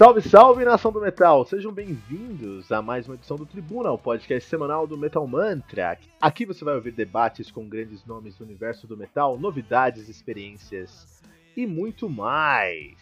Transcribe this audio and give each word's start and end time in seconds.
Salve, 0.00 0.22
salve 0.22 0.64
nação 0.64 0.90
do 0.90 0.98
metal! 0.98 1.44
Sejam 1.44 1.70
bem-vindos 1.70 2.72
a 2.72 2.80
mais 2.80 3.06
uma 3.06 3.16
edição 3.16 3.36
do 3.36 3.44
Tribuna, 3.44 3.90
o 3.90 3.98
podcast 3.98 4.48
semanal 4.48 4.86
do 4.86 4.96
Metal 4.96 5.26
Mantra. 5.26 5.98
Aqui 6.18 6.46
você 6.46 6.64
vai 6.64 6.74
ouvir 6.74 6.92
debates 6.92 7.50
com 7.50 7.68
grandes 7.68 8.02
nomes 8.06 8.34
do 8.34 8.42
universo 8.42 8.86
do 8.86 8.96
metal, 8.96 9.38
novidades, 9.38 10.08
experiências 10.08 11.22
e 11.54 11.66
muito 11.66 12.08
mais. 12.08 12.96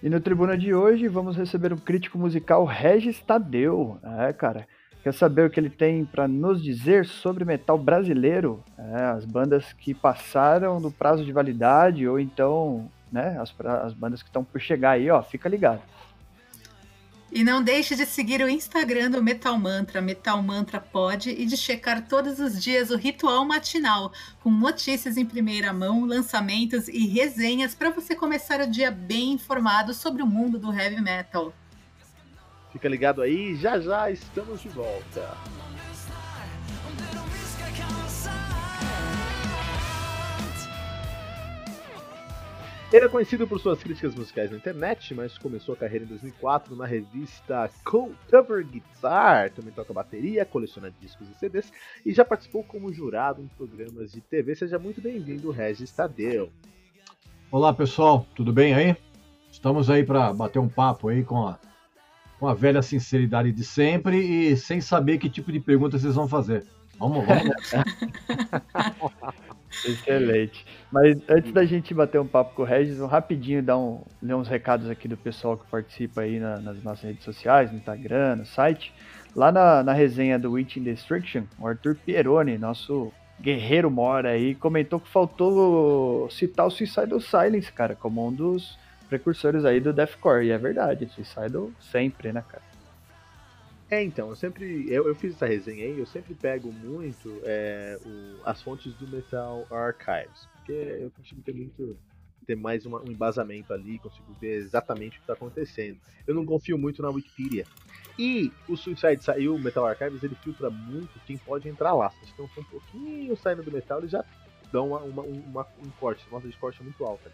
E 0.00 0.08
no 0.08 0.20
Tribuna 0.20 0.56
de 0.56 0.72
hoje 0.72 1.08
vamos 1.08 1.36
receber 1.36 1.72
o 1.72 1.80
crítico 1.80 2.16
musical 2.16 2.64
Regis 2.64 3.18
Tadeu. 3.18 3.98
É, 4.20 4.32
cara, 4.32 4.68
quer 5.02 5.12
saber 5.12 5.46
o 5.46 5.50
que 5.50 5.58
ele 5.58 5.68
tem 5.68 6.04
para 6.04 6.28
nos 6.28 6.62
dizer 6.62 7.06
sobre 7.06 7.44
metal 7.44 7.76
brasileiro? 7.76 8.62
É, 8.78 9.02
as 9.02 9.24
bandas 9.24 9.72
que 9.72 9.94
passaram 9.94 10.80
do 10.80 10.92
prazo 10.92 11.24
de 11.24 11.32
validade 11.32 12.06
ou 12.06 12.20
então 12.20 12.88
né? 13.12 13.38
As, 13.40 13.54
as 13.84 13.92
bandas 13.92 14.22
que 14.22 14.28
estão 14.28 14.44
por 14.44 14.60
chegar 14.60 14.92
aí, 14.92 15.10
ó, 15.10 15.22
fica 15.22 15.48
ligado. 15.48 15.82
E 17.32 17.44
não 17.44 17.62
deixe 17.62 17.94
de 17.94 18.04
seguir 18.06 18.42
o 18.42 18.48
Instagram 18.48 19.08
do 19.08 19.22
Metal 19.22 19.56
Mantra, 19.56 20.00
Metal 20.00 20.42
Mantra 20.42 20.80
Pod, 20.80 21.30
e 21.30 21.46
de 21.46 21.56
checar 21.56 22.08
todos 22.08 22.40
os 22.40 22.60
dias 22.60 22.90
o 22.90 22.96
ritual 22.96 23.44
matinal, 23.44 24.12
com 24.42 24.50
notícias 24.50 25.16
em 25.16 25.24
primeira 25.24 25.72
mão, 25.72 26.04
lançamentos 26.04 26.88
e 26.88 27.06
resenhas 27.06 27.72
para 27.72 27.90
você 27.90 28.16
começar 28.16 28.60
o 28.60 28.68
dia 28.68 28.90
bem 28.90 29.34
informado 29.34 29.94
sobre 29.94 30.22
o 30.22 30.26
mundo 30.26 30.58
do 30.58 30.72
heavy 30.72 31.00
metal. 31.00 31.52
Fica 32.72 32.88
ligado 32.88 33.22
aí, 33.22 33.54
já 33.54 33.78
já 33.78 34.10
estamos 34.10 34.60
de 34.60 34.68
volta. 34.68 35.36
Ele 42.92 43.04
é 43.04 43.08
conhecido 43.08 43.46
por 43.46 43.60
suas 43.60 43.80
críticas 43.80 44.16
musicais 44.16 44.50
na 44.50 44.56
internet, 44.56 45.14
mas 45.14 45.38
começou 45.38 45.74
a 45.74 45.76
carreira 45.76 46.04
em 46.04 46.08
2004 46.08 46.74
na 46.74 46.84
revista 46.84 47.70
Cover 47.84 48.66
Guitar. 48.66 49.52
Também 49.52 49.72
toca 49.72 49.92
bateria, 49.92 50.44
coleciona 50.44 50.92
discos 51.00 51.28
e 51.30 51.34
CDs 51.34 51.72
e 52.04 52.12
já 52.12 52.24
participou 52.24 52.64
como 52.64 52.92
jurado 52.92 53.40
em 53.40 53.46
programas 53.46 54.10
de 54.10 54.20
TV. 54.20 54.56
Seja 54.56 54.76
muito 54.76 55.00
bem-vindo, 55.00 55.52
Regis 55.52 55.92
Tadeu. 55.92 56.50
Olá, 57.48 57.72
pessoal, 57.72 58.26
tudo 58.34 58.52
bem 58.52 58.74
aí? 58.74 58.96
Estamos 59.52 59.88
aí 59.88 60.02
para 60.02 60.32
bater 60.32 60.58
um 60.58 60.68
papo 60.68 61.10
aí 61.10 61.22
com 61.22 61.46
a, 61.46 61.60
com 62.40 62.48
a 62.48 62.54
velha 62.54 62.82
sinceridade 62.82 63.52
de 63.52 63.62
sempre 63.62 64.18
e 64.18 64.56
sem 64.56 64.80
saber 64.80 65.18
que 65.18 65.30
tipo 65.30 65.52
de 65.52 65.60
pergunta 65.60 65.96
vocês 65.96 66.16
vão 66.16 66.26
fazer. 66.26 66.66
Vamos, 66.98 67.24
vamos. 67.24 67.54
Excelente. 69.84 70.66
Mas 70.90 71.16
antes 71.28 71.52
da 71.52 71.64
gente 71.64 71.94
bater 71.94 72.20
um 72.20 72.26
papo 72.26 72.54
com 72.54 72.62
o 72.62 72.64
Regis, 72.64 72.98
rapidinho 72.98 73.62
dar 73.62 73.78
um, 73.78 74.02
ler 74.20 74.34
uns 74.34 74.48
recados 74.48 74.90
aqui 74.90 75.06
do 75.06 75.16
pessoal 75.16 75.56
que 75.56 75.66
participa 75.70 76.22
aí 76.22 76.38
na, 76.40 76.58
nas 76.58 76.82
nossas 76.82 77.04
redes 77.04 77.24
sociais, 77.24 77.70
no 77.70 77.78
Instagram, 77.78 78.36
no 78.36 78.46
site. 78.46 78.92
Lá 79.34 79.52
na, 79.52 79.82
na 79.82 79.92
resenha 79.92 80.38
do 80.38 80.52
Witching 80.52 80.82
Destruction, 80.82 81.44
o 81.58 81.66
Arthur 81.66 81.94
Pieroni, 81.94 82.58
nosso 82.58 83.12
guerreiro 83.40 83.90
mora 83.90 84.30
aí, 84.30 84.54
comentou 84.54 85.00
que 85.00 85.08
faltou 85.08 86.28
citar 86.30 86.66
o 86.66 86.70
Suicidal 86.70 87.20
Silence, 87.20 87.72
cara, 87.72 87.94
como 87.94 88.26
um 88.26 88.32
dos 88.32 88.78
precursores 89.08 89.64
aí 89.64 89.80
do 89.80 89.92
deathcore. 89.92 90.46
E 90.46 90.50
é 90.50 90.58
verdade, 90.58 91.08
Suicidal 91.14 91.70
sempre, 91.80 92.32
né, 92.32 92.42
cara? 92.46 92.69
É, 93.90 94.02
então, 94.04 94.28
eu 94.28 94.36
sempre. 94.36 94.86
Eu, 94.88 95.08
eu 95.08 95.14
fiz 95.16 95.34
essa 95.34 95.46
resenha 95.46 95.84
aí, 95.84 95.98
eu 95.98 96.06
sempre 96.06 96.32
pego 96.32 96.70
muito 96.70 97.40
é, 97.42 97.98
o, 98.06 98.40
as 98.44 98.62
fontes 98.62 98.94
do 98.94 99.08
Metal 99.08 99.66
Archives. 99.68 100.48
Porque 100.54 100.72
eu 100.72 101.10
consigo 101.10 101.42
ter 101.42 101.52
muito. 101.52 101.98
ter 102.46 102.54
mais 102.54 102.86
uma, 102.86 103.00
um 103.00 103.10
embasamento 103.10 103.72
ali, 103.72 103.98
consigo 103.98 104.32
ver 104.40 104.58
exatamente 104.58 105.16
o 105.16 105.20
que 105.20 105.24
está 105.24 105.32
acontecendo. 105.32 105.98
Eu 106.24 106.36
não 106.36 106.46
confio 106.46 106.78
muito 106.78 107.02
na 107.02 107.10
Wikipedia. 107.10 107.66
E 108.16 108.52
o 108.68 108.76
Suicide 108.76 109.24
saiu, 109.24 109.56
o 109.56 109.58
Metal 109.58 109.84
Archives, 109.84 110.22
ele 110.22 110.36
filtra 110.36 110.70
muito 110.70 111.18
quem 111.26 111.36
pode 111.38 111.68
entrar 111.68 111.92
lá. 111.92 112.10
Se 112.10 112.26
estão 112.26 112.44
um 112.44 112.64
pouquinho 112.64 113.36
saindo 113.36 113.62
do 113.62 113.72
metal, 113.72 113.98
eles 113.98 114.10
já 114.10 114.24
dão 114.70 114.88
uma, 114.88 115.00
uma, 115.00 115.22
uma 115.22 115.66
um 115.84 115.90
corte, 115.98 116.24
uma 116.28 116.38
nota 116.38 116.48
de 116.48 116.56
corte 116.56 116.80
muito 116.82 117.04
alta. 117.04 117.32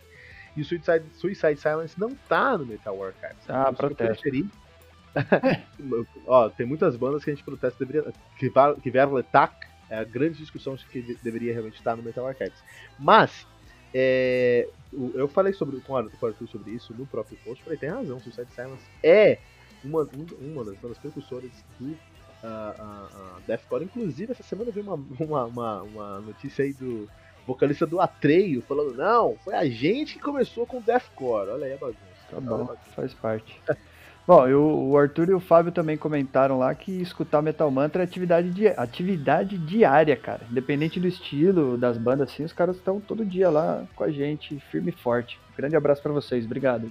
E 0.56 0.62
o 0.62 0.65
Suicide, 0.65 1.05
Suicide 1.15 1.61
Silence 1.61 2.00
não 2.00 2.15
tá 2.15 2.56
no 2.56 2.65
Metal 2.65 3.05
Archives. 3.05 3.44
Ah, 3.49 3.71
protesto. 3.73 4.25
Ó, 6.27 6.49
tem 6.50 6.66
muitas 6.66 6.97
bandas 6.97 7.25
que 7.25 7.31
a 7.31 7.34
gente 7.34 7.44
protesta 7.44 7.84
deveria. 7.84 8.12
Que, 8.38 8.50
que 8.82 8.91
Verletak 8.91 9.66
é 9.88 9.99
a 9.99 10.04
grande 10.04 10.38
discussão 10.38 10.77
que 10.77 11.16
deveria 11.22 11.53
realmente 11.53 11.77
estar 11.77 11.97
no 11.97 12.03
Metal 12.03 12.27
Archives. 12.27 12.62
Mas, 12.99 13.47
é, 13.94 14.69
eu 14.93 15.28
falei 15.28 15.53
sobre, 15.53 15.81
com 15.81 15.93
o 15.93 15.97
Arthur 15.97 16.49
sobre 16.49 16.72
isso 16.72 16.94
no 16.94 17.06
próprio 17.06 17.38
post, 17.44 17.62
falei, 17.62 17.78
tem 17.78 17.88
razão, 17.88 18.19
Suicide 18.21 18.53
Silence 18.53 18.82
é 19.03 19.38
uma, 19.84 20.09
uma 20.41 20.65
das 20.65 20.76
bandas 20.76 20.99
precursoras 20.99 21.50
do 21.78 21.87
uh, 21.87 21.97
uh, 22.43 23.41
Deathcore. 23.47 23.84
Inclusive, 23.84 24.32
essa 24.32 24.43
semana 24.43 24.71
veio 24.71 24.87
uma, 24.87 24.94
uma, 25.21 25.44
uma, 25.44 25.82
uma 25.82 26.21
notícia 26.21 26.65
aí 26.65 26.72
do 26.72 27.09
vocalista 27.47 27.87
do 27.87 28.00
Atreio 28.00 28.60
falando, 28.62 28.94
não, 28.97 29.37
foi 29.44 29.55
a 29.55 29.65
gente 29.69 30.15
que 30.15 30.21
começou 30.21 30.66
com 30.66 30.81
Deathcore. 30.81 31.50
Olha 31.50 31.66
aí 31.66 31.75
a 31.75 31.78
bagunça. 31.78 32.00
Tá 32.28 32.41
bom, 32.41 32.76
faz 32.94 33.15
parte. 33.15 33.60
Bom, 34.26 34.48
eu, 34.48 34.60
o 34.60 34.98
Arthur 34.98 35.28
e 35.28 35.34
o 35.34 35.38
Fábio 35.38 35.70
também 35.70 35.97
comentaram 35.97 36.59
lá 36.59 36.75
que 36.75 36.91
escutar 37.00 37.41
Metal 37.41 37.70
Mantra 37.70 38.03
é 38.03 38.04
atividade, 38.04 38.50
di 38.50 38.66
atividade 38.66 39.56
diária, 39.56 40.16
cara. 40.16 40.44
Independente 40.50 40.98
do 40.98 41.06
estilo, 41.06 41.78
das 41.78 41.97
bandas, 41.97 42.32
assim, 42.32 42.42
os 42.42 42.53
caras 42.53 42.75
estão 42.75 43.00
todo 43.00 43.25
dia 43.25 43.48
lá 43.48 43.87
com 43.94 44.03
a 44.03 44.10
gente, 44.10 44.59
firme 44.69 44.91
e 44.91 45.00
forte. 45.00 45.38
grande 45.56 45.76
abraço 45.76 46.03
para 46.03 46.12
vocês, 46.12 46.44
obrigado. 46.44 46.91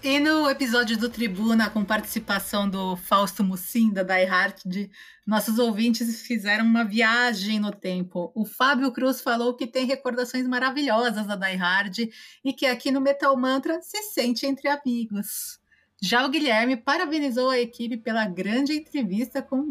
E 0.00 0.20
no 0.20 0.48
episódio 0.48 0.96
do 0.96 1.10
Tribuna, 1.10 1.68
com 1.68 1.84
participação 1.84 2.70
do 2.70 2.96
Fausto 2.96 3.42
Mussim, 3.42 3.92
da 3.92 4.04
Die 4.04 4.24
Hard, 4.24 4.88
nossos 5.26 5.58
ouvintes 5.58 6.22
fizeram 6.22 6.64
uma 6.64 6.84
viagem 6.84 7.58
no 7.58 7.72
tempo. 7.72 8.30
O 8.32 8.46
Fábio 8.46 8.92
Cruz 8.92 9.20
falou 9.20 9.54
que 9.54 9.66
tem 9.66 9.86
recordações 9.86 10.46
maravilhosas 10.46 11.26
da 11.26 11.34
Die 11.34 11.56
Hard 11.56 11.98
e 12.44 12.52
que 12.52 12.64
aqui 12.64 12.92
no 12.92 13.00
Metal 13.00 13.36
Mantra 13.36 13.82
se 13.82 14.04
sente 14.04 14.46
entre 14.46 14.68
amigos. 14.68 15.59
Já 16.02 16.24
o 16.24 16.30
Guilherme 16.30 16.78
parabenizou 16.78 17.50
a 17.50 17.58
equipe 17.58 17.94
pela 17.98 18.24
grande 18.24 18.72
entrevista 18.72 19.42
com 19.42 19.60
o 19.60 19.70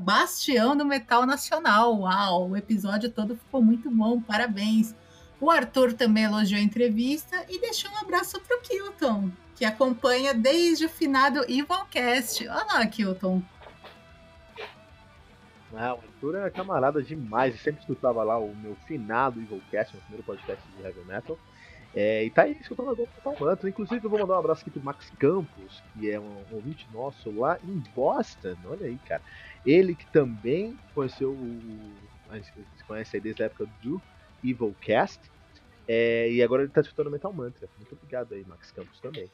Bastião 0.00 0.74
do 0.74 0.86
Metal 0.86 1.26
Nacional. 1.26 2.00
Uau, 2.00 2.48
o 2.48 2.56
episódio 2.56 3.10
todo 3.10 3.36
ficou 3.36 3.60
muito 3.60 3.90
bom, 3.90 4.22
parabéns. 4.22 4.94
O 5.38 5.50
Arthur 5.50 5.92
também 5.92 6.24
elogiou 6.24 6.58
a 6.58 6.64
entrevista 6.64 7.44
e 7.46 7.60
deixou 7.60 7.90
um 7.90 7.98
abraço 7.98 8.40
para 8.40 8.56
o 8.56 8.62
Kilton, 8.62 9.30
que 9.54 9.66
acompanha 9.66 10.32
desde 10.32 10.86
o 10.86 10.88
finado 10.88 11.40
Evilcast. 11.40 12.48
Olha 12.48 12.64
lá, 12.64 12.86
Kilton. 12.86 13.42
Ah, 15.76 15.94
o 15.94 15.98
Arthur 15.98 16.36
é 16.36 16.50
camarada 16.50 17.02
demais, 17.02 17.54
eu 17.54 17.60
sempre 17.60 17.82
escutava 17.82 18.22
lá 18.22 18.38
o 18.38 18.56
meu 18.56 18.74
finado 18.86 19.38
Evilcast, 19.38 19.92
meu 19.92 20.02
primeiro 20.04 20.24
podcast 20.24 20.66
de 20.74 20.82
heavy 20.82 21.04
metal. 21.04 21.38
É, 21.94 22.24
e 22.24 22.30
tá 22.30 22.42
aí 22.42 22.56
escutando 22.60 22.90
agora 22.90 23.08
o 23.10 23.22
Total 23.22 23.46
Mantra. 23.48 23.68
Inclusive, 23.68 24.04
eu 24.04 24.10
vou 24.10 24.20
mandar 24.20 24.34
um 24.34 24.38
abraço 24.38 24.62
aqui 24.62 24.70
pro 24.70 24.82
Max 24.82 25.10
Campos, 25.18 25.82
que 25.92 26.10
é 26.10 26.20
um 26.20 26.44
ouvinte 26.52 26.86
nosso 26.92 27.30
lá 27.36 27.58
em 27.64 27.82
Boston. 27.94 28.56
Olha 28.64 28.86
aí, 28.86 28.96
cara. 28.98 29.22
Ele 29.66 29.94
que 29.94 30.06
também 30.06 30.78
conheceu 30.94 31.32
o. 31.32 31.94
A 32.28 32.36
gente 32.36 32.52
conhece 32.86 33.16
aí 33.16 33.20
desde 33.20 33.42
a 33.42 33.46
época 33.46 33.66
do 33.82 34.00
Evilcast. 34.42 35.20
É, 35.88 36.30
e 36.30 36.40
agora 36.42 36.62
ele 36.62 36.70
tá 36.70 36.80
escutando 36.80 37.10
Metal 37.10 37.32
Mantra. 37.32 37.68
Muito 37.76 37.94
obrigado 37.94 38.34
aí, 38.34 38.44
Max 38.44 38.70
Campos, 38.70 39.00
também. 39.00 39.28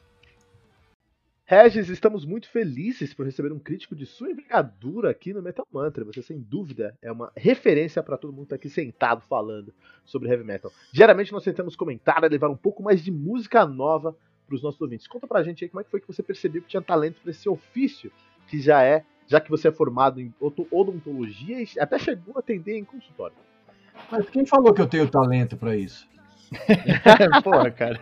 Regis, 1.49 1.87
estamos 1.87 2.25
muito 2.25 2.49
felizes 2.49 3.13
por 3.13 3.25
receber 3.25 3.53
um 3.53 3.59
crítico 3.59 3.95
de 3.95 4.05
sua 4.05 4.29
envergadura 4.29 5.09
aqui 5.09 5.33
no 5.33 5.41
Metal 5.41 5.65
Mantra. 5.71 6.03
Você, 6.03 6.21
sem 6.21 6.41
dúvida, 6.41 6.93
é 7.01 7.09
uma 7.09 7.31
referência 7.37 8.03
para 8.03 8.17
todo 8.17 8.33
mundo 8.33 8.43
que 8.43 8.49
tá 8.49 8.55
aqui 8.57 8.69
sentado 8.69 9.21
falando 9.21 9.73
sobre 10.03 10.27
heavy 10.27 10.43
metal. 10.43 10.69
Diariamente 10.91 11.31
nós 11.31 11.45
tentamos 11.45 11.73
comentar 11.73 12.21
e 12.21 12.27
levar 12.27 12.49
um 12.49 12.57
pouco 12.57 12.83
mais 12.83 13.01
de 13.01 13.13
música 13.13 13.65
nova 13.65 14.13
para 14.45 14.55
os 14.55 14.61
nossos 14.61 14.81
ouvintes. 14.81 15.07
Conta 15.07 15.25
pra 15.25 15.41
gente 15.41 15.63
aí 15.63 15.69
como 15.69 15.79
é 15.79 15.85
que 15.85 15.89
foi 15.89 16.01
que 16.01 16.07
você 16.07 16.21
percebeu 16.21 16.61
que 16.61 16.67
tinha 16.67 16.81
talento 16.81 17.21
para 17.21 17.31
esse 17.31 17.47
ofício 17.47 18.11
que 18.49 18.59
já 18.59 18.83
é, 18.83 19.05
já 19.25 19.39
que 19.39 19.49
você 19.49 19.69
é 19.69 19.71
formado 19.71 20.19
em 20.19 20.33
odontologia 20.41 21.61
e 21.61 21.79
até 21.79 21.97
chegou 21.97 22.33
a 22.35 22.39
atender 22.39 22.77
em 22.77 22.83
consultório. 22.83 23.37
Mas 24.11 24.29
quem 24.29 24.45
falou 24.45 24.73
que 24.73 24.81
eu 24.81 24.87
tenho 24.87 25.09
talento 25.09 25.55
para 25.55 25.77
isso? 25.77 26.09
Porra, 27.41 27.71
cara. 27.71 28.01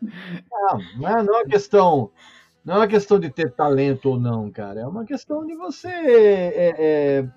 Não, 0.00 0.78
não 0.98 1.08
é, 1.08 1.22
não 1.24 1.34
é 1.34 1.38
uma 1.38 1.46
questão. 1.46 2.12
Não 2.66 2.74
é 2.74 2.78
uma 2.78 2.88
questão 2.88 3.20
de 3.20 3.30
ter 3.30 3.52
talento 3.52 4.10
ou 4.10 4.18
não, 4.18 4.50
cara. 4.50 4.80
É 4.80 4.86
uma 4.88 5.04
questão 5.04 5.46
de 5.46 5.54
você 5.54 5.86
é, 5.86 6.74
é, 6.76 7.28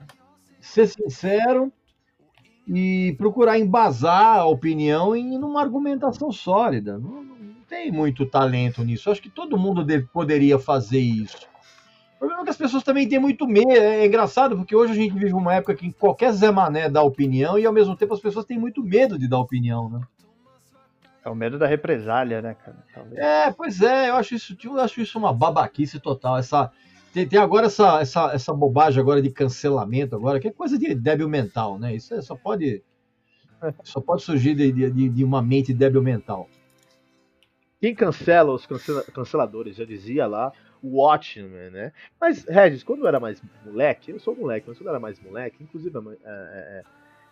ser 0.60 0.88
sincero 0.88 1.72
e 2.68 3.14
procurar 3.16 3.60
embasar 3.60 4.40
a 4.40 4.46
opinião 4.48 5.16
em 5.16 5.38
uma 5.38 5.62
argumentação 5.62 6.32
sólida. 6.32 6.98
Não, 6.98 7.24
não 7.24 7.54
tem 7.70 7.92
muito 7.92 8.26
talento 8.26 8.84
nisso. 8.84 9.08
Eu 9.08 9.12
acho 9.14 9.22
que 9.22 9.30
todo 9.30 9.56
mundo 9.56 9.84
deve, 9.84 10.08
poderia 10.08 10.58
fazer 10.58 11.00
isso. 11.00 11.48
O 12.16 12.18
problema 12.18 12.42
é 12.42 12.46
que 12.46 12.50
as 12.50 12.58
pessoas 12.58 12.82
também 12.84 13.08
têm 13.08 13.20
muito 13.20 13.46
medo. 13.48 13.70
É 13.70 14.08
engraçado, 14.08 14.58
porque 14.58 14.76
hoje 14.76 14.94
a 14.94 14.96
gente 14.96 15.14
vive 15.14 15.34
uma 15.34 15.54
época 15.54 15.76
que 15.76 15.94
qualquer 15.94 16.32
Zé 16.32 16.50
Mané 16.50 16.90
dá 16.90 17.04
opinião 17.04 17.60
e 17.60 17.68
ao 17.68 17.74
mesmo 17.74 17.96
tempo 17.96 18.16
as 18.16 18.20
pessoas 18.20 18.46
têm 18.46 18.58
muito 18.58 18.84
medo 18.84 19.16
de 19.16 19.28
dar 19.28 19.38
opinião, 19.38 19.92
né? 19.92 20.02
É 21.24 21.30
o 21.30 21.36
medo 21.36 21.60
da 21.60 21.68
represália, 21.68 22.42
né, 22.42 22.56
cara? 22.56 22.78
Talvez. 22.94 23.18
É, 23.18 23.52
pois 23.52 23.82
é, 23.82 24.10
eu 24.10 24.16
acho 24.16 24.36
isso, 24.36 24.58
eu 24.64 24.80
acho 24.80 25.02
isso 25.02 25.20
uma 25.20 25.34
babaquice 25.34 26.00
total. 26.00 26.38
Essa, 26.38 26.72
tem, 27.14 27.28
tem, 27.28 27.40
agora 27.40 27.66
essa, 27.68 28.00
essa, 28.00 28.32
essa 28.34 28.54
bobagem 28.54 29.02
agora 29.02 29.22
de 29.22 29.30
cancelamento, 29.30 30.16
agora, 30.16 30.40
que 30.40 30.48
é 30.48 30.52
coisa 30.52 30.78
de 30.78 30.96
débil 30.96 31.28
mental, 31.28 31.78
né? 31.78 31.96
Isso 31.96 32.14
é, 32.14 32.22
só 32.22 32.36
pode. 32.36 32.84
Só 33.84 34.00
pode 34.00 34.22
surgir 34.22 34.56
de, 34.56 34.72
de, 34.72 35.10
de 35.10 35.22
uma 35.22 35.42
mente 35.42 35.74
débil 35.74 36.02
mental. 36.02 36.48
Quem 37.82 37.94
cancela 37.94 38.54
os 38.54 38.66
canceladores, 39.14 39.76
já 39.76 39.84
dizia 39.84 40.26
lá, 40.26 40.54
Watchmen, 40.84 41.70
né? 41.70 41.92
Mas, 42.20 42.46
Regis, 42.46 42.84
quando 42.84 43.02
eu 43.02 43.08
era 43.08 43.20
mais 43.20 43.42
moleque, 43.66 44.12
eu 44.12 44.20
sou 44.20 44.36
moleque, 44.36 44.66
mas 44.68 44.78
quando 44.78 44.88
eu 44.88 44.92
era 44.92 45.00
mais 45.00 45.20
moleque, 45.20 45.62
inclusive 45.62 45.98
é, 45.98 46.04
é, 46.26 46.84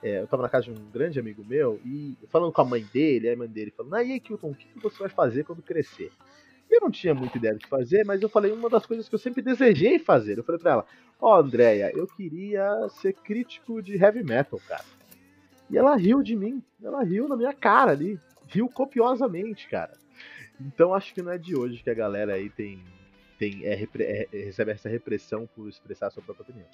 é, 0.08 0.22
eu 0.22 0.28
tava 0.28 0.44
na 0.44 0.50
casa 0.50 0.66
de 0.66 0.72
um 0.72 0.90
grande 0.92 1.20
amigo 1.20 1.44
meu 1.46 1.80
e 1.86 2.16
falando 2.30 2.52
com 2.52 2.62
a 2.62 2.66
mãe 2.66 2.86
dele, 2.94 3.30
a 3.30 3.36
mãe 3.36 3.48
dele 3.48 3.72
falando, 3.76 3.96
e 3.96 4.14
aí, 4.14 4.20
Kilton, 4.20 4.52
o 4.52 4.56
que 4.56 4.80
você 4.82 5.00
vai 5.00 5.10
fazer 5.10 5.44
quando 5.44 5.62
crescer? 5.62 6.12
Eu 6.70 6.82
não 6.82 6.92
tinha 6.92 7.14
muita 7.14 7.38
ideia 7.38 7.54
do 7.54 7.60
que 7.60 7.68
fazer, 7.68 8.06
mas 8.06 8.22
eu 8.22 8.28
falei 8.28 8.52
uma 8.52 8.70
das 8.70 8.86
coisas 8.86 9.08
que 9.08 9.16
eu 9.16 9.20
sempre 9.20 9.42
desejei 9.42 10.00
fazer. 10.00 10.38
Eu 10.38 10.44
falei 10.44 10.60
pra 10.60 10.72
ela, 10.72 10.86
ó, 11.20 11.36
oh, 11.36 11.40
Andréia, 11.40 11.92
eu 11.96 12.06
queria 12.06 12.90
ser 12.90 13.14
crítico 13.14 13.82
de 13.82 13.96
heavy 13.96 14.22
metal, 14.24 14.60
cara. 14.68 14.84
E 15.70 15.78
ela 15.78 15.96
riu 15.96 16.22
de 16.22 16.36
mim, 16.36 16.62
ela 16.84 17.04
riu 17.04 17.28
na 17.28 17.38
minha 17.38 17.54
cara 17.54 17.92
ali, 17.92 18.20
riu 18.48 18.68
copiosamente, 18.68 19.68
cara. 19.70 19.94
Então 20.60 20.94
acho 20.94 21.14
que 21.14 21.22
não 21.22 21.32
é 21.32 21.38
de 21.38 21.56
hoje 21.56 21.82
que 21.82 21.90
a 21.90 21.94
galera 21.94 22.34
aí 22.34 22.50
tem 22.50 22.84
tem, 23.38 23.66
é, 23.66 23.88
é, 24.00 24.28
recebe 24.32 24.72
essa 24.72 24.90
repressão 24.90 25.48
por 25.56 25.70
expressar 25.70 26.08
a 26.08 26.10
sua 26.10 26.24
própria 26.24 26.44
opinião. 26.44 26.68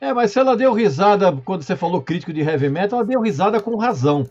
É, 0.00 0.12
mas 0.12 0.30
se 0.30 0.38
ela 0.38 0.56
deu 0.56 0.72
risada 0.72 1.32
quando 1.44 1.62
você 1.62 1.74
falou 1.74 2.02
crítico 2.02 2.32
de 2.32 2.40
heavy 2.40 2.68
metal, 2.68 3.00
ela 3.00 3.08
deu 3.08 3.20
risada 3.20 3.60
com 3.60 3.76
razão. 3.76 4.28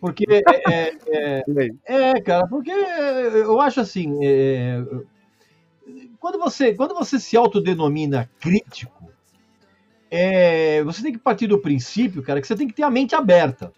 Porque. 0.00 0.24
É, 0.72 0.94
é, 1.08 1.44
é, 1.86 2.10
é 2.10 2.20
cara, 2.20 2.46
porque 2.46 2.70
eu 2.70 3.60
acho 3.60 3.80
assim. 3.80 4.18
É, 4.22 4.82
quando, 6.18 6.38
você, 6.38 6.74
quando 6.74 6.94
você 6.94 7.18
se 7.18 7.36
autodenomina 7.36 8.30
crítico, 8.38 9.10
é, 10.10 10.82
você 10.84 11.02
tem 11.02 11.12
que 11.12 11.18
partir 11.18 11.46
do 11.46 11.58
princípio, 11.58 12.22
cara, 12.22 12.40
que 12.40 12.46
você 12.46 12.56
tem 12.56 12.68
que 12.68 12.74
ter 12.74 12.82
a 12.82 12.90
mente 12.90 13.14
aberta. 13.14 13.72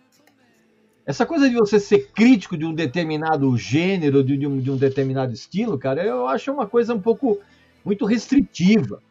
Essa 1.05 1.27
coisa 1.27 1.49
de 1.49 1.57
você 1.57 1.81
ser 1.81 2.11
crítico 2.13 2.57
de 2.57 2.65
um 2.65 2.75
determinado 2.75 3.57
gênero, 3.57 4.23
de, 4.23 4.37
de, 4.37 4.47
um, 4.47 4.59
de 4.59 4.71
um 4.71 4.77
determinado 4.77 5.33
estilo, 5.33 5.79
cara, 5.79 6.05
eu 6.05 6.29
acho 6.29 6.53
uma 6.53 6.67
coisa 6.67 6.95
um 6.95 7.01
pouco 7.01 7.41
muito 7.85 8.05
restritiva. 8.05 9.03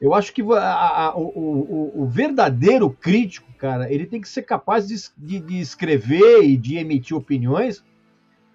Eu 0.00 0.14
acho 0.14 0.32
que 0.32 0.42
a, 0.42 1.06
a, 1.06 1.16
o, 1.16 1.22
o, 1.22 2.02
o, 2.02 2.06
verdadeiro 2.06 2.90
crítico, 2.90 3.52
cara, 3.58 3.92
ele 3.92 4.06
tem 4.06 4.20
que 4.20 4.28
ser 4.28 4.42
capaz 4.42 4.86
de, 4.86 4.96
de, 5.16 5.40
de, 5.40 5.60
escrever 5.60 6.42
e 6.42 6.56
de 6.56 6.76
emitir 6.76 7.16
opiniões 7.16 7.84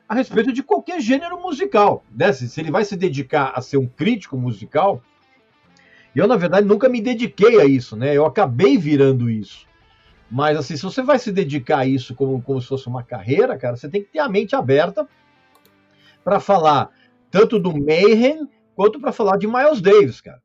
a 0.08 0.16
respeito 0.16 0.54
de 0.54 0.64
qualquer 0.64 1.02
gênero 1.02 1.42
musical. 1.42 2.04
Né? 2.12 2.32
Se 2.32 2.60
ele 2.60 2.72
vai 2.72 2.86
se 2.86 2.96
dedicar 2.96 3.52
a 3.56 3.62
ser 3.62 3.78
um 3.78 3.88
crítico 3.88 4.38
musical, 4.38 5.02
eu, 6.16 6.28
na 6.28 6.36
verdade, 6.36 6.66
nunca 6.66 6.90
me 6.90 7.02
dediquei 7.02 7.62
a 7.62 7.66
isso, 7.66 7.96
né? 7.96 8.16
Eu 8.16 8.26
acabei 8.26 8.78
virando 8.78 9.30
isso. 9.30 9.68
Mas, 10.32 10.58
assim, 10.58 10.76
se 10.76 10.84
você 10.84 11.04
vai 11.04 11.20
se 11.20 11.32
dedicar 11.32 11.80
a 11.80 11.86
isso 11.86 12.16
como, 12.16 12.42
como 12.42 12.62
se 12.62 12.68
fosse 12.68 12.88
uma 12.88 13.04
carreira, 13.04 13.58
cara, 13.58 13.76
você 13.76 13.88
tem 13.88 14.04
que 14.04 14.12
ter 14.12 14.20
a 14.20 14.28
mente 14.28 14.56
aberta 14.56 15.08
para 16.24 16.40
falar 16.40 16.90
tanto 17.30 17.60
do 17.60 17.72
Mayhem 17.72 18.50
quanto 18.76 19.00
para 19.00 19.12
falar 19.12 19.38
de 19.38 19.48
Miles 19.48 19.80
Davis, 19.80 20.20
cara. 20.20 20.42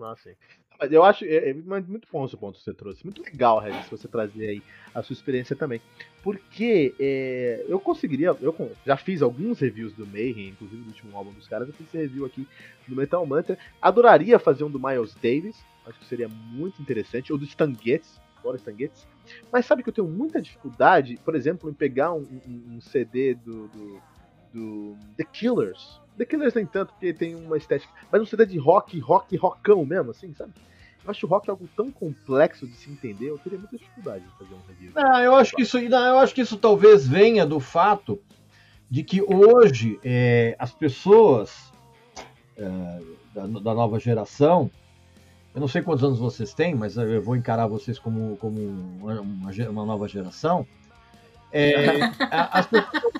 Ah, 0.00 0.14
sim. 0.16 0.34
Mas 0.78 0.92
eu 0.92 1.02
acho 1.02 1.24
é, 1.24 1.50
é 1.50 1.54
muito 1.54 2.06
bom 2.12 2.24
esse 2.26 2.36
ponto 2.36 2.58
que 2.58 2.64
você 2.64 2.74
trouxe. 2.74 3.04
Muito 3.04 3.22
legal, 3.22 3.58
Regis, 3.58 3.88
você 3.88 4.06
trazer 4.06 4.48
aí 4.48 4.62
a 4.94 5.02
sua 5.02 5.14
experiência 5.14 5.56
também. 5.56 5.80
Porque 6.22 6.94
é, 7.00 7.64
eu 7.66 7.80
conseguiria. 7.80 8.36
Eu 8.40 8.54
já 8.84 8.96
fiz 8.96 9.22
alguns 9.22 9.60
reviews 9.60 9.94
do 9.94 10.06
Mayhem, 10.06 10.48
inclusive 10.48 10.82
do 10.82 10.88
último 10.88 11.16
álbum 11.16 11.32
dos 11.32 11.48
caras. 11.48 11.68
Eu 11.68 11.74
fiz 11.74 11.86
esse 11.86 11.96
review 11.96 12.26
aqui 12.26 12.46
do 12.86 12.94
Metal 12.94 13.24
Mantra. 13.24 13.58
Adoraria 13.80 14.38
fazer 14.38 14.64
um 14.64 14.70
do 14.70 14.78
Miles 14.78 15.14
Davis. 15.14 15.56
Acho 15.86 15.98
que 15.98 16.06
seria 16.06 16.28
muito 16.28 16.82
interessante. 16.82 17.32
Ou 17.32 17.38
do 17.38 17.44
Stan 17.44 17.72
Getz 17.74 18.20
adoro 18.46 18.56
Stanguetes. 18.56 19.06
Mas 19.52 19.66
sabe 19.66 19.82
que 19.82 19.88
eu 19.88 19.92
tenho 19.92 20.06
muita 20.06 20.40
dificuldade, 20.40 21.18
por 21.24 21.34
exemplo, 21.34 21.68
em 21.68 21.74
pegar 21.74 22.12
um, 22.12 22.22
um, 22.46 22.76
um 22.76 22.80
CD 22.80 23.34
do, 23.34 23.68
do, 23.68 24.00
do, 24.52 24.96
The 25.16 25.24
Killers. 25.24 26.00
The 26.16 26.24
Killers 26.24 26.54
nem 26.54 26.66
tanto, 26.66 26.92
porque 26.92 27.12
tem 27.12 27.34
uma 27.34 27.56
estética. 27.56 27.92
Mas 28.10 28.22
um 28.22 28.26
CD 28.26 28.46
de 28.46 28.58
rock, 28.58 28.98
rock, 28.98 29.36
rockão 29.36 29.84
mesmo, 29.84 30.10
assim, 30.10 30.32
sabe? 30.34 30.52
Eu 31.04 31.10
acho 31.10 31.26
o 31.26 31.28
rock 31.28 31.48
algo 31.48 31.68
tão 31.76 31.90
complexo 31.90 32.66
de 32.66 32.74
se 32.74 32.90
entender, 32.90 33.28
eu 33.28 33.38
teria 33.38 33.58
muita 33.58 33.76
dificuldade 33.76 34.24
em 34.24 34.38
fazer 34.38 34.54
um 34.54 34.66
review. 34.66 34.92
Não, 34.94 35.20
eu 35.20 35.34
acho 35.36 35.54
que 35.54 35.62
isso, 35.62 35.80
não, 35.88 36.06
eu 36.06 36.18
acho 36.18 36.34
que 36.34 36.40
isso 36.40 36.56
talvez 36.56 37.06
venha 37.06 37.46
do 37.46 37.60
fato 37.60 38.20
de 38.90 39.04
que 39.04 39.22
hoje 39.22 40.00
é, 40.04 40.56
as 40.58 40.72
pessoas 40.72 41.72
é, 42.56 43.00
da, 43.34 43.46
da, 43.46 43.74
nova 43.74 44.00
geração 44.00 44.70
eu 45.56 45.60
não 45.60 45.68
sei 45.68 45.80
quantos 45.80 46.04
anos 46.04 46.18
vocês 46.18 46.52
têm, 46.52 46.74
mas 46.74 46.98
eu 46.98 47.22
vou 47.22 47.34
encarar 47.34 47.66
vocês 47.66 47.98
como, 47.98 48.36
como 48.36 48.60
uma, 49.00 49.22
uma 49.70 49.86
nova 49.86 50.06
geração. 50.06 50.66
É, 51.50 52.02
as 52.30 52.66
pessoas, 52.66 53.12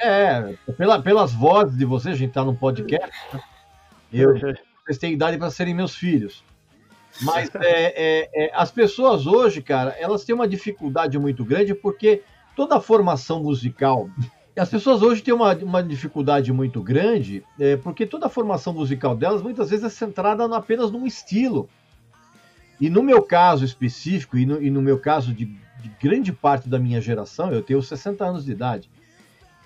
é, 0.00 0.54
pela, 0.76 1.00
pelas 1.02 1.32
vozes 1.32 1.76
de 1.76 1.84
vocês, 1.84 2.14
a 2.14 2.18
gente 2.18 2.28
está 2.28 2.44
num 2.44 2.54
podcast, 2.54 3.10
né? 3.32 3.40
eu, 4.12 4.34
vocês 4.84 4.98
têm 4.98 5.12
idade 5.12 5.38
para 5.38 5.50
serem 5.50 5.74
meus 5.74 5.94
filhos. 5.94 6.44
Mas 7.22 7.50
é, 7.56 7.60
é, 7.64 8.30
é, 8.34 8.50
as 8.54 8.70
pessoas 8.70 9.26
hoje, 9.26 9.62
cara, 9.62 9.96
elas 9.98 10.24
têm 10.24 10.34
uma 10.34 10.48
dificuldade 10.48 11.18
muito 11.18 11.44
grande 11.44 11.74
porque 11.74 12.22
toda 12.56 12.76
a 12.76 12.80
formação 12.80 13.42
musical 13.42 14.08
as 14.56 14.68
pessoas 14.68 15.00
hoje 15.00 15.22
têm 15.22 15.32
uma, 15.32 15.54
uma 15.56 15.82
dificuldade 15.82 16.52
muito 16.52 16.82
grande, 16.82 17.42
é, 17.58 17.76
porque 17.76 18.04
toda 18.04 18.26
a 18.26 18.30
formação 18.30 18.72
musical 18.74 19.16
delas 19.16 19.40
muitas 19.40 19.70
vezes 19.70 19.84
é 19.84 19.88
centrada 19.88 20.44
apenas 20.54 20.90
num 20.90 21.06
estilo. 21.06 21.68
E 22.78 22.90
no 22.90 23.02
meu 23.02 23.22
caso 23.22 23.64
específico, 23.64 24.36
e 24.36 24.44
no, 24.44 24.62
e 24.62 24.70
no 24.70 24.82
meu 24.82 24.98
caso 24.98 25.32
de, 25.32 25.46
de, 25.46 25.90
grande 26.00 26.32
parte 26.32 26.68
da 26.68 26.78
minha 26.78 27.00
geração, 27.00 27.50
eu 27.50 27.62
tenho 27.62 27.82
60 27.82 28.24
anos 28.24 28.44
de 28.44 28.52
idade, 28.52 28.90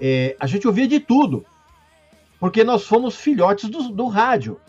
é, 0.01 0.37
a 0.39 0.47
gente 0.47 0.67
ouvia 0.67 0.87
de 0.87 1.01
tudo. 1.01 1.45
Porque 2.39 2.63
nós 2.63 2.87
fomos 2.87 3.17
filhotes 3.17 3.69
do, 3.69 3.89
do 3.89 4.07
rádio. 4.07 4.61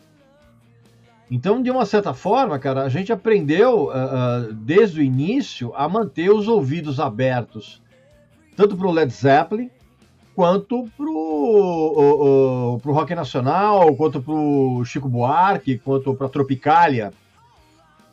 Então, 1.30 1.62
de 1.62 1.70
uma 1.70 1.86
certa 1.86 2.14
forma, 2.14 2.58
cara, 2.58 2.84
a 2.84 2.90
gente 2.90 3.12
aprendeu 3.12 3.88
uh, 3.88 3.90
uh, 3.90 4.54
desde 4.54 5.02
o 5.02 5.04
início 5.04 5.74
a 5.76 5.88
manter 5.90 6.32
os 6.32 6.48
ouvidos 6.48 7.00
abertos, 7.00 7.82
tanto 8.56 8.78
para 8.78 8.88
o 8.88 8.92
Led 8.92 9.12
Zeppelin, 9.12 9.70
quanto 10.34 10.88
pro, 10.96 11.12
o, 11.12 12.76
o, 12.76 12.92
rock 12.94 13.14
nacional, 13.14 13.94
quanto 13.96 14.22
pro 14.22 14.84
Chico 14.86 15.10
Buarque, 15.10 15.80
quanto 15.80 16.14
pra 16.16 16.30
Tropicália, 16.30 17.12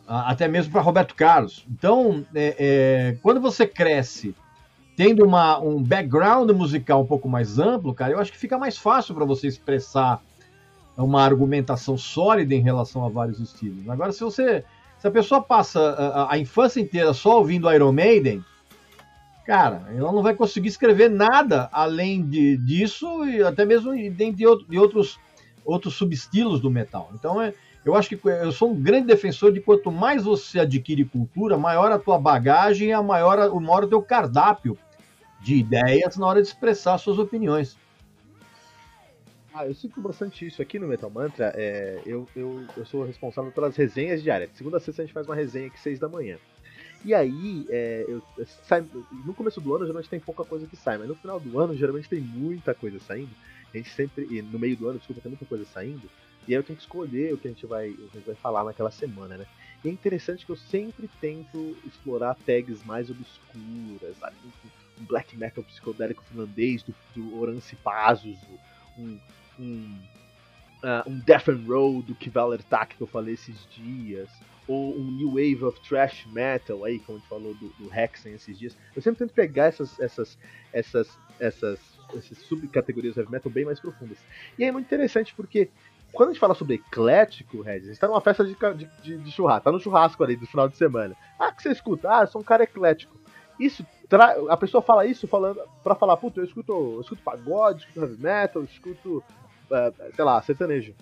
até 0.09 0.49
mesmo 0.49 0.73
para 0.73 0.81
Roberto 0.81 1.15
Carlos. 1.15 1.65
Então, 1.71 2.25
é, 2.35 2.57
é, 2.59 3.17
quando 3.23 3.41
você 3.41 3.67
cresce 3.67 4.35
tendo 4.97 5.25
uma, 5.25 5.59
um 5.59 5.83
background 5.83 6.51
musical 6.51 7.03
um 7.03 7.07
pouco 7.07 7.29
mais 7.29 7.59
amplo, 7.59 7.95
cara, 7.95 8.13
eu 8.13 8.21
acho 8.21 8.33
que 8.33 8.39
fica 8.39 8.59
mais 8.59 8.79
fácil 8.79 9.15
para 9.15 9.25
você 9.25 9.47
expressar 9.47 10.23
uma 10.97 11.23
argumentação 11.23 11.99
sólida 11.99 12.55
em 12.55 12.61
relação 12.61 13.05
a 13.05 13.09
vários 13.09 13.41
estilos. 13.41 13.89
Agora, 13.89 14.13
se 14.13 14.21
você 14.23 14.65
se 15.05 15.09
a 15.09 15.11
pessoa 15.11 15.43
passa 15.43 15.81
a, 15.81 16.33
a 16.33 16.39
infância 16.39 16.81
inteira 16.81 17.13
só 17.13 17.37
ouvindo 17.37 17.71
Iron 17.71 17.93
Maiden, 17.93 18.43
cara, 19.45 19.83
ela 19.95 20.11
não 20.11 20.23
vai 20.23 20.35
conseguir 20.35 20.69
escrever 20.69 21.11
nada 21.11 21.69
além 21.71 22.23
de, 22.23 22.57
disso 22.57 23.23
e 23.27 23.43
até 23.43 23.67
mesmo 23.67 23.93
de, 23.93 24.09
de 24.09 24.79
outros, 24.79 25.21
outros 25.63 25.95
subestilos 25.95 26.59
do 26.59 26.71
metal. 26.71 27.11
Então, 27.13 27.43
é, 27.43 27.53
eu 27.85 27.95
acho 27.95 28.09
que 28.09 28.21
eu 28.27 28.53
sou 28.53 28.71
um 28.71 28.81
grande 28.81 29.07
defensor 29.07 29.53
de 29.53 29.61
quanto 29.61 29.93
mais 29.93 30.25
você 30.25 30.61
adquire 30.61 31.05
cultura, 31.05 31.59
maior 31.59 31.93
a 31.93 31.99
tua 31.99 32.19
bagagem 32.19 32.93
a 32.93 33.03
maior, 33.03 33.51
o 33.51 33.61
maior 33.61 33.85
o 33.85 33.89
teu 33.89 34.03
cardápio 34.03 34.79
de 35.41 35.57
ideias 35.57 36.17
na 36.17 36.27
hora 36.27 36.41
de 36.41 36.49
expressar 36.49 36.97
suas 36.97 37.19
opiniões. 37.19 37.77
Ah, 39.53 39.67
eu 39.67 39.75
sinto 39.75 40.01
bastante 40.01 40.45
isso 40.47 40.61
aqui 40.61 40.81
no 40.81 40.89
Metal 40.89 41.09
Mantra. 41.09 41.53
É, 41.55 42.01
eu, 42.05 42.27
eu, 42.35 42.65
eu 42.77 42.85
sou 42.85 43.05
responsável 43.05 43.53
pelas 43.53 43.77
resenhas 43.77 44.21
diárias. 44.21 44.51
Segunda 44.55 44.79
a 44.79 44.81
sexta 44.81 45.03
a 45.03 45.05
gente 45.05 45.15
faz 45.15 45.29
uma 45.29 45.37
resenha 45.37 45.69
aqui 45.69 45.79
seis 45.79 45.99
da 45.99 46.09
manhã. 46.09 46.39
E 47.05 47.15
aí, 47.15 47.67
é, 47.69 48.05
eu, 48.09 48.23
sai, 48.67 48.85
no 49.25 49.35
começo 49.35 49.61
do 49.61 49.75
ano 49.75 49.85
geralmente 49.85 50.09
tem 50.09 50.19
pouca 50.19 50.43
coisa 50.43 50.67
que 50.67 50.75
sai, 50.75 50.97
mas 50.97 51.07
no 51.07 51.15
final 51.15 51.39
do 51.39 51.59
ano 51.61 51.77
geralmente 51.77 52.09
tem 52.09 52.21
muita 52.21 52.75
coisa 52.75 52.99
saindo. 52.99 53.31
A 53.73 53.77
gente 53.77 53.91
sempre, 53.91 54.43
no 54.51 54.59
meio 54.59 54.77
do 54.77 54.89
ano, 54.89 54.99
desculpa, 54.99 55.21
tem 55.21 55.31
muita 55.31 55.45
coisa 55.45 55.65
saindo. 55.67 56.09
E 56.47 56.53
aí 56.53 56.59
eu 56.59 56.63
tenho 56.63 56.77
que 56.77 56.83
escolher 56.83 57.33
o 57.33 57.39
que 57.39 57.49
a 57.49 57.51
gente 57.51 57.67
vai, 57.67 57.89
a 57.89 58.17
gente 58.17 58.27
vai 58.27 58.35
falar 58.35 58.65
naquela 58.65 58.91
semana, 58.91 59.37
né? 59.37 59.47
E 59.85 59.89
é 59.89 59.93
interessante 59.93 60.47
que 60.47 60.53
eu 60.53 60.57
sempre 60.57 61.09
tento 61.21 61.77
explorar 61.87 62.35
tags 62.47 62.85
mais 62.85 63.11
obscuras, 63.11 64.17
sabe? 64.19 64.37
Um 65.01 65.05
black 65.05 65.37
metal 65.37 65.63
psicodélico 65.65 66.25
finlandês 66.25 66.83
do, 66.83 66.95
do 67.15 67.39
Orance 67.39 67.77
Pazos, 67.77 68.39
um, 68.99 69.19
um, 69.59 69.99
uh, 70.83 71.11
um 71.11 71.19
Death 71.19 71.49
and 71.49 71.65
Roll 71.67 72.03
do 72.03 72.15
Kivaler 72.15 72.63
Tak 72.63 72.97
que 72.97 73.03
eu 73.03 73.07
falei 73.07 73.35
esses 73.35 73.67
dias, 73.71 74.31
ou 74.67 74.97
um 74.99 75.11
New 75.11 75.31
Wave 75.31 75.65
of 75.65 75.81
Thrash 75.81 76.27
Metal 76.27 76.85
aí, 76.85 76.99
como 77.01 77.19
a 77.19 77.21
gente 77.21 77.29
falou 77.29 77.55
do, 77.55 77.69
do 77.71 77.93
Hexen 77.93 78.33
esses 78.33 78.59
dias. 78.59 78.77
Eu 78.95 79.03
sempre 79.03 79.19
tento 79.19 79.35
pegar 79.35 79.67
essas, 79.67 79.99
essas, 80.01 80.39
essas, 80.73 81.19
essas, 81.39 81.81
essas 82.17 82.39
subcategorias 82.39 83.17
heavy 83.17 83.31
metal 83.31 83.53
bem 83.53 83.65
mais 83.65 83.81
profundas. 83.81 84.19
E 84.59 84.65
é 84.65 84.73
muito 84.73 84.87
interessante 84.87 85.35
porque 85.35 85.69
quando 86.15 86.31
a 86.31 86.33
gente 86.33 86.41
fala 86.41 86.55
sobre 86.55 86.77
eclético, 86.77 87.61
Regis, 87.61 87.89
a 87.89 87.93
gente 87.93 88.01
tá 88.01 88.07
numa 88.07 88.21
festa 88.21 88.45
de, 88.45 88.57
de, 89.03 89.19
de, 89.19 89.31
churrasco, 89.31 89.65
tá 89.65 89.73
no 89.73 89.81
churrasco 89.81 90.23
ali 90.23 90.37
do 90.37 90.47
final 90.47 90.69
de 90.69 90.77
semana. 90.77 91.17
Ah, 91.39 91.53
que 91.53 91.63
você 91.63 91.71
escuta? 91.71 92.09
Ah, 92.11 92.23
eu 92.23 92.27
sou 92.29 92.41
um 92.41 92.45
cara 92.45 92.63
eclético. 92.63 93.17
Isso, 93.59 93.85
tra... 94.09 94.37
a 94.49 94.57
pessoa 94.57 94.81
fala 94.81 95.05
isso 95.05 95.27
falando 95.27 95.61
para 95.83 95.95
falar, 95.95 96.17
puta, 96.17 96.41
eu 96.41 96.45
escuto, 96.45 96.73
eu 96.73 97.01
escuto 97.01 97.23
pagode, 97.23 97.81
escuto 97.81 98.01
heavy 98.01 98.23
metal, 98.23 98.63
escuto 98.63 99.25
uh, 99.71 100.15
sei 100.15 100.25
lá, 100.25 100.41
sertanejo. 100.41 100.95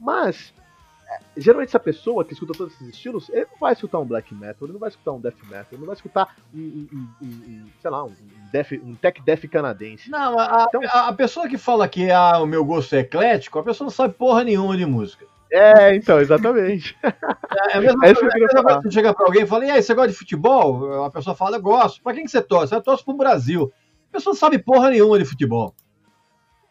Mas, 0.00 0.52
geralmente 1.36 1.68
essa 1.68 1.80
pessoa 1.80 2.24
que 2.24 2.32
escuta 2.32 2.52
todos 2.56 2.74
esses 2.74 2.88
estilos, 2.88 3.28
ele 3.30 3.46
não 3.50 3.58
vai 3.58 3.72
escutar 3.72 3.98
um 3.98 4.04
black 4.04 4.34
metal, 4.34 4.56
ele 4.62 4.72
não 4.72 4.80
vai 4.80 4.88
escutar 4.88 5.12
um 5.12 5.20
death 5.20 5.36
metal, 5.44 5.66
ele 5.72 5.80
não 5.80 5.86
vai 5.86 5.96
escutar 5.96 6.36
um, 6.54 6.58
um, 6.92 7.08
um, 7.22 7.26
um 7.26 7.66
sei 7.80 7.90
lá, 7.90 8.04
um, 8.04 8.12
death, 8.52 8.72
um 8.72 8.94
tech 8.94 9.20
death 9.22 9.48
canadense. 9.48 10.10
Não, 10.10 10.38
a, 10.38 10.66
então, 10.68 10.80
a, 10.84 11.08
a, 11.08 11.12
pessoa 11.12 11.48
que 11.48 11.58
fala 11.58 11.88
que 11.88 12.10
ah, 12.10 12.38
o 12.38 12.46
meu 12.46 12.64
gosto 12.64 12.94
é 12.94 13.00
eclético, 13.00 13.58
a 13.58 13.64
pessoa 13.64 13.86
não 13.86 13.92
sabe 13.92 14.14
porra 14.14 14.44
nenhuma 14.44 14.76
de 14.76 14.86
música. 14.86 15.26
É, 15.50 15.94
então, 15.94 16.20
exatamente. 16.20 16.96
É, 17.56 17.74
é 17.74 17.78
a 17.78 17.80
mesma 17.80 18.04
é 18.04 18.12
coisa, 18.12 18.28
que 18.28 18.82
você 18.82 18.90
chega 18.90 19.14
pra 19.14 19.26
alguém 19.26 19.44
e 19.44 19.46
fala, 19.46 19.64
e 19.64 19.70
aí, 19.70 19.80
você 19.80 19.94
gosta 19.94 20.10
de 20.10 20.18
futebol? 20.18 21.04
A 21.04 21.10
pessoa 21.10 21.36
fala, 21.36 21.56
eu 21.56 21.62
gosto. 21.62 22.02
Pra 22.02 22.12
quem 22.12 22.24
que 22.24 22.30
você 22.30 22.42
torce? 22.42 22.74
Eu 22.74 22.82
torço 22.82 23.04
pro 23.04 23.14
Brasil. 23.14 23.72
A 24.10 24.12
pessoa 24.14 24.32
não 24.32 24.38
sabe 24.40 24.58
porra 24.58 24.90
nenhuma 24.90 25.20
de 25.20 25.24
futebol. 25.24 25.72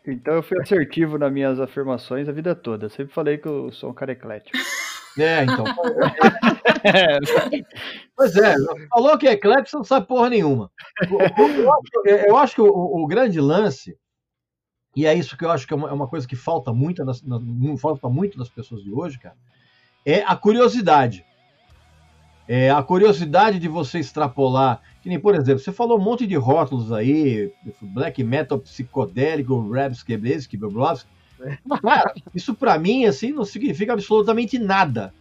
Então 0.06 0.34
eu 0.34 0.44
fui 0.44 0.60
assertivo 0.60 1.18
nas 1.18 1.32
minhas 1.32 1.60
afirmações 1.60 2.28
a 2.28 2.32
vida 2.32 2.54
toda. 2.54 2.86
Eu 2.86 2.90
sempre 2.90 3.14
falei 3.14 3.38
que 3.38 3.48
eu 3.48 3.72
sou 3.72 3.90
um 3.90 3.94
cara 3.94 4.12
eclético. 4.12 4.58
É, 5.16 5.44
então. 5.44 5.64
pois 8.18 8.36
é, 8.36 8.56
falou 8.90 9.16
que 9.16 9.28
é 9.28 9.34
eclético, 9.34 9.70
você 9.70 9.78
não 9.78 9.84
sabe 9.84 10.08
porra 10.08 10.28
nenhuma. 10.28 10.72
Eu 12.04 12.36
acho 12.36 12.56
que 12.56 12.62
o, 12.62 12.68
o, 12.68 13.06
grande 13.06 13.40
lance, 13.40 13.96
e 14.96 15.06
é 15.06 15.14
isso 15.14 15.38
que 15.38 15.46
eu 15.46 15.52
acho 15.52 15.68
que 15.68 15.74
é 15.76 15.78
uma, 15.78 15.90
é 15.90 15.94
uma 15.94 16.08
coisa 16.08 16.28
que 16.28 16.36
falta 16.36 16.74
muito, 16.74 17.06
nas, 17.06 17.24
falta 17.80 18.10
muito 18.10 18.40
das 18.40 18.50
pessoas 18.50 18.82
de 18.82 18.92
hoje, 18.92 19.20
cara, 19.20 19.38
é 20.04 20.24
a 20.24 20.36
curiosidade. 20.36 21.24
É 22.48 22.72
a 22.72 22.82
curiosidade 22.82 23.60
de 23.60 23.68
você 23.68 24.00
extrapolar 24.00 24.82
que 25.04 25.10
nem, 25.10 25.20
por 25.20 25.36
exemplo, 25.36 25.60
você 25.60 25.74
falou 25.74 26.00
um 26.00 26.02
monte 26.02 26.26
de 26.26 26.36
rótulos 26.36 26.94
aí, 26.94 27.52
black 27.82 28.24
metal 28.24 28.58
psicodélico, 28.58 29.70
Rebskebeski, 29.70 30.56
Bobrovski. 30.56 31.10
Cara, 31.82 32.14
isso 32.34 32.56
para 32.56 32.80
mim, 32.80 33.04
assim, 33.04 33.34
não 33.34 33.44
significa 33.44 33.92
absolutamente 33.92 34.58
nada. 34.58 35.14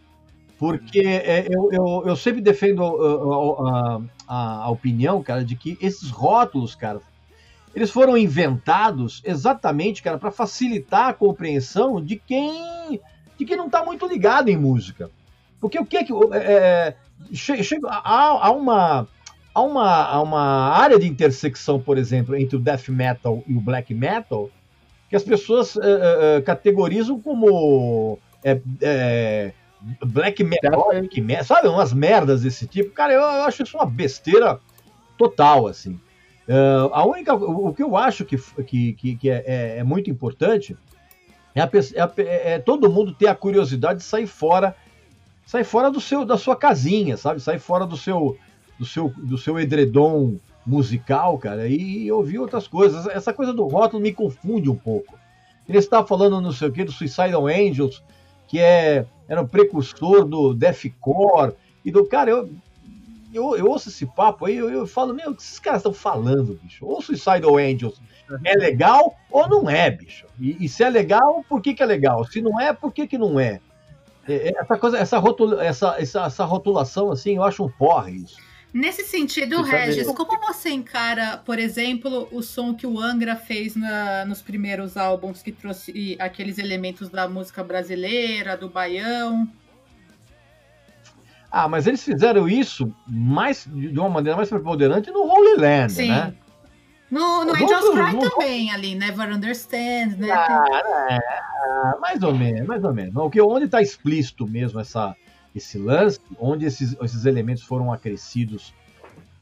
Porque 0.57 1.01
é, 1.01 1.47
eu, 1.49 1.69
eu, 1.73 2.03
eu, 2.05 2.15
sempre 2.15 2.39
defendo 2.39 2.81
a, 2.81 3.67
a, 3.67 4.01
a, 4.25 4.63
a, 4.63 4.69
opinião, 4.69 5.21
cara, 5.21 5.43
de 5.43 5.57
que 5.57 5.77
esses 5.81 6.09
rótulos, 6.09 6.75
cara, 6.75 7.01
eles 7.75 7.91
foram 7.91 8.17
inventados 8.17 9.21
exatamente, 9.25 10.01
cara, 10.01 10.17
para 10.17 10.31
facilitar 10.31 11.09
a 11.09 11.13
compreensão 11.13 12.01
de 12.01 12.15
quem 12.15 13.01
de 13.37 13.43
quem 13.43 13.57
não 13.57 13.69
tá 13.69 13.83
muito 13.83 14.07
ligado 14.07 14.47
em 14.47 14.55
música. 14.55 15.11
Porque 15.59 15.77
o 15.77 15.85
que 15.85 15.97
é 15.97 16.03
que. 16.05 16.13
É, 16.33 16.95
chega, 17.33 17.89
há, 17.89 18.47
há 18.47 18.51
uma 18.51 19.09
há 19.53 19.61
uma, 19.61 20.05
há 20.05 20.21
uma 20.21 20.69
área 20.69 20.97
de 20.97 21.07
intersecção, 21.07 21.79
por 21.79 21.97
exemplo, 21.97 22.35
entre 22.35 22.55
o 22.55 22.59
death 22.59 22.89
metal 22.89 23.43
e 23.47 23.55
o 23.55 23.61
black 23.61 23.93
metal, 23.93 24.49
que 25.09 25.15
as 25.15 25.23
pessoas 25.23 25.75
uh, 25.75 25.79
uh, 25.79 26.43
categorizam 26.43 27.19
como 27.19 28.17
é, 28.43 28.59
é, 28.81 29.53
black 30.03 30.43
metal, 30.43 30.87
sabe? 31.43 31.67
Umas 31.67 31.93
merdas 31.93 32.41
desse 32.41 32.65
tipo. 32.67 32.91
Cara, 32.91 33.13
eu, 33.13 33.21
eu 33.21 33.43
acho 33.43 33.63
isso 33.63 33.77
uma 33.77 33.85
besteira 33.85 34.59
total, 35.17 35.67
assim. 35.67 35.99
Uh, 36.47 36.89
a 36.91 37.05
única, 37.05 37.33
o, 37.33 37.73
que 37.73 37.81
eu 37.81 37.95
acho 37.95 38.25
que, 38.25 38.37
que, 38.65 39.15
que 39.15 39.29
é, 39.29 39.43
é, 39.45 39.77
é 39.77 39.83
muito 39.83 40.09
importante 40.09 40.75
é, 41.55 41.61
a, 41.61 41.69
é, 42.17 42.53
é, 42.53 42.59
todo 42.59 42.91
mundo 42.91 43.13
ter 43.13 43.27
a 43.27 43.35
curiosidade 43.35 43.99
de 43.99 44.05
sair 44.05 44.27
fora, 44.27 44.75
sair 45.45 45.63
fora 45.63 45.89
do 45.89 46.01
seu, 46.01 46.25
da 46.25 46.37
sua 46.37 46.55
casinha, 46.55 47.15
sabe? 47.15 47.39
Sair 47.39 47.59
fora 47.59 47.85
do 47.85 47.95
seu, 47.95 48.37
do 48.77 48.85
seu, 48.85 49.13
do 49.17 49.37
seu 49.37 49.59
edredom 49.59 50.37
musical, 50.65 51.37
cara, 51.37 51.67
e 51.67 52.11
ouvir 52.11 52.39
outras 52.39 52.67
coisas. 52.67 53.05
Essa 53.07 53.33
coisa 53.33 53.53
do 53.53 53.67
rótulo 53.67 54.01
me 54.01 54.13
confunde 54.13 54.69
um 54.69 54.75
pouco. 54.75 55.17
Ele 55.67 55.77
estava 55.77 56.05
falando, 56.05 56.41
não 56.41 56.51
sei 56.51 56.67
o 56.67 56.71
que, 56.71 56.83
do 56.83 56.91
Suicidal 56.91 57.47
Angels, 57.47 58.03
que 58.47 58.59
é, 58.59 59.05
era 59.27 59.41
um 59.41 59.47
precursor 59.47 60.25
do 60.25 60.53
deathcore, 60.53 61.53
e 61.83 61.91
do 61.91 62.05
cara, 62.05 62.29
eu, 62.29 62.49
eu, 63.33 63.55
eu 63.55 63.65
ouço 63.65 63.89
esse 63.89 64.05
papo 64.05 64.45
aí, 64.45 64.57
eu, 64.57 64.69
eu 64.69 64.87
falo, 64.87 65.13
meu, 65.13 65.31
o 65.31 65.35
que 65.35 65.41
esses 65.41 65.59
caras 65.59 65.79
estão 65.79 65.93
falando, 65.93 66.59
bicho? 66.61 66.85
Ou 66.85 67.01
Suicidal 67.01 67.57
Angels 67.57 68.01
é 68.43 68.53
legal 68.53 69.15
ou 69.29 69.47
não 69.49 69.69
é, 69.69 69.91
bicho? 69.91 70.25
E, 70.39 70.63
e, 70.63 70.69
se 70.69 70.83
é 70.83 70.89
legal, 70.89 71.43
por 71.47 71.61
que, 71.61 71.73
que 71.73 71.83
é 71.83 71.85
legal? 71.85 72.25
Se 72.25 72.41
não 72.41 72.59
é, 72.59 72.73
por 72.73 72.93
que, 72.93 73.07
que 73.07 73.17
não 73.17 73.39
é? 73.39 73.59
é, 74.27 74.49
é 74.49 74.53
essa 74.57 74.77
coisa, 74.77 74.97
essa, 74.97 75.17
rotula, 75.17 75.63
essa, 75.63 75.95
essa, 75.99 76.25
essa 76.25 76.45
rotulação, 76.45 77.11
assim, 77.11 77.35
eu 77.35 77.43
acho 77.43 77.63
um 77.63 77.69
porre 77.69 78.11
isso. 78.11 78.37
Nesse 78.73 79.03
sentido, 79.03 79.61
Regis, 79.61 80.07
como 80.07 80.39
você 80.39 80.71
encara, 80.71 81.37
por 81.37 81.59
exemplo, 81.59 82.27
o 82.31 82.41
som 82.41 82.73
que 82.73 82.87
o 82.87 82.99
Angra 82.99 83.35
fez 83.35 83.75
na, 83.75 84.25
nos 84.25 84.41
primeiros 84.41 84.97
álbuns 84.97 85.43
que 85.43 85.51
trouxe 85.51 86.17
aqueles 86.19 86.57
elementos 86.57 87.07
da 87.09 87.29
música 87.29 87.63
brasileira, 87.63 88.57
do 88.57 88.67
baião? 88.67 89.47
Ah, 91.51 91.67
mas 91.67 91.85
eles 91.85 92.03
fizeram 92.03 92.49
isso 92.49 92.91
mais 93.07 93.67
de 93.71 93.99
uma 93.99 94.09
maneira 94.09 94.35
mais 94.35 94.49
preponderante 94.49 95.11
no 95.11 95.21
Holy 95.21 95.55
Land, 95.55 95.93
Sim. 95.93 96.09
né? 96.09 96.33
No, 97.11 97.45
no 97.45 97.53
Angels 97.53 97.89
Cry 97.91 98.15
no... 98.15 98.27
também, 98.27 98.71
ali, 98.71 98.95
Never 98.95 99.31
Understand, 99.31 100.15
né? 100.17 100.31
Ah, 100.31 101.07
é, 101.11 101.99
mais 101.99 102.23
ou 102.23 102.33
menos, 102.33 102.65
mais 102.65 102.83
ou 102.83 102.91
menos. 102.91 103.15
O 103.15 103.29
que, 103.29 103.39
onde 103.39 103.65
está 103.65 103.83
explícito 103.83 104.47
mesmo 104.47 104.79
essa, 104.79 105.15
esse 105.55 105.77
lance, 105.77 106.19
onde 106.39 106.65
esses, 106.65 106.95
esses 107.01 107.25
elementos 107.25 107.63
foram 107.63 107.91
acrescidos 107.91 108.73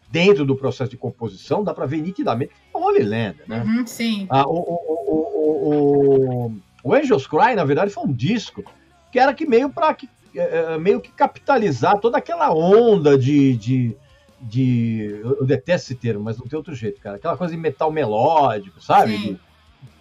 dentro 0.10 0.46
do 0.46 0.56
processo 0.56 0.91
de 0.91 0.98
composição, 0.98 1.63
dá 1.63 1.74
para 1.74 1.86
ver 1.86 2.01
nitidamente 2.01 2.51
o 2.74 2.80
Holy 2.80 3.03
Land, 3.03 3.38
né? 3.48 3.63
Uhum, 3.63 3.88
sim. 3.88 4.27
Ah, 4.30 4.46
o, 4.46 4.58
o, 4.58 5.41
o, 5.72 6.62
o, 6.84 6.94
Angels 6.94 7.25
Cry, 7.25 7.56
na 7.56 7.63
verdade, 7.63 7.91
foi 7.91 8.03
um 8.03 8.12
disco 8.12 8.63
que 9.12 9.18
era 9.18 9.34
que 9.34 9.46
meio 9.46 9.70
para 9.70 9.94
que 9.94 10.10
é, 10.36 10.74
é, 10.74 10.77
meio 10.77 11.00
que 11.00 11.12
capitalizar 11.12 11.98
toda 12.00 12.18
aquela 12.18 12.53
onda 12.53 13.18
de, 13.18 13.56
de, 13.56 13.98
de, 14.39 15.22
eu 15.24 15.46
detesto 15.46 15.91
esse 15.91 15.96
termo, 15.96 16.24
mas 16.24 16.38
não 16.38 16.48
tem 16.48 16.58
outro 16.58 16.75
jeito, 16.75 17.00
cara. 17.01 17.15
Aquela 17.15 17.38
coisa 17.38 17.53
de 17.53 17.60
metal 17.60 17.91
melódico, 17.91 18.82
sabe? 18.82 19.18
De... 19.18 19.39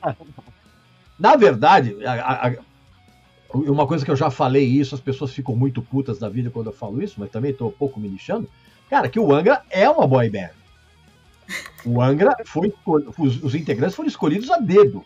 Na 1.18 1.36
verdade, 1.36 1.96
a, 2.04 2.48
a, 2.48 2.52
uma 3.52 3.86
coisa 3.86 4.04
que 4.04 4.10
eu 4.10 4.16
já 4.16 4.30
falei 4.30 4.64
isso, 4.64 4.94
as 4.94 5.00
pessoas 5.00 5.32
ficam 5.32 5.56
muito 5.56 5.82
putas 5.82 6.18
da 6.18 6.28
vida 6.28 6.50
quando 6.50 6.68
eu 6.68 6.72
falo 6.72 7.02
isso, 7.02 7.16
mas 7.18 7.30
também 7.30 7.50
estou 7.50 7.68
um 7.68 7.72
pouco 7.72 7.98
me 7.98 8.08
lixando. 8.08 8.48
Cara, 8.88 9.08
que 9.08 9.18
o 9.18 9.32
Angra 9.32 9.62
é 9.70 9.88
uma 9.88 10.06
boy 10.06 10.28
band. 10.30 10.50
O 11.84 12.00
Angra 12.00 12.36
foi. 12.44 12.72
Os, 13.18 13.42
os 13.42 13.54
integrantes 13.54 13.96
foram 13.96 14.08
escolhidos 14.08 14.50
a 14.50 14.58
dedo. 14.58 15.04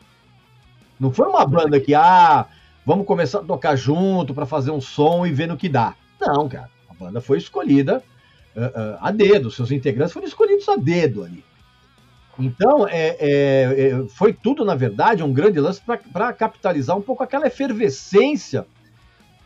Não 0.98 1.12
foi 1.12 1.26
uma 1.26 1.44
banda 1.46 1.80
que, 1.80 1.94
ah, 1.94 2.46
vamos 2.84 3.06
começar 3.06 3.40
a 3.40 3.44
tocar 3.44 3.76
junto 3.76 4.34
para 4.34 4.46
fazer 4.46 4.70
um 4.70 4.80
som 4.80 5.26
e 5.26 5.32
ver 5.32 5.48
no 5.48 5.56
que 5.56 5.68
dá. 5.68 5.94
Não, 6.20 6.48
cara. 6.48 6.70
A 6.88 6.94
banda 6.94 7.20
foi 7.20 7.38
escolhida 7.38 8.02
uh, 8.54 8.60
uh, 8.60 8.98
a 9.00 9.10
dedo. 9.10 9.50
Seus 9.50 9.70
integrantes 9.70 10.12
foram 10.12 10.26
escolhidos 10.26 10.68
a 10.68 10.76
dedo 10.76 11.24
ali. 11.24 11.44
Então, 12.38 12.88
é, 12.88 13.16
é, 13.18 13.90
é, 13.90 14.08
foi 14.08 14.32
tudo, 14.32 14.64
na 14.64 14.74
verdade, 14.74 15.22
um 15.22 15.32
grande 15.32 15.60
lance 15.60 15.80
para 16.12 16.32
capitalizar 16.32 16.96
um 16.96 17.02
pouco 17.02 17.22
aquela 17.22 17.46
efervescência 17.46 18.66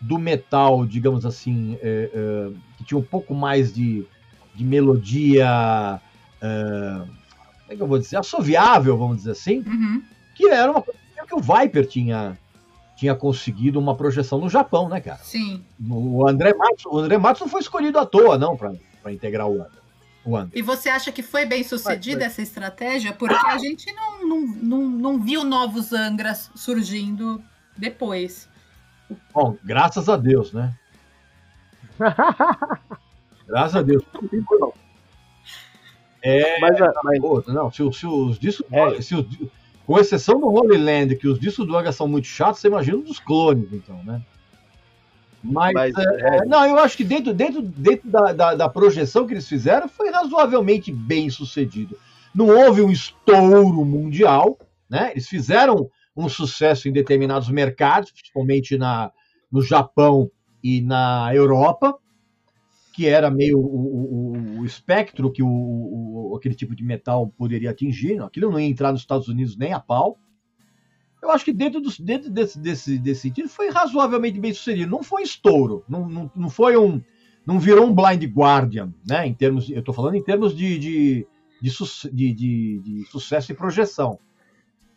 do 0.00 0.18
metal, 0.18 0.87
digamos 0.87 1.26
assim, 1.26 1.78
é, 1.83 2.11
é, 2.12 2.50
que 2.76 2.85
tinha 2.85 2.99
um 2.99 3.02
pouco 3.02 3.35
mais 3.35 3.75
de, 3.75 4.07
de 4.54 4.64
melodia 4.64 6.00
é, 6.40 7.02
é 7.68 7.76
que 7.76 7.83
eu 7.83 7.87
vou 7.87 7.99
dizer, 7.99 8.16
assoviável, 8.16 8.97
vamos 8.97 9.18
dizer 9.18 9.33
assim, 9.33 9.62
Uhum. 9.66 10.02
que 10.35 10.49
era 10.49 10.71
uma 10.71 10.83
coisa 10.83 10.99
que 11.26 11.35
o 11.35 11.40
Viper 11.40 11.87
tinha, 11.87 12.38
tinha 12.97 13.14
conseguido 13.14 13.78
uma 13.78 13.95
projeção 13.95 14.38
no 14.38 14.49
Japão, 14.49 14.88
né, 14.88 15.00
cara? 15.00 15.18
Sim. 15.18 15.62
O 15.88 16.26
André 16.26 16.54
Matos, 16.54 16.87
o 16.87 16.99
André 16.99 17.18
Matos 17.18 17.42
não 17.42 17.49
foi 17.49 17.61
escolhido 17.61 17.99
à 17.99 18.07
toa, 18.07 18.38
não, 18.38 18.57
para 18.57 18.73
integrar 19.12 19.47
o 19.47 19.54
André. 19.54 19.78
E 20.54 20.62
você 20.62 20.88
acha 20.88 21.11
que 21.12 21.23
foi 21.23 21.44
bem 21.47 21.62
sucedida 21.64 22.18
Mas- 22.20 22.32
essa 22.32 22.42
estratégia? 22.42 23.12
Porque 23.12 23.35
a 23.35 23.58
gente 23.58 23.92
não, 23.92 24.26
não, 24.26 24.40
não, 24.47 24.88
não 24.88 25.18
viu 25.20 25.44
novos 25.44 25.92
Angras 25.92 26.50
surgindo 26.54 27.42
depois. 27.76 28.49
Bom, 29.32 29.56
graças 29.64 30.08
a 30.08 30.16
Deus, 30.16 30.52
né? 30.52 30.75
Graças 33.47 33.76
a 33.76 33.82
Deus. 33.82 34.02
É, 36.23 36.61
Mas, 36.61 36.80
a- 36.80 36.92
mas 37.02 37.18
Pô, 37.18 37.42
não, 37.49 37.70
se, 37.70 37.78
se 37.92 38.06
os 38.06 38.38
discos. 38.38 38.66
É. 38.70 39.00
se 39.00 39.14
os- 39.14 39.26
com 39.87 39.99
exceção 39.99 40.38
do 40.38 40.49
Holy 40.49 40.76
Land, 40.76 41.16
que 41.16 41.26
os 41.26 41.38
discos 41.40 41.66
do 41.66 41.75
Anga 41.76 41.90
são 41.92 42.06
muito 42.06 42.26
chatos, 42.26 42.61
você 42.61 42.68
imagina 42.68 42.99
dos 42.99 43.18
clones, 43.18 43.73
então, 43.73 44.02
né? 44.04 44.20
Mas, 45.42 45.73
Mas, 45.75 45.95
é, 45.97 46.37
é. 46.38 46.45
não, 46.47 46.66
eu 46.66 46.78
acho 46.78 46.97
que 46.97 47.04
dentro, 47.04 47.33
dentro, 47.33 47.62
dentro 47.62 48.11
da, 48.11 48.33
da, 48.33 48.54
da 48.54 48.68
projeção 48.68 49.26
que 49.26 49.35
eles 49.35 49.49
fizeram 49.49 49.88
foi 49.88 50.11
razoavelmente 50.11 50.92
bem 50.92 51.30
sucedido. 51.30 51.97
Não 52.35 52.49
houve 52.49 52.83
um 52.83 52.90
estouro 52.90 53.85
mundial, 53.85 54.59
né? 54.90 55.12
Eles 55.12 55.28
fizeram 55.28 55.88
um 56.16 56.28
sucesso 56.28 56.88
em 56.88 56.92
determinados 56.92 57.49
mercados, 57.49 58.11
principalmente 58.11 58.76
na, 58.76 59.11
no 59.50 59.62
Japão 59.62 60.30
e 60.62 60.80
na 60.80 61.30
Europa, 61.33 61.97
que 62.92 63.07
era 63.07 63.30
meio 63.30 63.59
o, 63.59 64.33
o- 64.57 64.61
o 64.61 64.64
espectro 64.66 65.30
que 65.30 65.42
o, 65.42 65.49
o- 65.49 66.35
aquele 66.37 66.54
tipo 66.54 66.75
de 66.75 66.83
metal 66.83 67.28
poderia 67.38 67.71
atingir. 67.71 68.21
Aquilo 68.21 68.50
não 68.50 68.59
ia 68.59 68.66
entrar 68.68 68.90
nos 68.92 69.02
Estados 69.02 69.28
Unidos 69.28 69.57
nem 69.57 69.73
a 69.73 69.78
pau. 69.80 70.18
Eu 71.20 71.30
acho 71.30 71.44
que 71.44 71.52
dentro, 71.52 71.80
dos, 71.80 71.98
dentro 71.98 72.30
desse, 72.30 72.58
desse, 72.58 72.98
desse 72.98 73.22
sentido 73.22 73.48
foi 73.48 73.70
razoavelmente 73.70 74.38
bem 74.38 74.52
sucedido. 74.52 74.90
Não 74.90 75.02
foi 75.02 75.22
estouro, 75.22 75.84
não, 75.88 76.08
não, 76.08 76.30
não 76.34 76.48
foi 76.50 76.76
um. 76.76 77.02
Não 77.44 77.58
virou 77.58 77.87
um 77.87 77.94
Blind 77.94 78.25
Guardian, 78.25 78.92
né? 79.06 79.26
Em 79.26 79.34
termos, 79.34 79.70
eu 79.70 79.78
estou 79.80 79.94
falando 79.94 80.14
em 80.16 80.22
termos 80.22 80.54
de, 80.54 80.78
de, 80.78 81.26
de, 81.62 81.72
de- 82.12 82.78
de- 82.80 83.04
sucesso 83.10 83.50
e 83.50 83.54
projeção. 83.54 84.18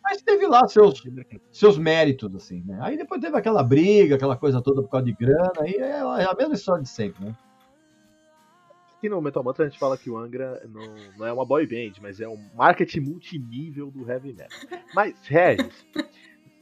Mas 0.02 0.20
teve 0.20 0.46
lá 0.46 0.66
seus, 0.68 1.02
seus 1.50 1.78
méritos, 1.78 2.34
assim, 2.34 2.62
né? 2.66 2.78
Aí 2.82 2.96
depois 2.96 3.20
teve 3.20 3.36
aquela 3.36 3.62
briga, 3.62 4.16
aquela 4.16 4.36
coisa 4.36 4.60
toda 4.60 4.82
por 4.82 4.88
causa 4.90 5.06
de 5.06 5.12
grana, 5.12 5.52
aí 5.60 5.74
é 5.74 6.24
a 6.24 6.34
mesma 6.36 6.54
história 6.54 6.82
de 6.82 6.88
sempre, 6.88 7.24
né? 7.24 7.34
Aqui 9.02 9.08
no 9.08 9.20
Metal 9.20 9.42
Mantra 9.42 9.64
a 9.64 9.68
gente 9.68 9.80
fala 9.80 9.98
que 9.98 10.08
o 10.08 10.16
Angra 10.16 10.62
não, 10.68 10.94
não 11.18 11.26
é 11.26 11.32
uma 11.32 11.44
boy 11.44 11.66
band, 11.66 12.00
mas 12.00 12.20
é 12.20 12.28
um 12.28 12.38
marketing 12.54 13.00
multinível 13.00 13.90
do 13.90 14.08
heavy 14.08 14.32
metal. 14.32 14.58
Mas, 14.94 15.26
Regis, 15.26 15.84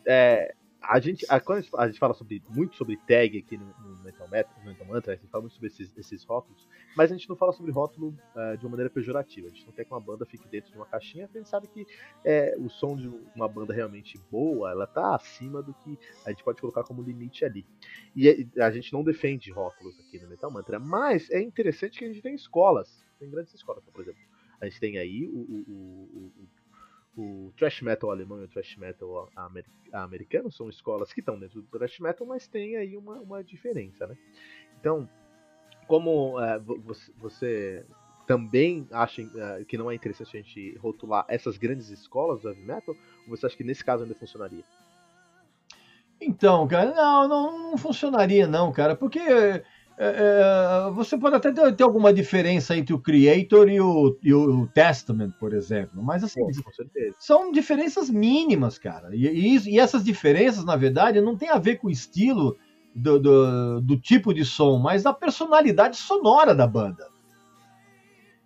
é, 0.07 0.55
a 0.83 0.99
gente, 0.99 1.27
a, 1.29 1.39
quando 1.41 1.65
a 1.77 1.87
gente, 1.87 1.99
fala 1.99 2.15
sobre, 2.15 2.43
muito 2.49 2.75
sobre 2.77 2.97
tag 2.97 3.39
aqui 3.39 3.57
no, 3.57 3.67
no 3.67 4.03
Metal, 4.03 4.29
Metal, 4.29 4.55
no 4.65 4.85
Mantra, 4.87 5.13
a 5.13 5.17
gente 5.17 5.29
fala 5.29 5.43
muito 5.43 5.55
sobre 5.55 5.69
esses, 5.69 5.97
esses 5.97 6.25
rótulos, 6.25 6.67
mas 6.97 7.11
a 7.11 7.15
gente 7.17 7.29
não 7.29 7.37
fala 7.37 7.53
sobre 7.53 7.71
rótulo 7.71 8.17
é, 8.35 8.57
de 8.57 8.65
uma 8.65 8.71
maneira 8.71 8.91
pejorativa. 8.91 9.47
A 9.47 9.51
gente 9.51 9.67
não 9.67 9.73
quer 9.73 9.85
que 9.85 9.93
uma 9.93 10.01
banda 10.01 10.25
fique 10.27 10.49
dentro 10.49 10.71
de 10.71 10.77
uma 10.77 10.87
caixinha, 10.87 11.27
porque 11.27 11.39
a 11.39 11.41
gente 11.43 11.51
sabe 11.51 11.69
que 11.69 11.87
é, 12.25 12.55
o 12.59 12.69
som 12.69 12.97
de 12.97 13.09
uma 13.35 13.49
banda 13.49 13.75
realmente 13.75 14.19
boa, 14.31 14.71
ela 14.71 14.87
tá 14.87 15.15
acima 15.15 15.63
do 15.63 15.75
que 15.75 15.99
a 16.25 16.31
gente 16.31 16.43
pode 16.43 16.61
colocar 16.61 16.83
como 16.85 17.03
limite 17.03 17.45
ali. 17.45 17.67
E 18.15 18.49
a- 18.59 18.67
a 18.67 18.71
gente 18.71 18.93
não 18.93 19.05
defende 19.05 19.51
rótulos 19.51 19.99
aqui 20.01 20.19
no 20.19 20.29
Metal 20.29 20.51
Mantra, 20.51 20.79
mas 20.79 21.31
é 21.31 21.41
interessante 21.41 21.99
que 21.99 22.05
a 22.05 22.09
gente 22.09 22.23
tem 22.23 22.35
escolas, 22.35 23.05
tem 23.19 23.31
grandes 23.31 23.53
escolas, 23.55 23.85
por 23.85 24.01
exemplo. 24.01 24.21
A 24.61 24.67
gente 24.67 24.79
tem 24.81 24.99
aí 24.99 25.27
o, 25.27 25.39
o, 25.39 25.65
o, 25.69 26.33
o, 26.43 26.49
o 27.17 27.53
thrash 27.57 27.83
metal 27.83 28.11
alemão 28.11 28.41
e 28.41 28.45
o 28.45 28.49
thrash 28.49 28.77
metal 28.77 29.29
amer- 29.37 29.65
americano, 29.93 30.51
são 30.51 30.69
escolas 30.69 31.13
que 31.13 31.21
estão 31.21 31.39
dentro 31.39 31.61
do 31.61 31.79
thrash 31.79 31.99
metal, 31.99 32.27
mas 32.27 32.47
tem 32.47 32.77
aí 32.77 32.97
uma, 32.97 33.15
uma 33.21 33.45
diferença, 33.45 34.07
né? 34.07 34.17
Então, 34.79 35.09
como 35.87 36.41
é, 36.41 36.59
vo- 36.59 36.81
você, 36.81 37.13
você 37.19 37.87
também 38.27 38.87
acha 38.93 39.23
é, 39.23 39.65
que 39.65 39.77
não 39.77 39.91
é 39.91 39.95
interessante 39.95 40.37
a 40.37 40.41
gente 40.41 40.77
rotular 40.79 41.25
essas 41.29 41.59
grandes 41.59 41.89
escolas 41.89 42.43
do 42.43 42.49
heavy 42.49 42.63
metal, 42.63 42.97
ou 43.27 43.37
você 43.37 43.47
acha 43.47 43.57
que 43.57 43.65
nesse 43.65 43.85
caso 43.85 44.05
ainda 44.05 44.15
funcionaria? 44.15 44.65
Então, 46.21 46.69
cara, 46.69 46.93
não, 46.93 47.27
não, 47.27 47.71
não 47.71 47.79
funcionaria 47.79 48.47
não, 48.47 48.71
cara, 48.71 48.95
porque 48.95 49.19
é, 50.03 50.87
é, 50.89 50.91
você 50.93 51.19
pode 51.19 51.37
até 51.37 51.53
ter, 51.53 51.83
alguma 51.83 52.11
diferença 52.11 52.75
entre 52.75 52.95
o 52.95 52.99
Creator 52.99 53.69
e 53.69 53.79
o, 53.83 54.17
e 54.23 54.33
o 54.33 54.67
Testament, 54.69 55.33
por 55.39 55.53
exemplo, 55.53 56.03
mas 56.03 56.25
assim, 56.25 56.41
com 56.41 56.73
certeza. 56.73 57.15
são 57.19 57.53
diferenças 57.53 58.09
mínimas, 58.09 58.79
cara, 58.79 59.15
e, 59.15 59.27
e 59.27 59.75
e 59.75 59.79
essas 59.79 60.03
diferenças, 60.03 60.65
na 60.65 60.75
verdade, 60.75 61.21
não 61.21 61.37
tem 61.37 61.51
a 61.51 61.59
ver 61.59 61.77
com 61.77 61.89
o 61.89 61.91
estilo 61.91 62.57
do, 62.95 63.19
do, 63.19 63.81
do 63.83 63.97
tipo 63.99 64.33
de 64.33 64.43
som, 64.43 64.79
mas 64.79 65.03
da 65.03 65.13
personalidade 65.13 65.99
sonora 65.99 66.55
da 66.55 66.67
banda. 66.67 67.07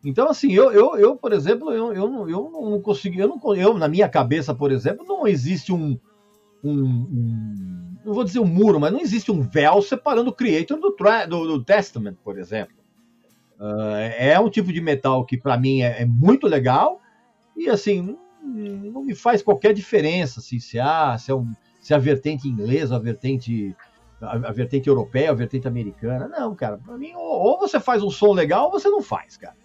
Então, 0.05 0.29
assim, 0.29 0.53
eu, 0.53 0.73
eu, 0.73 0.97
eu 0.97 1.17
por 1.17 1.33
exemplo, 1.33 1.71
eu, 1.71 1.93
eu, 1.93 2.11
não, 2.11 2.29
eu 2.29 2.51
não 2.53 2.81
consegui, 2.81 3.21
eu, 3.21 3.29
não, 3.29 3.55
eu, 3.55 3.79
na 3.79 3.87
minha 3.87 4.09
cabeça, 4.09 4.53
por 4.53 4.73
exemplo, 4.73 5.07
não 5.07 5.25
existe 5.25 5.73
um, 5.73 5.97
um, 6.65 6.73
um- 6.73 7.84
não 8.05 8.15
vou 8.15 8.25
dizer 8.25 8.39
um 8.39 8.47
muro, 8.47 8.79
mas 8.79 8.93
não 8.93 9.01
existe 9.01 9.33
um 9.33 9.41
véu 9.41 9.81
separando 9.81 10.31
o 10.31 10.35
Creator 10.35 10.79
do, 10.79 10.95
do, 11.29 11.47
do 11.47 11.65
Testament, 11.65 12.17
por 12.23 12.39
exemplo. 12.39 12.77
Ah, 13.59 13.99
é 14.19 14.39
um 14.39 14.51
tipo 14.51 14.73
de 14.73 14.81
metal 14.81 15.25
que 15.25 15.39
para 15.39 15.57
mim 15.57 15.83
é, 15.83 16.03
é 16.03 16.05
muito 16.05 16.47
legal 16.47 17.01
e 17.57 17.69
assim 17.69 18.17
não, 18.43 18.93
não 18.93 19.03
me 19.03 19.15
faz 19.15 19.43
qualquer 19.43 19.73
diferença 19.73 20.41
assim, 20.41 20.59
se, 20.59 20.79
há, 20.79 21.17
se, 21.17 21.31
é 21.31 21.35
um, 21.35 21.53
se 21.81 21.93
é 21.93 21.97
a 21.97 22.01
vertente 22.01 22.49
inglesa, 22.49 22.97
a 22.97 22.99
vertente 22.99 23.75
a, 24.21 24.33
a 24.33 24.53
vertente 24.53 24.89
europeia, 24.89 25.31
a 25.31 25.35
vertente 25.35 25.69
americana. 25.69 26.29
Não, 26.29 26.55
cara, 26.55 26.79
para 26.79 26.97
mim 26.97 27.13
ou, 27.15 27.23
ou 27.23 27.59
você 27.59 27.81
faz 27.81 28.03
um 28.03 28.11
som 28.11 28.33
legal 28.33 28.67
ou 28.67 28.73
você 28.73 28.89
não 28.89 29.01
faz, 29.01 29.37
cara. 29.37 29.57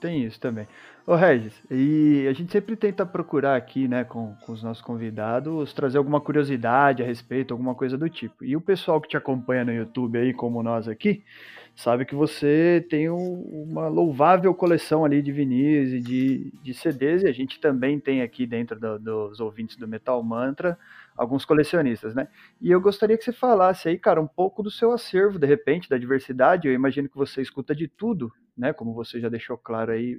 Tem 0.00 0.24
isso 0.24 0.38
também. 0.38 0.66
Ô 1.06 1.14
Regis, 1.14 1.54
e 1.70 2.26
a 2.28 2.32
gente 2.32 2.50
sempre 2.50 2.74
tenta 2.74 3.06
procurar 3.06 3.54
aqui, 3.54 3.86
né, 3.86 4.02
com, 4.02 4.34
com 4.44 4.50
os 4.52 4.60
nossos 4.60 4.82
convidados, 4.82 5.72
trazer 5.72 5.98
alguma 5.98 6.20
curiosidade 6.20 7.00
a 7.00 7.06
respeito, 7.06 7.54
alguma 7.54 7.76
coisa 7.76 7.96
do 7.96 8.10
tipo. 8.10 8.44
E 8.44 8.56
o 8.56 8.60
pessoal 8.60 9.00
que 9.00 9.06
te 9.08 9.16
acompanha 9.16 9.64
no 9.64 9.72
YouTube 9.72 10.18
aí, 10.18 10.34
como 10.34 10.60
nós 10.64 10.88
aqui, 10.88 11.22
sabe 11.76 12.04
que 12.04 12.14
você 12.14 12.84
tem 12.90 13.08
um- 13.08 13.64
uma 13.70 13.86
louvável 13.86 14.52
coleção 14.52 15.04
ali 15.04 15.22
de 15.22 15.30
vinis 15.30 15.92
e 15.92 16.00
de, 16.00 16.52
de 16.60 16.74
CDs, 16.74 17.22
e 17.22 17.28
a 17.28 17.32
gente 17.32 17.60
também 17.60 18.00
tem 18.00 18.20
aqui 18.22 18.44
dentro 18.44 18.80
do- 18.80 18.98
dos 18.98 19.38
ouvintes 19.38 19.76
do 19.76 19.86
Metal 19.86 20.20
Mantra 20.24 20.76
alguns 21.16 21.44
colecionistas, 21.44 22.14
né? 22.16 22.26
E 22.60 22.68
eu 22.70 22.80
gostaria 22.80 23.16
que 23.16 23.22
você 23.24 23.32
falasse 23.32 23.88
aí, 23.88 23.96
cara, 23.96 24.20
um 24.20 24.26
pouco 24.26 24.60
do 24.62 24.70
seu 24.72 24.90
acervo, 24.92 25.38
de 25.38 25.46
repente, 25.46 25.88
da 25.88 25.96
diversidade. 25.96 26.66
Eu 26.66 26.74
imagino 26.74 27.08
que 27.08 27.16
você 27.16 27.40
escuta 27.40 27.74
de 27.76 27.86
tudo, 27.86 28.32
né? 28.58 28.72
Como 28.72 28.92
você 28.92 29.20
já 29.20 29.28
deixou 29.28 29.56
claro 29.56 29.92
aí 29.92 30.18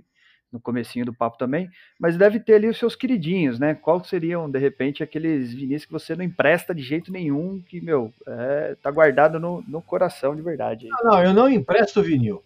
no 0.51 0.59
comecinho 0.59 1.05
do 1.05 1.13
papo 1.13 1.37
também, 1.37 1.69
mas 1.99 2.17
deve 2.17 2.39
ter 2.39 2.53
ali 2.55 2.67
os 2.69 2.77
seus 2.77 2.95
queridinhos, 2.95 3.59
né? 3.59 3.73
Quais 3.75 4.07
seriam, 4.07 4.49
de 4.49 4.57
repente, 4.57 5.03
aqueles 5.03 5.53
vinis 5.53 5.83
que 5.85 5.91
você 5.91 6.15
não 6.15 6.23
empresta 6.23 6.73
de 6.73 6.81
jeito 6.81 7.11
nenhum, 7.11 7.61
que, 7.67 7.81
meu, 7.81 8.13
é, 8.25 8.75
tá 8.81 8.89
guardado 8.89 9.39
no, 9.39 9.61
no 9.67 9.81
coração 9.81 10.35
de 10.35 10.41
verdade. 10.41 10.87
Não, 10.89 11.11
não, 11.11 11.23
eu 11.23 11.33
não 11.33 11.49
empresto 11.49 12.01
vinil. 12.01 12.41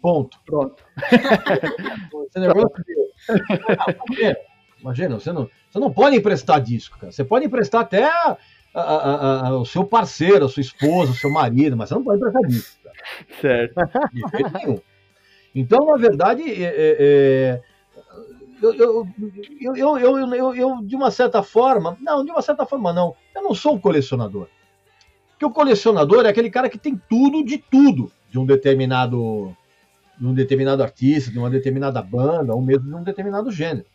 Ponto. 0.00 0.38
Pronto. 0.46 0.82
Esse 2.28 2.38
negócio 2.40 2.84
de- 2.84 4.36
Imagina, 4.80 5.18
você 5.18 5.32
não, 5.32 5.48
você 5.70 5.78
não 5.78 5.92
pode 5.92 6.16
emprestar 6.16 6.60
disco, 6.60 6.98
cara. 6.98 7.12
Você 7.12 7.22
pode 7.24 7.46
emprestar 7.46 7.82
até 7.82 8.04
a- 8.04 8.36
a- 8.74 9.48
a- 9.48 9.58
o 9.58 9.64
seu 9.64 9.84
parceiro, 9.84 10.44
a 10.44 10.48
sua 10.48 10.60
esposa, 10.60 11.12
o 11.12 11.14
seu 11.14 11.30
marido, 11.30 11.76
mas 11.76 11.88
você 11.88 11.94
não 11.94 12.02
pode 12.04 12.18
emprestar 12.18 12.42
disco, 12.48 12.80
cara. 12.82 12.96
Certo. 13.40 13.74
De 14.12 14.20
jeito 14.36 14.52
nenhum. 14.54 14.80
Então, 15.54 15.86
na 15.86 15.96
verdade, 15.96 16.42
é, 16.42 16.64
é, 16.64 16.96
é, 16.98 17.62
eu, 18.62 18.74
eu, 18.74 19.98
eu, 19.98 20.34
eu, 20.34 20.54
eu, 20.54 20.82
de 20.82 20.96
uma 20.96 21.10
certa 21.10 21.42
forma, 21.42 21.96
não, 22.00 22.24
de 22.24 22.30
uma 22.30 22.42
certa 22.42 22.64
forma 22.64 22.92
não, 22.92 23.14
eu 23.34 23.42
não 23.42 23.54
sou 23.54 23.74
um 23.74 23.80
colecionador. 23.80 24.48
Porque 25.30 25.44
o 25.44 25.50
colecionador 25.50 26.24
é 26.24 26.28
aquele 26.28 26.50
cara 26.50 26.68
que 26.68 26.78
tem 26.78 27.00
tudo 27.08 27.44
de 27.44 27.58
tudo 27.58 28.10
de 28.30 28.38
um 28.38 28.46
determinado, 28.46 29.54
de 30.18 30.26
um 30.26 30.32
determinado 30.32 30.82
artista, 30.82 31.30
de 31.30 31.38
uma 31.38 31.50
determinada 31.50 32.00
banda, 32.00 32.54
ou 32.54 32.62
mesmo 32.62 32.88
de 32.88 32.94
um 32.94 33.02
determinado 33.02 33.50
gênero 33.50 33.86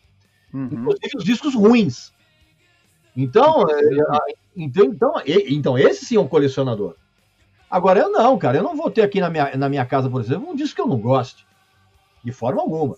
Uhum. 0.52 0.68
inclusive 0.72 1.16
os 1.16 1.24
discos 1.24 1.54
ruins. 1.54 2.12
Então, 3.16 3.64
então, 4.56 4.90
então, 4.96 5.22
então, 5.26 5.78
esse 5.78 6.06
sim 6.06 6.16
é 6.16 6.20
um 6.20 6.28
colecionador. 6.28 6.94
Agora, 7.70 8.00
eu 8.00 8.10
não, 8.10 8.38
cara, 8.38 8.58
eu 8.58 8.62
não 8.62 8.76
vou 8.76 8.90
ter 8.90 9.02
aqui 9.02 9.20
na 9.20 9.28
minha, 9.28 9.56
na 9.56 9.68
minha 9.68 9.84
casa, 9.84 10.08
por 10.08 10.20
exemplo, 10.20 10.48
um 10.48 10.54
disco 10.54 10.76
que 10.76 10.80
eu 10.80 10.86
não 10.86 10.98
goste, 10.98 11.46
de 12.24 12.32
forma 12.32 12.60
alguma. 12.60 12.96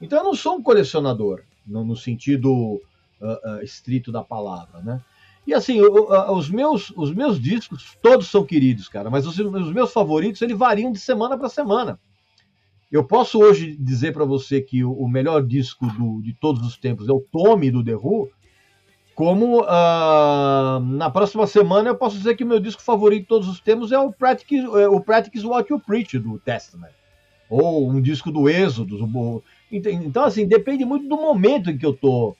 Então, 0.00 0.18
eu 0.18 0.24
não 0.24 0.34
sou 0.34 0.56
um 0.56 0.62
colecionador, 0.62 1.42
no, 1.66 1.84
no 1.84 1.96
sentido 1.96 2.80
ah, 3.20 3.40
ah, 3.44 3.62
estrito 3.62 4.10
da 4.10 4.22
palavra, 4.22 4.80
né? 4.80 5.00
E 5.46 5.52
assim, 5.54 5.80
o- 5.80 6.12
ah, 6.12 6.32
os, 6.32 6.48
meus, 6.48 6.92
os 6.96 7.12
meus 7.12 7.40
discos, 7.40 7.96
todos 8.02 8.28
são 8.28 8.44
queridos, 8.44 8.88
cara, 8.88 9.10
mas 9.10 9.26
os, 9.26 9.38
os 9.38 9.72
meus 9.72 9.92
favoritos, 9.92 10.42
eles 10.42 10.56
variam 10.56 10.92
de 10.92 10.98
semana 10.98 11.36
para 11.38 11.48
semana. 11.48 11.98
Eu 12.90 13.04
posso 13.04 13.38
hoje 13.38 13.76
dizer 13.76 14.12
para 14.12 14.24
você 14.24 14.60
que 14.60 14.84
o, 14.84 14.92
o 14.92 15.08
melhor 15.08 15.42
disco 15.42 15.86
do, 15.86 16.20
de 16.20 16.34
todos 16.34 16.66
os 16.66 16.76
tempos 16.76 17.08
é 17.08 17.12
o 17.12 17.24
Tommy 17.32 17.70
do 17.70 17.84
The 17.84 17.94
Who, 17.94 18.28
como 19.14 19.62
uh, 19.62 20.80
na 20.80 21.10
próxima 21.10 21.46
semana 21.46 21.88
eu 21.90 21.96
posso 21.96 22.16
dizer 22.16 22.34
que 22.34 22.44
o 22.44 22.46
meu 22.46 22.58
disco 22.58 22.82
favorito 22.82 23.22
de 23.22 23.28
todos 23.28 23.48
os 23.48 23.60
tempos 23.60 23.92
é 23.92 23.98
o 23.98 24.12
Practice, 24.12 24.64
é 24.64 24.88
o 24.88 25.00
Practice 25.00 25.46
What 25.46 25.70
You 25.70 25.80
Preach 25.80 26.18
do 26.18 26.38
Testament. 26.38 26.92
Ou 27.52 27.90
um 27.90 28.00
disco 28.00 28.32
do 28.32 28.48
Êxodo. 28.48 29.42
Então, 29.70 30.24
assim, 30.24 30.46
depende 30.46 30.86
muito 30.86 31.06
do 31.06 31.16
momento 31.16 31.70
em 31.70 31.76
que 31.76 31.84
eu 31.84 31.92
tô, 31.92 32.34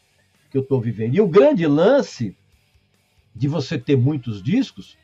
que 0.50 0.56
eu 0.56 0.62
tô 0.62 0.80
vivendo. 0.80 1.14
E 1.14 1.20
o 1.20 1.28
grande 1.28 1.66
lance 1.66 2.34
de 3.36 3.46
você 3.46 3.78
ter 3.78 3.94
muitos 3.94 4.42
discos 4.42 4.96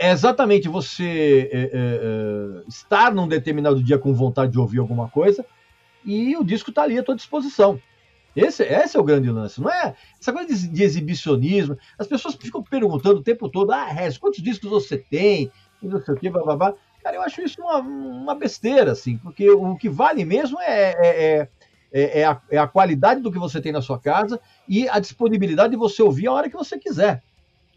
é 0.00 0.10
exatamente 0.10 0.68
você 0.68 1.48
é, 1.52 1.60
é, 1.60 1.70
é, 1.72 2.62
estar 2.66 3.14
num 3.14 3.28
determinado 3.28 3.80
dia 3.80 3.98
com 3.98 4.12
vontade 4.12 4.50
de 4.50 4.58
ouvir 4.58 4.80
alguma 4.80 5.08
coisa 5.08 5.46
e 6.04 6.36
o 6.36 6.42
disco 6.42 6.70
está 6.70 6.82
ali 6.82 6.98
à 6.98 7.02
tua 7.04 7.14
disposição. 7.14 7.80
Esse, 8.34 8.64
esse 8.64 8.96
é 8.96 9.00
o 9.00 9.04
grande 9.04 9.30
lance, 9.30 9.60
não 9.60 9.70
é? 9.70 9.94
Essa 10.20 10.32
coisa 10.32 10.52
de, 10.52 10.66
de 10.66 10.82
exibicionismo. 10.82 11.78
As 11.96 12.08
pessoas 12.08 12.34
ficam 12.34 12.64
perguntando 12.64 13.20
o 13.20 13.22
tempo 13.22 13.48
todo: 13.48 13.70
ah, 13.70 13.84
Rez, 13.84 14.18
quantos 14.18 14.42
discos 14.42 14.68
você 14.68 14.98
tem? 14.98 15.52
Não 15.80 16.00
sei 16.00 16.14
o 16.14 16.16
que, 16.16 16.30
blá, 16.30 16.42
blá, 16.42 16.56
blá. 16.56 16.74
Cara, 17.02 17.16
eu 17.16 17.22
acho 17.22 17.42
isso 17.42 17.60
uma, 17.60 17.78
uma 17.78 18.34
besteira, 18.34 18.92
assim, 18.92 19.18
porque 19.18 19.50
o 19.50 19.76
que 19.76 19.88
vale 19.88 20.24
mesmo 20.24 20.60
é, 20.60 20.92
é, 20.92 21.48
é, 21.92 22.20
é, 22.20 22.24
a, 22.24 22.40
é 22.50 22.58
a 22.58 22.68
qualidade 22.68 23.20
do 23.20 23.32
que 23.32 23.38
você 23.38 23.60
tem 23.60 23.72
na 23.72 23.82
sua 23.82 23.98
casa 23.98 24.40
e 24.68 24.88
a 24.88 24.98
disponibilidade 24.98 25.72
de 25.72 25.76
você 25.76 26.02
ouvir 26.02 26.28
a 26.28 26.32
hora 26.32 26.48
que 26.48 26.56
você 26.56 26.78
quiser. 26.78 27.22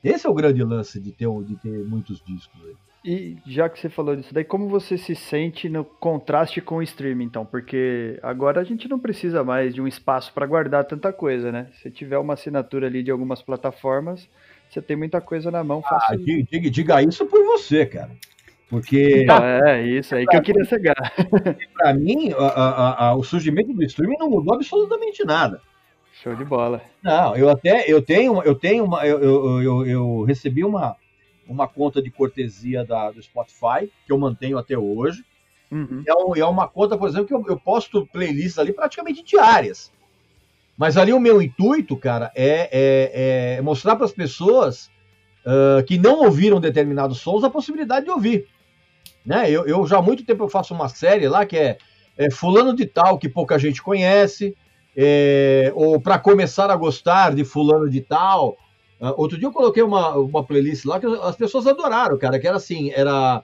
Esse 0.04 0.28
é 0.28 0.30
o 0.30 0.34
grande 0.34 0.64
lance 0.64 1.00
de 1.00 1.12
ter, 1.12 1.28
de 1.44 1.56
ter 1.56 1.84
muitos 1.84 2.22
discos 2.24 2.62
aí. 2.64 2.76
E 3.04 3.38
já 3.46 3.70
que 3.70 3.80
você 3.80 3.88
falou 3.88 4.16
disso 4.16 4.34
daí, 4.34 4.44
como 4.44 4.68
você 4.68 4.98
se 4.98 5.16
sente 5.16 5.70
no 5.70 5.86
contraste 5.86 6.60
com 6.60 6.78
o 6.78 6.84
streaming, 6.84 7.26
então? 7.26 7.46
Porque 7.46 8.20
agora 8.24 8.62
a 8.62 8.64
gente 8.64 8.88
não 8.88 8.98
precisa 8.98 9.44
mais 9.44 9.76
de 9.76 9.82
um 9.82 9.88
espaço 9.88 10.34
para 10.34 10.48
guardar 10.48 10.86
tanta 10.86 11.14
coisa, 11.14 11.52
né? 11.52 11.68
Se 11.84 11.92
tiver 11.92 12.18
uma 12.18 12.34
assinatura 12.34 12.88
ali 12.88 13.04
de 13.04 13.12
algumas 13.12 13.44
plataformas, 13.44 14.28
você 14.70 14.82
tem 14.82 14.96
muita 14.96 15.22
coisa 15.22 15.52
na 15.52 15.64
mão. 15.64 15.84
Ah, 15.86 16.16
diga, 16.16 16.70
diga, 16.72 17.04
isso 17.04 17.28
por 17.28 17.44
você, 17.46 17.86
cara. 17.86 18.10
Porque. 18.76 19.26
é, 19.66 19.82
isso 19.88 20.14
aí 20.16 20.26
que 20.26 20.36
eu 20.36 20.42
queria 20.42 20.66
chegar. 20.66 20.96
Para 21.78 21.94
mim, 21.94 22.34
a, 22.38 22.46
a, 22.46 23.08
a, 23.08 23.16
o 23.16 23.24
surgimento 23.24 23.74
do 23.74 23.82
streaming 23.84 24.18
não 24.18 24.30
mudou 24.30 24.54
absolutamente 24.54 25.24
nada. 25.24 25.62
Show 26.22 26.36
de 26.36 26.44
bola. 26.44 26.82
Não, 27.02 27.38
eu 27.38 27.50
até 27.50 27.90
eu 27.90 28.02
tenho, 28.02 28.44
eu 28.44 28.54
tenho 28.54 28.84
uma, 28.84 29.08
eu, 29.08 29.24
eu, 29.24 29.62
eu, 29.64 29.86
eu 29.86 30.24
recebi 30.24 30.66
uma, 30.66 30.98
uma 31.48 31.70
conta 31.70 32.02
de 32.02 32.12
cortesia 32.12 32.84
da, 32.84 33.12
do 33.12 33.24
Spotify, 33.24 33.90
que 34.06 34.12
eu 34.12 34.18
mantenho 34.18 34.58
até 34.58 34.78
hoje. 34.78 35.24
Uhum. 35.72 36.04
É, 36.06 36.40
é, 36.42 36.46
uma 36.46 36.68
conta, 36.68 36.98
por 36.98 37.08
exemplo, 37.08 37.28
que 37.28 37.34
eu, 37.34 37.46
eu 37.48 37.58
posto 37.58 38.06
playlists 38.08 38.60
ali 38.60 38.74
praticamente 38.74 39.24
diárias. 39.24 39.90
Mas 40.78 40.98
ali 40.98 41.14
o 41.14 41.20
meu 41.20 41.42
intuito, 41.42 41.96
cara, 41.96 42.30
é, 42.36 42.70
é, 42.72 43.56
é 43.58 43.62
mostrar 43.62 43.96
para 43.96 44.06
as 44.06 44.12
pessoas 44.12 44.92
uh, 45.46 45.82
que 45.86 45.98
não 45.98 46.26
ouviram 46.26 46.60
determinados 46.60 47.20
sons 47.20 47.46
a 47.46 47.50
possibilidade 47.50 48.06
de 48.06 48.12
ouvir. 48.12 48.50
Né? 49.26 49.50
Eu, 49.50 49.66
eu 49.66 49.88
já 49.88 49.98
há 49.98 50.02
muito 50.02 50.26
tempo 50.26 50.44
eu 50.44 50.50
faço 50.50 50.74
uma 50.74 50.88
série 50.88 51.28
lá 51.28 51.46
que 51.46 51.58
é, 51.58 51.78
é 52.18 52.30
Fulano 52.30 52.76
de 52.76 52.86
Tal, 52.86 53.18
que 53.18 53.28
pouca 53.28 53.58
gente 53.58 53.82
conhece, 53.82 54.56
é, 54.96 55.72
ou 55.76 56.00
para 56.00 56.20
começar 56.20 56.70
a 56.70 56.76
gostar 56.76 57.34
de 57.34 57.44
Fulano 57.44 57.90
de 57.90 58.02
Tal, 58.02 58.58
Uh, 59.00 59.14
outro 59.18 59.38
dia 59.38 59.48
eu 59.48 59.52
coloquei 59.52 59.84
uma, 59.84 60.16
uma 60.16 60.44
playlist 60.44 60.86
lá 60.86 61.00
que 61.00 61.06
as 61.06 61.36
pessoas 61.36 61.68
adoraram, 61.68 62.18
cara, 62.18 62.40
que 62.40 62.48
era 62.48 62.56
assim, 62.56 62.92
era 62.92 63.44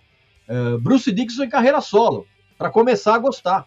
uh, 0.49 0.77
Bruce 0.79 1.11
Dixon 1.11 1.43
em 1.43 1.49
carreira 1.49 1.81
solo, 1.81 2.25
para 2.57 2.69
começar 2.69 3.15
a 3.15 3.19
gostar. 3.19 3.65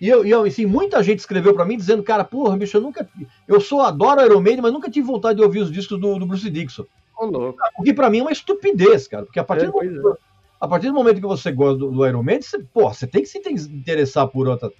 E 0.00 0.08
eu, 0.08 0.24
e 0.24 0.30
eu 0.30 0.44
assim, 0.44 0.64
muita 0.64 1.02
gente 1.02 1.18
escreveu 1.18 1.54
para 1.54 1.64
mim 1.64 1.76
dizendo, 1.76 2.02
cara, 2.02 2.22
porra, 2.22 2.56
bicho, 2.56 2.76
eu 2.76 2.80
nunca. 2.80 3.08
Eu 3.48 3.60
sou, 3.60 3.80
adoro 3.80 4.24
Iron 4.24 4.40
Maiden, 4.40 4.62
mas 4.62 4.72
nunca 4.72 4.90
tive 4.90 5.06
vontade 5.06 5.38
de 5.38 5.44
ouvir 5.44 5.60
os 5.60 5.72
discos 5.72 5.98
do, 5.98 6.18
do 6.18 6.26
Bruce 6.26 6.48
Dixon. 6.50 6.84
Oh, 7.18 7.54
o 7.78 7.82
que 7.82 7.94
para 7.94 8.10
mim 8.10 8.18
é 8.18 8.22
uma 8.22 8.32
estupidez, 8.32 9.08
cara, 9.08 9.24
porque 9.24 9.40
a 9.40 9.44
partir, 9.44 9.64
é, 9.64 9.66
do, 9.68 9.72
momento, 9.72 10.08
é. 10.10 10.25
A 10.66 10.68
partir 10.68 10.88
do 10.88 10.94
momento 10.94 11.20
que 11.20 11.26
você 11.26 11.50
gosta 11.52 11.78
do, 11.78 11.90
do 11.90 12.06
Iron 12.06 12.22
Maiden, 12.22 12.42
você, 12.42 12.58
porra, 12.58 12.92
você 12.92 13.06
tem 13.06 13.22
que 13.22 13.28
se 13.28 13.38
interessar 13.38 14.28
por 14.28 14.48
outra. 14.48 14.70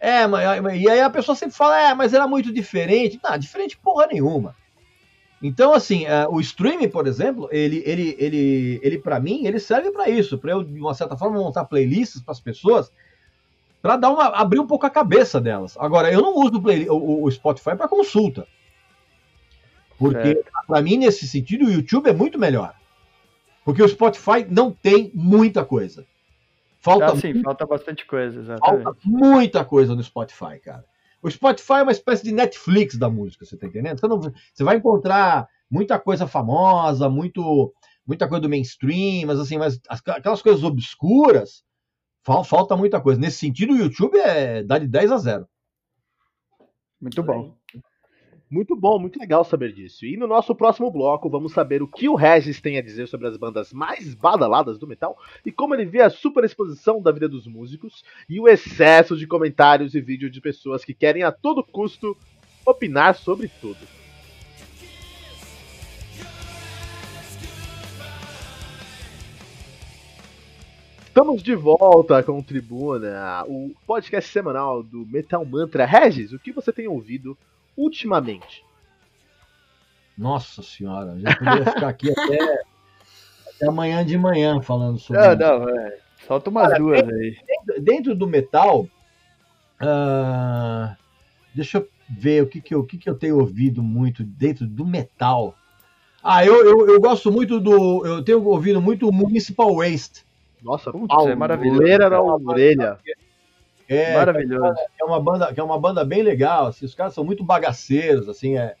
É, 0.00 0.26
mas, 0.26 0.80
e 0.80 0.88
aí 0.88 1.00
a 1.00 1.10
pessoa 1.10 1.34
sempre 1.36 1.56
fala, 1.56 1.80
é, 1.80 1.94
mas 1.94 2.14
era 2.14 2.26
muito 2.26 2.52
diferente. 2.52 3.20
Não, 3.22 3.38
diferente 3.38 3.76
porra 3.76 4.06
nenhuma. 4.06 4.56
Então, 5.42 5.72
assim, 5.72 6.04
uh, 6.06 6.28
o 6.30 6.40
streaming, 6.40 6.88
por 6.88 7.06
exemplo, 7.06 7.48
ele, 7.52 7.82
ele, 7.86 8.16
ele, 8.18 8.80
ele 8.82 8.98
para 8.98 9.20
mim, 9.20 9.46
ele 9.46 9.60
serve 9.60 9.92
para 9.92 10.08
isso, 10.08 10.36
para 10.36 10.50
eu, 10.50 10.64
de 10.64 10.80
uma 10.80 10.94
certa 10.94 11.16
forma, 11.16 11.38
montar 11.38 11.64
playlists 11.64 12.20
para 12.20 12.32
as 12.32 12.40
pessoas, 12.40 12.90
para 13.80 13.96
dar 13.96 14.10
uma, 14.10 14.26
abrir 14.26 14.58
um 14.58 14.66
pouco 14.66 14.86
a 14.86 14.90
cabeça 14.90 15.40
delas. 15.40 15.76
Agora, 15.78 16.12
eu 16.12 16.20
não 16.20 16.34
uso 16.36 16.56
o, 16.56 16.62
play, 16.62 16.88
o, 16.88 17.22
o 17.22 17.30
Spotify 17.30 17.76
para 17.76 17.86
consulta, 17.86 18.48
porque 19.96 20.42
para 20.66 20.82
mim, 20.82 20.96
nesse 20.96 21.26
sentido, 21.28 21.66
o 21.66 21.70
YouTube 21.70 22.08
é 22.08 22.12
muito 22.12 22.38
melhor, 22.38 22.74
porque 23.68 23.82
o 23.82 23.88
Spotify 23.88 24.46
não 24.48 24.72
tem 24.72 25.12
muita 25.14 25.62
coisa. 25.62 26.06
Falta, 26.78 27.12
ah, 27.12 27.16
sim, 27.16 27.42
falta 27.42 27.66
bastante 27.66 28.06
coisa, 28.06 28.40
exatamente. 28.40 28.82
Falta 28.82 28.98
muita 29.04 29.62
coisa 29.62 29.94
no 29.94 30.02
Spotify, 30.02 30.58
cara. 30.58 30.86
O 31.20 31.30
Spotify 31.30 31.74
é 31.74 31.82
uma 31.82 31.92
espécie 31.92 32.24
de 32.24 32.32
Netflix 32.32 32.96
da 32.96 33.10
música, 33.10 33.44
você 33.44 33.58
tá 33.58 33.66
entendendo? 33.66 34.00
Você, 34.00 34.08
não, 34.08 34.20
você 34.22 34.64
vai 34.64 34.78
encontrar 34.78 35.46
muita 35.70 35.98
coisa 35.98 36.26
famosa, 36.26 37.10
muito, 37.10 37.70
muita 38.06 38.26
coisa 38.26 38.40
do 38.40 38.48
mainstream, 38.48 39.26
mas 39.26 39.38
assim, 39.38 39.58
mas 39.58 39.78
aquelas 39.86 40.40
coisas 40.40 40.64
obscuras, 40.64 41.62
falta 42.24 42.74
muita 42.74 43.02
coisa. 43.02 43.20
Nesse 43.20 43.36
sentido, 43.36 43.74
o 43.74 43.78
YouTube 43.78 44.16
é 44.16 44.62
dá 44.62 44.78
de 44.78 44.88
10 44.88 45.12
a 45.12 45.18
0. 45.18 45.48
Muito 46.98 47.22
bom. 47.22 47.54
Muito 48.50 48.74
bom, 48.74 48.98
muito 48.98 49.20
legal 49.20 49.44
saber 49.44 49.74
disso. 49.74 50.06
E 50.06 50.16
no 50.16 50.26
nosso 50.26 50.54
próximo 50.54 50.90
bloco, 50.90 51.28
vamos 51.28 51.52
saber 51.52 51.82
o 51.82 51.86
que 51.86 52.08
o 52.08 52.14
Regis 52.14 52.62
tem 52.62 52.78
a 52.78 52.82
dizer 52.82 53.06
sobre 53.06 53.26
as 53.28 53.36
bandas 53.36 53.74
mais 53.74 54.14
badaladas 54.14 54.78
do 54.78 54.86
metal 54.86 55.18
e 55.44 55.52
como 55.52 55.74
ele 55.74 55.84
vê 55.84 56.00
a 56.00 56.08
superexposição 56.08 57.02
da 57.02 57.12
vida 57.12 57.28
dos 57.28 57.46
músicos 57.46 58.02
e 58.26 58.40
o 58.40 58.48
excesso 58.48 59.18
de 59.18 59.26
comentários 59.26 59.94
e 59.94 60.00
vídeos 60.00 60.32
de 60.32 60.40
pessoas 60.40 60.82
que 60.82 60.94
querem 60.94 61.24
a 61.24 61.30
todo 61.30 61.62
custo 61.62 62.16
opinar 62.64 63.16
sobre 63.16 63.48
tudo. 63.60 63.80
Estamos 71.06 71.42
de 71.42 71.54
volta 71.54 72.22
com 72.22 72.38
o 72.38 72.42
Tribuna, 72.42 73.44
o 73.46 73.74
podcast 73.86 74.30
semanal 74.30 74.82
do 74.82 75.04
Metal 75.04 75.44
Mantra. 75.44 75.84
Regis, 75.84 76.32
o 76.32 76.38
que 76.38 76.52
você 76.52 76.72
tem 76.72 76.88
ouvido 76.88 77.36
ultimamente? 77.78 78.64
Nossa 80.16 80.62
senhora, 80.62 81.16
já 81.18 81.36
podia 81.36 81.64
ficar 81.72 81.88
aqui 81.88 82.10
até, 82.10 82.62
até 83.54 83.66
amanhã 83.68 84.04
de 84.04 84.18
manhã 84.18 84.60
falando 84.60 84.98
sobre 84.98 85.22
não, 85.22 85.32
isso. 85.32 85.40
Não, 85.40 85.68
é. 85.78 85.98
Solta 86.26 86.50
umas 86.50 86.68
Cara, 86.68 86.78
duas 86.78 87.00
dentro, 87.00 87.16
aí. 87.16 87.36
Dentro, 87.80 88.14
do 88.14 88.26
metal, 88.26 88.86
uh, 89.80 90.96
deixa 91.54 91.78
eu 91.78 91.88
ver 92.08 92.42
o 92.42 92.46
que, 92.48 92.60
que, 92.60 92.74
eu, 92.74 92.80
o 92.80 92.84
que, 92.84 92.98
que 92.98 93.08
eu 93.08 93.14
tenho 93.14 93.38
ouvido 93.38 93.82
muito 93.82 94.24
dentro 94.24 94.66
do 94.66 94.84
metal. 94.84 95.54
Ah, 96.22 96.44
eu, 96.44 96.64
eu, 96.64 96.88
eu 96.88 97.00
gosto 97.00 97.30
muito 97.30 97.60
do. 97.60 98.04
Eu 98.04 98.24
tenho 98.24 98.44
ouvido 98.44 98.82
muito 98.82 99.10
Municipal 99.12 99.72
Waste. 99.76 100.26
Nossa, 100.60 100.90
Putz, 100.90 101.26
é 101.26 101.34
maravilhoso. 101.36 101.80
na 101.80 102.20
orelha. 102.20 102.98
É, 103.88 104.14
Maravilhoso. 104.14 104.78
É 105.00 105.04
uma 105.04 105.20
banda, 105.20 105.52
que 105.52 105.58
é 105.58 105.62
uma 105.62 105.80
banda 105.80 106.04
bem 106.04 106.22
legal. 106.22 106.66
Assim, 106.66 106.84
os 106.84 106.94
caras 106.94 107.14
são 107.14 107.24
muito 107.24 107.42
bagaceiros, 107.42 108.28
assim, 108.28 108.58
é, 108.58 108.74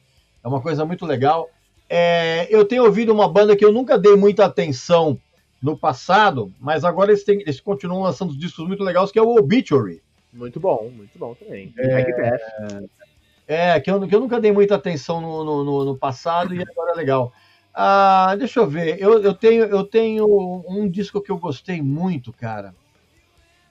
é 0.44 0.48
uma 0.48 0.60
coisa 0.60 0.84
muito 0.84 1.06
legal. 1.06 1.48
É, 1.88 2.46
eu 2.50 2.64
tenho 2.66 2.84
ouvido 2.84 3.12
uma 3.12 3.26
banda 3.26 3.56
que 3.56 3.64
eu 3.64 3.72
nunca 3.72 3.98
dei 3.98 4.14
muita 4.14 4.44
atenção 4.44 5.18
no 5.62 5.76
passado, 5.76 6.52
mas 6.60 6.84
agora 6.84 7.10
eles, 7.10 7.24
têm, 7.24 7.40
eles 7.40 7.58
continuam 7.58 8.02
lançando 8.02 8.36
discos 8.36 8.68
muito 8.68 8.84
legais, 8.84 9.10
que 9.10 9.18
é 9.18 9.22
o 9.22 9.36
Obituary. 9.36 10.02
Muito 10.30 10.60
bom, 10.60 10.90
muito 10.94 11.18
bom 11.18 11.34
também. 11.34 11.72
É, 11.78 13.70
é 13.70 13.80
que, 13.80 13.90
eu, 13.90 14.06
que 14.06 14.14
eu 14.14 14.20
nunca 14.20 14.38
dei 14.38 14.52
muita 14.52 14.74
atenção 14.74 15.22
no, 15.22 15.64
no, 15.64 15.84
no 15.86 15.96
passado 15.96 16.54
e 16.54 16.60
agora 16.60 16.92
é 16.92 16.96
legal. 16.96 17.32
Ah, 17.72 18.36
deixa 18.38 18.60
eu 18.60 18.66
ver, 18.66 19.00
eu, 19.00 19.22
eu, 19.22 19.32
tenho, 19.32 19.64
eu 19.64 19.84
tenho 19.84 20.26
um 20.68 20.88
disco 20.88 21.22
que 21.22 21.30
eu 21.30 21.38
gostei 21.38 21.80
muito, 21.80 22.30
cara 22.30 22.74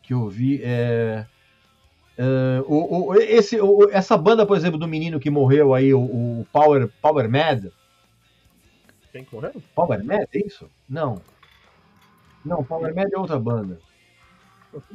que 0.08 0.14
eu 0.14 0.30
vi 0.30 0.62
é. 0.64 1.26
Uh, 2.18 2.64
o, 2.66 3.10
o, 3.10 3.16
esse, 3.16 3.62
o, 3.62 3.90
essa 3.92 4.18
banda, 4.18 4.44
por 4.44 4.58
exemplo, 4.58 4.80
do 4.80 4.88
menino 4.88 5.20
que 5.20 5.30
morreu 5.30 5.76
aí, 5.76 5.94
o, 5.94 6.00
o 6.00 6.48
Power, 6.52 6.90
Power 7.00 7.30
Mad. 7.30 7.66
Quem 9.12 9.28
morreu? 9.32 9.62
Power 9.76 10.04
Mad, 10.04 10.28
é 10.34 10.48
isso? 10.48 10.68
Não. 10.90 11.22
Não, 12.44 12.64
Power 12.64 12.96
Mad 12.96 13.08
é 13.14 13.20
outra 13.20 13.38
banda. 13.38 13.80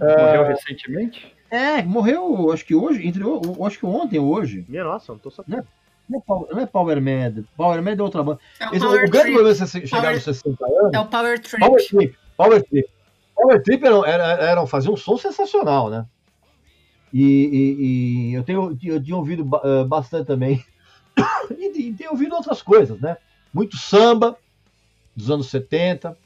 Morreu 0.01 0.43
uh, 0.43 0.47
recentemente? 0.47 1.33
É, 1.49 1.83
morreu, 1.83 2.51
acho 2.51 2.65
que 2.65 2.75
hoje, 2.75 3.07
entre, 3.07 3.23
acho 3.65 3.79
que 3.79 3.87
ontem 3.87 4.19
ou 4.19 4.35
hoje. 4.35 4.65
Minha 4.69 4.83
nossa, 4.83 5.13
não 5.13 5.19
tô 5.19 5.31
sabendo. 5.31 5.59
Não 5.59 5.61
é, 5.61 5.67
não 6.09 6.19
é, 6.19 6.23
Power, 6.27 6.49
não 6.51 6.61
é 6.61 6.67
Power 6.67 7.01
Mad. 7.01 7.45
Power 7.57 7.83
Mad 7.83 8.01
é 8.01 8.03
outra 8.03 8.23
banda. 8.25 8.41
É 8.59 8.69
o, 8.69 8.75
Esse, 8.75 8.87
o 8.87 9.11
grande 9.11 9.33
problema 9.33 9.51
é 9.51 9.55
você 9.55 9.87
chegar 9.87 10.01
Power, 10.01 10.15
nos 10.15 10.25
60 10.25 10.67
anos. 10.67 10.95
É 10.95 10.99
o 10.99 11.07
Power 11.07 11.39
Trip. 11.41 11.61
Power 11.61 11.87
Trip. 11.87 12.19
Power 12.37 12.63
Trip. 12.65 13.02
Power 13.43 13.63
Trip 13.63 13.85
era, 13.85 14.09
era, 14.09 14.25
era, 14.45 14.67
fazia 14.67 14.91
um 14.91 14.97
som 14.97 15.19
sensacional, 15.19 15.91
né? 15.91 16.07
E, 17.13 17.23
e, 17.23 18.31
e 18.31 18.35
eu, 18.35 18.45
tenho, 18.45 18.79
eu 18.85 19.03
tinha 19.03 19.17
ouvido 19.17 19.43
uh, 19.43 19.85
bastante 19.85 20.27
também. 20.27 20.65
e, 21.59 21.89
e 21.89 21.93
tenho 21.93 22.13
ouvido 22.13 22.37
outras 22.37 22.63
coisas, 22.63 23.01
né? 23.01 23.17
Muito 23.53 23.77
samba 23.77 24.39
dos 25.15 25.31
anos 25.31 25.49
70, 25.49 26.17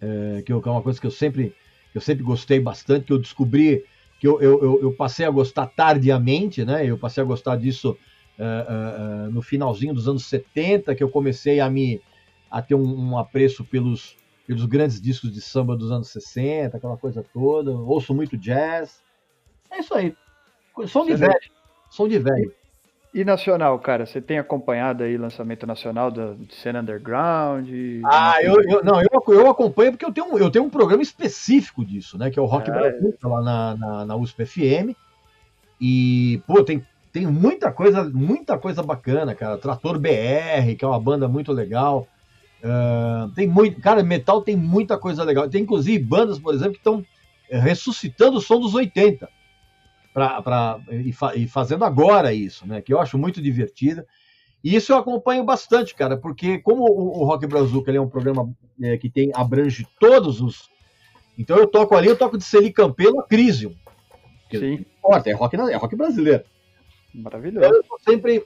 é, 0.00 0.42
que 0.42 0.52
é 0.52 0.54
uma 0.54 0.82
coisa 0.82 1.00
que 1.00 1.06
eu 1.06 1.10
sempre, 1.10 1.52
eu 1.94 2.00
sempre 2.00 2.22
gostei 2.22 2.60
bastante, 2.60 3.06
que 3.06 3.12
eu 3.12 3.18
descobri, 3.18 3.84
que 4.20 4.28
eu, 4.28 4.40
eu, 4.40 4.80
eu 4.82 4.92
passei 4.92 5.26
a 5.26 5.30
gostar 5.30 5.66
tardiamente, 5.66 6.64
né? 6.64 6.86
Eu 6.86 6.98
passei 6.98 7.22
a 7.22 7.26
gostar 7.26 7.56
disso 7.56 7.96
uh, 8.38 9.30
no 9.32 9.42
finalzinho 9.42 9.94
dos 9.94 10.06
anos 10.06 10.26
70, 10.26 10.94
que 10.94 11.02
eu 11.02 11.08
comecei 11.08 11.58
a 11.58 11.68
me 11.68 12.00
a 12.48 12.62
ter 12.62 12.76
um, 12.76 13.10
um 13.10 13.18
apreço 13.18 13.64
pelos, 13.64 14.16
pelos 14.46 14.64
grandes 14.66 15.00
discos 15.00 15.32
de 15.32 15.40
samba 15.40 15.76
dos 15.76 15.90
anos 15.90 16.08
60, 16.08 16.76
aquela 16.76 16.96
coisa 16.96 17.24
toda. 17.32 17.70
Ouço 17.70 18.14
muito 18.14 18.36
jazz. 18.36 19.02
É 19.70 19.78
isso 19.80 19.94
aí. 19.94 20.14
Som 20.86 21.06
de 21.06 21.14
velho. 21.14 21.40
Som 21.90 22.08
de 22.08 22.18
velho. 22.18 22.52
E 23.14 23.24
nacional, 23.24 23.78
cara, 23.78 24.04
você 24.04 24.20
tem 24.20 24.40
acompanhado 24.40 25.04
aí 25.04 25.16
lançamento 25.16 25.64
nacional 25.64 26.10
do 26.10 26.36
Cena 26.50 26.80
Underground? 26.80 27.68
Ah, 28.04 28.42
eu, 28.42 28.60
eu, 28.68 28.82
não, 28.82 29.00
eu, 29.00 29.22
eu 29.28 29.48
acompanho 29.48 29.92
porque 29.92 30.04
eu 30.04 30.12
tenho, 30.12 30.36
eu 30.36 30.50
tenho 30.50 30.64
um 30.64 30.70
programa 30.70 31.00
específico 31.00 31.84
disso, 31.84 32.18
né? 32.18 32.28
Que 32.28 32.40
é 32.40 32.42
o 32.42 32.46
Rock 32.46 32.68
é, 32.68 32.72
Brasil, 32.72 33.14
é. 33.22 33.26
lá 33.28 33.40
na, 33.40 33.76
na, 33.76 34.04
na 34.04 34.16
USP 34.16 34.44
FM. 34.44 34.96
E, 35.80 36.42
pô, 36.44 36.64
tem, 36.64 36.84
tem 37.12 37.24
muita 37.24 37.70
coisa, 37.70 38.02
muita 38.02 38.58
coisa 38.58 38.82
bacana, 38.82 39.32
cara. 39.32 39.58
Trator 39.58 39.96
BR, 39.96 40.74
que 40.76 40.84
é 40.84 40.88
uma 40.88 40.98
banda 40.98 41.28
muito 41.28 41.52
legal. 41.52 42.08
Uh, 42.64 43.30
tem 43.34 43.46
muito, 43.46 43.78
cara, 43.78 44.02
metal 44.02 44.40
tem 44.40 44.56
muita 44.56 44.96
coisa 44.96 45.22
legal. 45.22 45.48
Tem 45.50 45.62
inclusive 45.62 46.02
bandas, 46.02 46.38
por 46.38 46.54
exemplo, 46.54 46.72
que 46.72 46.78
estão 46.78 47.04
ressuscitando 47.50 48.38
o 48.38 48.40
som 48.40 48.58
dos 48.58 48.74
80 48.74 49.28
pra, 50.14 50.40
pra, 50.40 50.80
e, 50.90 51.12
fa, 51.12 51.36
e, 51.36 51.46
fazendo 51.46 51.84
agora 51.84 52.32
isso, 52.32 52.66
né? 52.66 52.80
Que 52.80 52.94
eu 52.94 53.00
acho 53.00 53.18
muito 53.18 53.42
divertida. 53.42 54.06
E 54.62 54.74
isso 54.74 54.92
eu 54.92 54.96
acompanho 54.96 55.44
bastante, 55.44 55.94
cara, 55.94 56.16
porque 56.16 56.58
como 56.58 56.84
o, 56.84 57.20
o 57.20 57.24
Rock 57.24 57.46
Brazuca 57.46 57.92
é 57.92 58.00
um 58.00 58.08
programa 58.08 58.50
é, 58.80 58.96
que 58.96 59.10
tem 59.10 59.30
abrange 59.34 59.86
todos 60.00 60.40
os. 60.40 60.70
Então 61.36 61.58
eu 61.58 61.66
toco 61.66 61.94
ali, 61.94 62.08
eu 62.08 62.16
toco 62.16 62.38
de 62.38 62.44
Celi 62.44 62.72
Campelo 62.72 63.20
a 63.20 63.26
Crisium. 63.26 63.74
Sim. 64.50 64.84
Importa, 64.98 65.28
é 65.28 65.32
rock, 65.34 65.56
é 65.56 65.76
rock 65.76 65.96
brasileiro. 65.96 66.44
Maravilhoso. 67.12 67.66
Eu 67.66 67.82
tô 67.82 67.98
sempre, 67.98 68.44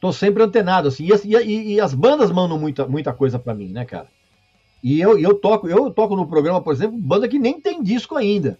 tô 0.00 0.12
sempre 0.12 0.42
antenado, 0.42 0.88
assim. 0.88 1.06
E, 1.06 1.36
e, 1.36 1.74
e 1.74 1.80
as 1.80 1.94
bandas 1.94 2.30
mandam 2.30 2.58
muita, 2.58 2.86
muita 2.86 3.12
coisa 3.12 3.38
para 3.38 3.54
mim, 3.54 3.68
né, 3.68 3.84
cara? 3.84 4.08
E 4.82 4.98
eu, 5.00 5.18
eu 5.18 5.34
toco, 5.34 5.68
eu 5.68 5.90
toco 5.90 6.16
no 6.16 6.26
programa, 6.26 6.62
por 6.62 6.72
exemplo, 6.72 6.98
banda 6.98 7.28
que 7.28 7.38
nem 7.38 7.60
tem 7.60 7.82
disco 7.82 8.16
ainda. 8.16 8.58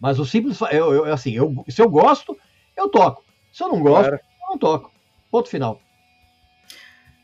Mas 0.00 0.18
o 0.18 0.24
simples. 0.24 0.58
Eu, 0.72 0.92
eu, 0.92 1.12
assim, 1.12 1.32
eu, 1.32 1.64
se 1.68 1.80
eu 1.80 1.88
gosto, 1.88 2.36
eu 2.76 2.88
toco. 2.88 3.22
Se 3.52 3.62
eu 3.62 3.68
não 3.68 3.80
gosto, 3.80 4.08
claro. 4.08 4.16
eu 4.16 4.50
não 4.50 4.58
toco. 4.58 4.90
Ponto 5.30 5.48
final. 5.48 5.80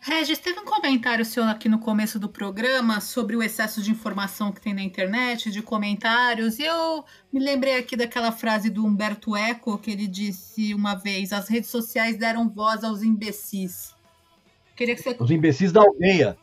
Regis, 0.05 0.41
teve 0.41 0.59
um 0.59 0.65
comentário 0.65 1.25
seu 1.25 1.45
aqui 1.45 1.69
no 1.69 1.79
começo 1.79 2.19
do 2.19 2.29
programa 2.29 3.01
sobre 3.01 3.37
o 3.37 3.43
excesso 3.43 3.81
de 3.81 3.93
informação 3.93 4.51
que 4.51 4.61
tem 4.61 4.75
na 4.75 4.83
internet, 4.83 5.49
de 5.49 5.63
comentários, 5.63 6.59
e 6.59 6.65
eu 6.65 7.05
me 7.33 7.39
lembrei 7.39 7.77
aqui 7.79 7.95
daquela 7.95 8.33
frase 8.33 8.69
do 8.69 8.85
Humberto 8.85 9.37
Eco, 9.37 9.79
que 9.79 9.93
ele 9.93 10.09
disse 10.09 10.75
uma 10.75 10.97
vez: 10.97 11.33
as 11.33 11.49
redes 11.49 11.71
sociais 11.71 12.17
deram 12.17 12.49
voz 12.49 12.83
aos 12.83 13.05
imbecis. 13.05 13.95
Queria 14.75 14.97
que 14.97 15.03
você... 15.03 15.17
Os 15.21 15.31
imbecis 15.31 15.71
da 15.71 15.83
aldeia. 15.83 16.37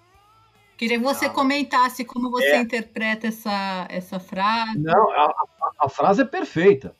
Queria 0.77 0.97
que 0.97 1.03
você 1.03 1.27
comentasse 1.27 2.05
como 2.05 2.31
você 2.31 2.51
é. 2.51 2.61
interpreta 2.61 3.27
essa, 3.27 3.85
essa 3.89 4.21
frase. 4.21 4.79
Não, 4.79 5.11
a, 5.11 5.25
a, 5.25 5.85
a 5.85 5.89
frase 5.89 6.21
é 6.21 6.25
perfeita. 6.25 6.95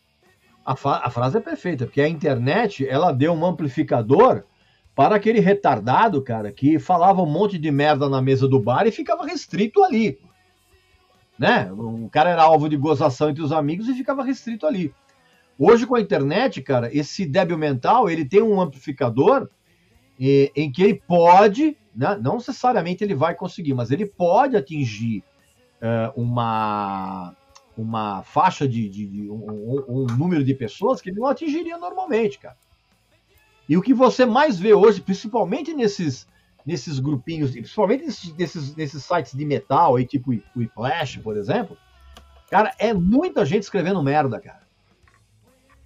A, 0.66 0.74
a, 0.74 1.10
frase 1.10 1.38
é 1.38 1.40
perfeita, 1.40 1.86
porque 1.86 2.02
a 2.02 2.10
internet 2.10 2.86
ela 2.86 3.14
deu 3.14 3.32
um 3.32 3.46
amplificador 3.46 4.44
para 5.00 5.16
aquele 5.16 5.40
retardado, 5.40 6.22
cara, 6.22 6.52
que 6.52 6.78
falava 6.78 7.22
um 7.22 7.26
monte 7.26 7.58
de 7.58 7.72
merda 7.72 8.10
na 8.10 8.22
mesa 8.22 8.50
do 8.50 8.60
bar 8.60 8.86
e 8.86 8.92
ficava 8.92 9.26
restrito 9.26 9.82
ali. 9.82 10.20
Né? 11.40 11.72
O 11.72 12.10
cara 12.10 12.32
era 12.32 12.44
alvo 12.44 12.68
de 12.68 12.76
gozação 12.76 13.30
entre 13.30 13.42
os 13.42 13.54
amigos 13.54 13.88
e 13.88 13.94
ficava 13.94 14.26
restrito 14.26 14.68
ali. 14.68 14.94
Hoje, 15.58 15.88
com 15.88 15.96
a 15.96 16.02
internet, 16.02 16.62
cara, 16.62 16.94
esse 16.94 17.26
débil 17.26 17.58
mental 17.58 18.10
ele 18.10 18.26
tem 18.26 18.42
um 18.42 18.60
amplificador 18.60 19.50
eh, 20.20 20.52
em 20.54 20.70
que 20.70 20.84
ele 20.84 21.02
pode 21.08 21.78
né? 21.96 22.20
não 22.22 22.34
necessariamente 22.34 23.02
ele 23.02 23.16
vai 23.16 23.34
conseguir, 23.34 23.74
mas 23.74 23.92
ele 23.92 24.06
pode 24.06 24.58
atingir 24.58 25.24
uh, 25.82 26.22
uma, 26.22 27.34
uma 27.78 28.22
faixa 28.24 28.68
de, 28.68 28.90
de, 28.90 29.08
de 29.08 29.30
um, 29.30 29.86
um, 29.88 30.06
número 30.18 30.44
de 30.44 30.54
pessoas 30.54 31.00
que 31.00 31.10
ele 31.10 31.22
não 31.22 31.28
atingiria 31.28 31.78
normalmente, 31.78 32.38
cara. 32.38 32.58
E 33.70 33.78
o 33.78 33.82
que 33.84 33.94
você 33.94 34.26
mais 34.26 34.60
vê 34.60 34.74
hoje, 34.74 35.00
principalmente 35.00 35.76
nesses, 35.76 36.28
nesses 36.66 36.98
grupinhos, 36.98 37.52
principalmente 37.52 38.04
nesses, 38.04 38.36
nesses, 38.36 38.76
nesses 38.76 39.04
sites 39.04 39.34
de 39.34 39.46
metal, 39.46 39.96
aí, 39.96 40.08
tipo 40.08 40.34
o 40.34 40.68
Flash, 40.74 41.18
por 41.18 41.38
exemplo, 41.38 41.78
cara, 42.50 42.74
é 42.80 42.92
muita 42.96 43.46
gente 43.46 43.62
escrevendo 43.62 44.02
merda, 44.02 44.40
cara. 44.40 44.68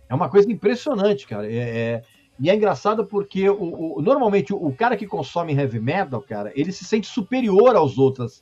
É 0.08 0.16
uma 0.16 0.30
coisa 0.30 0.50
impressionante, 0.50 1.28
cara. 1.28 1.52
É, 1.52 1.58
é, 1.58 2.04
e 2.40 2.50
é 2.50 2.56
engraçado 2.56 3.06
porque 3.06 3.50
o, 3.50 3.98
o, 3.98 4.02
normalmente 4.02 4.54
o, 4.54 4.72
cara 4.74 4.96
que 4.96 5.06
consome 5.06 5.54
heavy 5.54 5.80
metal, 5.80 6.22
cara, 6.22 6.54
ele 6.56 6.72
se 6.72 6.86
sente 6.86 7.08
superior 7.08 7.76
aos 7.76 7.98
outras, 7.98 8.42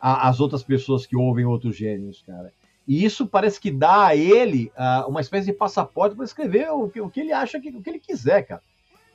às 0.00 0.40
outras 0.40 0.62
pessoas 0.62 1.04
que 1.04 1.16
ouvem 1.16 1.44
outros 1.44 1.76
gêneros, 1.76 2.22
cara. 2.26 2.52
E 2.86 3.04
isso 3.04 3.26
parece 3.26 3.60
que 3.60 3.70
dá 3.70 4.08
a 4.08 4.16
ele 4.16 4.72
uh, 4.76 5.08
uma 5.08 5.20
espécie 5.20 5.46
de 5.46 5.52
passaporte 5.52 6.16
para 6.16 6.24
escrever 6.24 6.70
o 6.70 6.88
que, 6.88 7.00
o 7.00 7.08
que 7.08 7.20
ele 7.20 7.32
acha 7.32 7.60
que 7.60 7.70
o 7.70 7.80
que 7.80 7.90
ele 7.90 8.00
quiser, 8.00 8.42
cara. 8.42 8.62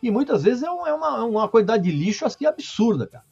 E 0.01 0.09
muitas 0.09 0.43
vezes 0.43 0.63
é, 0.63 0.71
um, 0.71 0.87
é 0.87 0.93
uma, 0.93 1.23
uma 1.25 1.49
quantidade 1.49 1.83
de 1.83 1.91
lixo 1.91 2.25
assim 2.25 2.45
absurda, 2.45 3.07
cara. 3.07 3.25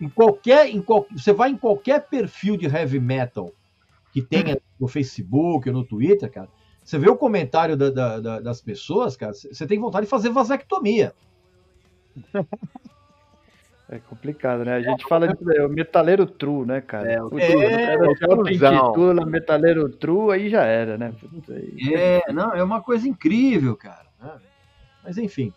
Em 0.00 0.08
qualquer, 0.08 0.68
em 0.68 0.82
qual, 0.82 1.06
você 1.10 1.32
vai 1.32 1.50
em 1.50 1.56
qualquer 1.56 2.06
perfil 2.08 2.56
de 2.56 2.66
heavy 2.66 3.00
metal 3.00 3.52
que 4.12 4.20
tenha 4.20 4.60
no 4.78 4.86
Facebook 4.86 5.68
ou 5.68 5.74
no 5.74 5.84
Twitter, 5.84 6.30
cara, 6.30 6.48
você 6.84 6.98
vê 6.98 7.08
o 7.08 7.16
comentário 7.16 7.76
da, 7.76 7.90
da, 7.90 8.20
da, 8.20 8.40
das 8.40 8.60
pessoas, 8.60 9.16
cara, 9.16 9.32
você 9.32 9.66
tem 9.66 9.78
vontade 9.78 10.06
de 10.06 10.10
fazer 10.10 10.30
vasectomia. 10.30 11.14
É 13.92 13.98
complicado, 13.98 14.64
né? 14.64 14.76
A 14.76 14.80
gente 14.80 15.04
fala 15.06 15.28
de 15.28 15.34
é, 15.54 15.66
o 15.66 15.68
metaleiro 15.68 16.24
true, 16.24 16.64
né, 16.64 16.80
cara? 16.80 17.12
É, 17.12 17.22
o 17.22 17.38
é, 17.38 17.44
é, 17.44 17.94
intitula 18.50 19.26
metaleiro 19.26 19.86
true, 19.90 20.32
aí 20.32 20.48
já 20.48 20.64
era, 20.64 20.96
né? 20.96 21.12
É, 21.94 22.32
não, 22.32 22.54
é 22.54 22.64
uma 22.64 22.80
coisa 22.80 23.06
incrível, 23.06 23.76
cara. 23.76 24.06
Né? 24.18 24.32
Mas 25.04 25.18
enfim, 25.18 25.52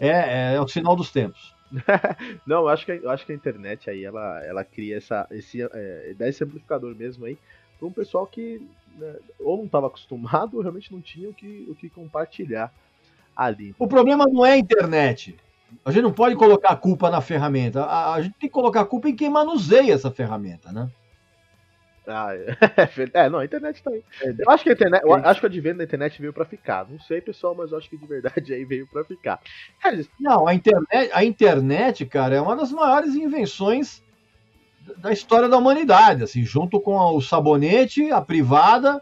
é, 0.00 0.54
é, 0.54 0.60
o 0.60 0.66
sinal 0.66 0.96
dos 0.96 1.12
tempos. 1.12 1.54
não, 2.46 2.62
eu 2.62 2.68
acho 2.70 2.86
que, 2.86 2.92
eu 2.92 3.10
acho 3.10 3.26
que 3.26 3.32
a 3.32 3.34
internet 3.34 3.90
aí, 3.90 4.06
ela, 4.06 4.42
ela 4.42 4.64
cria 4.64 4.96
essa, 4.96 5.26
esse, 5.30 5.60
é, 5.62 6.14
dá 6.16 6.26
esse 6.26 6.42
amplificador 6.42 6.96
mesmo 6.96 7.26
aí 7.26 7.36
para 7.78 7.86
um 7.86 7.92
pessoal 7.92 8.26
que 8.26 8.66
né, 8.96 9.16
ou 9.38 9.58
não 9.58 9.66
estava 9.66 9.88
acostumado 9.88 10.56
ou 10.56 10.62
realmente 10.62 10.90
não 10.90 11.02
tinha 11.02 11.28
o 11.28 11.34
que, 11.34 11.66
o 11.68 11.74
que 11.74 11.90
compartilhar 11.90 12.72
ali. 13.36 13.74
O 13.78 13.86
problema 13.86 14.24
não 14.24 14.46
é 14.46 14.52
a 14.52 14.58
internet. 14.58 15.36
A 15.84 15.90
gente 15.90 16.02
não 16.02 16.12
pode 16.12 16.36
colocar 16.36 16.70
a 16.70 16.76
culpa 16.76 17.10
na 17.10 17.20
ferramenta. 17.20 17.84
A, 17.84 18.14
a 18.14 18.22
gente 18.22 18.34
tem 18.38 18.48
que 18.48 18.54
colocar 18.54 18.82
a 18.82 18.86
culpa 18.86 19.08
em 19.08 19.16
quem 19.16 19.30
manuseia 19.30 19.94
essa 19.94 20.10
ferramenta, 20.10 20.72
né? 20.72 20.90
Ah, 22.06 22.34
é, 22.34 22.56
é, 23.14 23.30
não, 23.30 23.38
a 23.38 23.44
internet 23.44 23.82
tá 23.82 23.90
aí. 23.90 24.02
Eu 24.38 24.50
acho 24.50 24.64
que 24.64 24.70
a 24.70 24.72
internet, 24.72 25.02
acho 25.24 25.40
que 25.40 25.46
o 25.46 25.48
advento 25.48 25.78
da 25.78 25.84
internet 25.84 26.20
veio 26.20 26.32
para 26.32 26.44
ficar. 26.44 26.88
Não 26.88 26.98
sei, 27.00 27.20
pessoal, 27.20 27.54
mas 27.54 27.70
eu 27.70 27.78
acho 27.78 27.88
que 27.88 27.96
de 27.96 28.06
verdade 28.06 28.52
aí 28.52 28.64
veio 28.64 28.86
para 28.86 29.04
ficar. 29.04 29.40
Não, 30.18 30.46
a 30.46 30.54
internet, 30.54 31.10
a 31.12 31.24
internet, 31.24 32.06
cara, 32.06 32.34
é 32.34 32.40
uma 32.40 32.56
das 32.56 32.72
maiores 32.72 33.14
invenções 33.14 34.02
da 34.96 35.12
história 35.12 35.48
da 35.48 35.56
humanidade, 35.56 36.24
assim, 36.24 36.44
junto 36.44 36.80
com 36.80 36.96
o 36.96 37.20
sabonete, 37.20 38.10
a 38.10 38.20
privada 38.20 39.00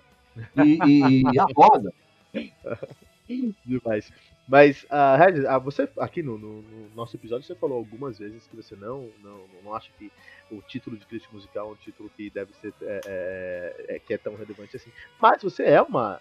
e, 0.56 0.78
e, 0.84 1.22
e 1.22 1.38
a 1.38 1.46
roda. 1.54 1.92
Demais. 3.64 4.10
Mas, 4.48 4.84
uh, 4.84 5.18
Regis, 5.18 5.44
uh, 5.44 5.60
você 5.60 5.86
aqui 5.98 6.22
no, 6.22 6.38
no, 6.38 6.62
no, 6.62 6.88
nosso 6.96 7.14
episódio 7.14 7.46
você 7.46 7.54
falou 7.54 7.76
algumas 7.76 8.18
vezes 8.18 8.46
que 8.46 8.56
você 8.56 8.74
não, 8.74 9.10
não, 9.22 9.40
não 9.62 9.74
acha 9.74 9.90
que 9.98 10.10
o 10.50 10.62
título 10.62 10.96
de 10.96 11.04
crítica 11.04 11.34
musical 11.34 11.68
é 11.68 11.72
um 11.72 11.76
título 11.76 12.10
que 12.16 12.30
deve 12.30 12.54
ser 12.54 12.72
é, 12.80 13.00
é, 13.06 13.96
é, 13.96 13.98
que 13.98 14.14
é 14.14 14.18
tão 14.18 14.34
relevante 14.34 14.74
assim. 14.74 14.90
Mas 15.20 15.42
você 15.42 15.64
é 15.64 15.82
uma 15.82 16.18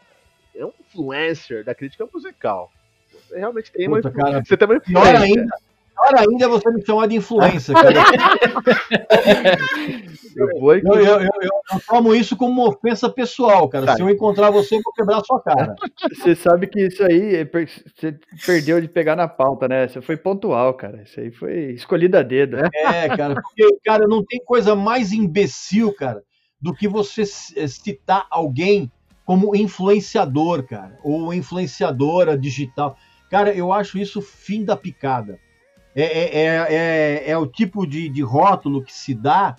é 0.53 0.65
um 0.65 0.73
influencer 0.81 1.63
da 1.63 1.73
crítica 1.73 2.05
musical. 2.13 2.69
Você 3.09 3.39
realmente 3.39 3.71
tem 3.71 3.89
Puta, 3.89 4.09
uma 4.09 4.15
cara, 4.15 4.43
você 4.43 4.57
tem 4.57 4.67
uma 4.67 4.75
influência. 4.75 5.11
Pior 5.11 5.21
ainda, 5.21 5.57
Pior 5.95 6.19
ainda 6.19 6.45
é 6.45 6.47
você 6.49 6.71
me 6.71 6.85
chamar 6.85 7.07
de 7.07 7.15
influência, 7.15 7.73
cara. 7.79 7.93
eu, 10.37 10.59
vou 10.59 10.75
eu, 10.75 10.81
eu, 10.83 11.21
eu, 11.21 11.29
eu, 11.41 11.79
tomo 11.87 12.13
isso 12.13 12.35
como 12.35 12.51
uma 12.51 12.69
ofensa 12.69 13.09
pessoal, 13.09 13.67
cara. 13.67 13.85
Tá. 13.87 13.95
Se 13.95 14.01
eu 14.01 14.09
encontrar 14.09 14.51
você, 14.51 14.75
eu 14.75 14.81
vou 14.83 14.93
quebrar 14.93 15.17
a 15.17 15.23
sua 15.23 15.41
cara. 15.41 15.75
Você 16.13 16.35
sabe 16.35 16.67
que 16.67 16.87
isso 16.87 17.03
aí 17.03 17.45
você 17.45 18.17
perdeu 18.45 18.79
de 18.79 18.87
pegar 18.87 19.15
na 19.15 19.27
pauta, 19.27 19.67
né? 19.67 19.87
Você 19.87 20.01
foi 20.01 20.15
pontual, 20.15 20.73
cara. 20.73 21.01
Isso 21.03 21.19
aí 21.19 21.31
foi 21.31 21.71
escolhida 21.71 22.19
a 22.19 22.23
dedo. 22.23 22.57
É, 22.57 23.07
cara, 23.15 23.35
porque, 23.35 23.77
cara, 23.83 24.07
não 24.07 24.23
tem 24.23 24.39
coisa 24.43 24.75
mais 24.75 25.11
imbecil, 25.11 25.93
cara, 25.93 26.23
do 26.61 26.73
que 26.73 26.87
você 26.87 27.25
citar 27.25 28.25
alguém 28.29 28.91
como 29.25 29.55
influenciador, 29.55 30.63
cara, 30.63 30.97
ou 31.03 31.33
influenciadora 31.33 32.37
digital. 32.37 32.97
Cara, 33.29 33.53
eu 33.53 33.73
acho 33.73 33.97
isso 33.97 34.21
fim 34.21 34.63
da 34.63 34.75
picada. 34.75 35.39
É, 35.93 36.03
é, 36.03 36.45
é, 36.45 36.67
é, 36.69 37.31
é 37.31 37.37
o 37.37 37.47
tipo 37.47 37.85
de, 37.85 38.07
de 38.07 38.21
rótulo 38.21 38.83
que 38.83 38.93
se 38.93 39.15
dá 39.15 39.57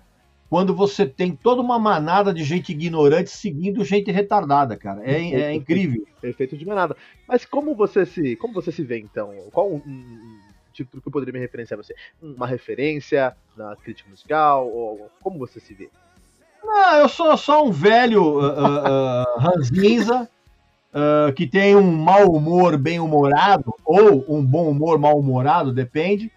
quando 0.50 0.74
você 0.74 1.04
tem 1.04 1.34
toda 1.34 1.60
uma 1.60 1.78
manada 1.78 2.32
de 2.32 2.42
gente 2.42 2.72
ignorante 2.72 3.30
seguindo 3.30 3.84
gente 3.84 4.10
retardada, 4.10 4.76
cara. 4.76 5.02
É, 5.04 5.32
é 5.32 5.52
incrível. 5.52 6.06
Perfeito 6.20 6.56
de 6.56 6.66
manada. 6.66 6.96
Mas 7.26 7.44
como 7.44 7.74
você 7.74 8.06
se, 8.06 8.34
como 8.36 8.54
você 8.54 8.72
se 8.72 8.82
vê 8.82 8.98
então? 8.98 9.34
Qual 9.52 9.70
um, 9.70 9.76
um 9.76 10.40
título 10.72 11.02
que 11.02 11.08
eu 11.08 11.12
poderia 11.12 11.34
me 11.34 11.38
referenciar 11.38 11.78
a 11.78 11.82
você? 11.82 11.94
Uma 12.22 12.46
referência 12.46 13.36
na 13.56 13.76
crítica 13.76 14.08
musical 14.08 14.66
ou 14.68 15.10
como 15.20 15.38
você 15.38 15.60
se 15.60 15.74
vê? 15.74 15.90
Não, 16.64 16.96
eu 16.96 17.08
sou 17.08 17.36
só 17.36 17.64
um 17.64 17.70
velho 17.70 18.40
uh, 18.40 19.34
uh, 19.34 19.38
ranzinza 19.38 20.28
uh, 20.92 21.32
que 21.34 21.46
tem 21.46 21.76
um 21.76 21.92
mau 21.92 22.32
humor 22.32 22.78
bem 22.78 22.98
humorado 22.98 23.74
ou 23.84 24.24
um 24.28 24.44
bom 24.44 24.70
humor 24.70 24.98
mal 24.98 25.18
humorado, 25.18 25.72
depende 25.72 26.32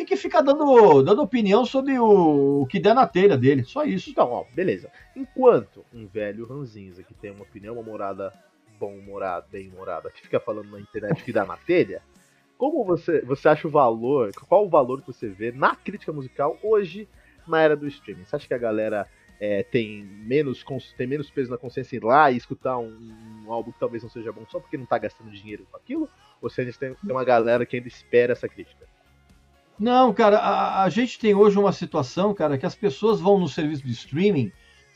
e 0.00 0.04
que 0.04 0.16
fica 0.16 0.42
dando, 0.42 1.02
dando 1.02 1.22
opinião 1.22 1.64
sobre 1.66 1.98
o, 1.98 2.62
o 2.62 2.66
que 2.66 2.80
der 2.80 2.94
na 2.94 3.06
telha 3.06 3.36
dele. 3.36 3.64
Só 3.64 3.84
isso. 3.84 4.08
Então, 4.10 4.30
ó, 4.30 4.44
beleza. 4.54 4.90
Enquanto 5.14 5.84
um 5.92 6.06
velho 6.06 6.46
ranzinza 6.46 7.02
que 7.02 7.12
tem 7.12 7.30
uma 7.30 7.42
opinião 7.42 7.78
humorada, 7.78 8.32
bom 8.78 8.94
humorado, 8.94 9.46
bem 9.50 9.68
humorada, 9.68 10.10
que 10.10 10.22
fica 10.22 10.40
falando 10.40 10.70
na 10.70 10.80
internet 10.80 11.22
que 11.22 11.32
dá 11.32 11.44
na 11.44 11.56
telha, 11.56 12.02
como 12.56 12.82
você, 12.82 13.20
você 13.20 13.48
acha 13.48 13.68
o 13.68 13.70
valor, 13.70 14.32
qual 14.48 14.64
o 14.64 14.70
valor 14.70 15.02
que 15.02 15.06
você 15.06 15.28
vê 15.28 15.52
na 15.52 15.76
crítica 15.76 16.12
musical 16.12 16.58
hoje 16.62 17.06
na 17.46 17.60
era 17.60 17.76
do 17.76 17.86
streaming? 17.86 18.24
Você 18.24 18.36
acha 18.36 18.48
que 18.48 18.54
a 18.54 18.58
galera 18.58 19.06
é, 19.38 19.62
tem, 19.62 20.02
menos, 20.04 20.64
tem 20.96 21.06
menos 21.06 21.30
peso 21.30 21.50
na 21.50 21.58
consciência 21.58 21.96
ir 21.96 22.04
lá 22.04 22.30
e 22.30 22.38
escutar 22.38 22.78
um, 22.78 23.44
um, 23.46 23.52
álbum 23.52 23.70
que 23.70 23.78
talvez 23.78 24.02
não 24.02 24.10
seja 24.10 24.32
bom 24.32 24.46
só 24.48 24.60
porque 24.60 24.78
não 24.78 24.86
tá 24.86 24.96
gastando 24.96 25.30
dinheiro 25.30 25.66
com 25.70 25.76
aquilo? 25.76 26.08
Ou 26.40 26.48
se 26.48 26.60
a 26.62 26.64
gente 26.64 26.78
tem, 26.78 26.94
tem 26.94 27.12
uma 27.12 27.24
galera 27.24 27.66
que 27.66 27.76
ainda 27.76 27.88
espera 27.88 28.32
essa 28.32 28.48
crítica? 28.48 28.89
Não, 29.80 30.12
cara, 30.12 30.36
a, 30.36 30.82
a, 30.82 30.90
gente 30.90 31.18
tem 31.18 31.34
hoje 31.34 31.58
uma 31.58 31.72
situação, 31.72 32.34
cara, 32.34 32.58
que 32.58 32.66
as 32.66 32.74
pessoas 32.74 33.18
vão 33.18 33.40
no 33.40 33.48
serviço 33.48 33.82
de 33.82 33.92
streaming, 33.92 34.52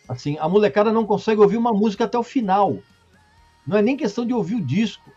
assim, 0.07 0.37
a 0.39 0.47
molecada 0.47 0.93
não 0.93 1.07
consegue 1.07 1.41
ouvir 1.41 1.57
uma 1.57 1.73
música 1.73 2.05
até 2.05 2.19
o 2.19 2.23
final. 2.23 2.77
Não 3.67 3.79
é 3.79 3.83
nem 3.83 3.97
questão 3.97 4.27
de 4.27 4.35
ouvir 4.35 4.57
o 4.57 4.61
disco. 4.61 5.11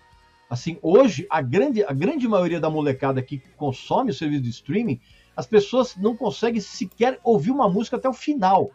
Assim, 0.49 0.79
hoje, 0.81 1.27
a 1.29 1.41
grande, 1.41 1.83
a 1.83 1.91
grande 1.91 2.25
maioria 2.29 2.61
da 2.61 2.69
molecada 2.69 3.21
que 3.21 3.39
consome 3.57 4.11
o 4.11 4.13
serviço 4.13 4.43
de 4.43 4.49
streaming, 4.51 5.01
as 5.35 5.45
pessoas 5.45 5.97
não 5.97 6.15
conseguem 6.15 6.61
sequer 6.61 7.19
ouvir 7.21 7.51
uma 7.51 7.67
música 7.67 7.97
até 7.97 8.07
o 8.07 8.13
final. 8.13 8.71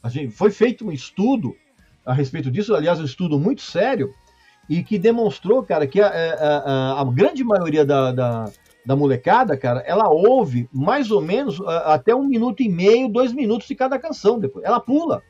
A 0.00 0.08
gente, 0.08 0.32
foi 0.32 0.52
feito 0.52 0.86
um 0.86 0.92
estudo 0.92 1.56
a 2.06 2.12
respeito 2.12 2.48
disso, 2.48 2.76
aliás, 2.76 3.00
um 3.00 3.04
estudo 3.04 3.40
muito 3.40 3.60
sério, 3.60 4.14
e 4.68 4.84
que 4.84 5.00
demonstrou, 5.00 5.64
cara, 5.64 5.84
que 5.84 6.00
a, 6.00 6.06
a, 6.06 6.58
a, 6.58 7.00
a 7.00 7.04
grande 7.06 7.42
maioria 7.42 7.84
da, 7.84 8.12
da 8.12 8.52
da 8.84 8.96
molecada, 8.96 9.56
cara, 9.56 9.80
ela 9.80 10.08
ouve 10.08 10.68
mais 10.72 11.10
ou 11.10 11.20
menos 11.20 11.60
até 11.84 12.14
um 12.14 12.24
minuto 12.24 12.62
e 12.62 12.68
meio, 12.68 13.08
dois 13.08 13.32
minutos 13.32 13.68
de 13.68 13.74
cada 13.74 13.98
canção. 13.98 14.38
Depois 14.38 14.64
ela 14.64 14.80
pula. 14.80 15.22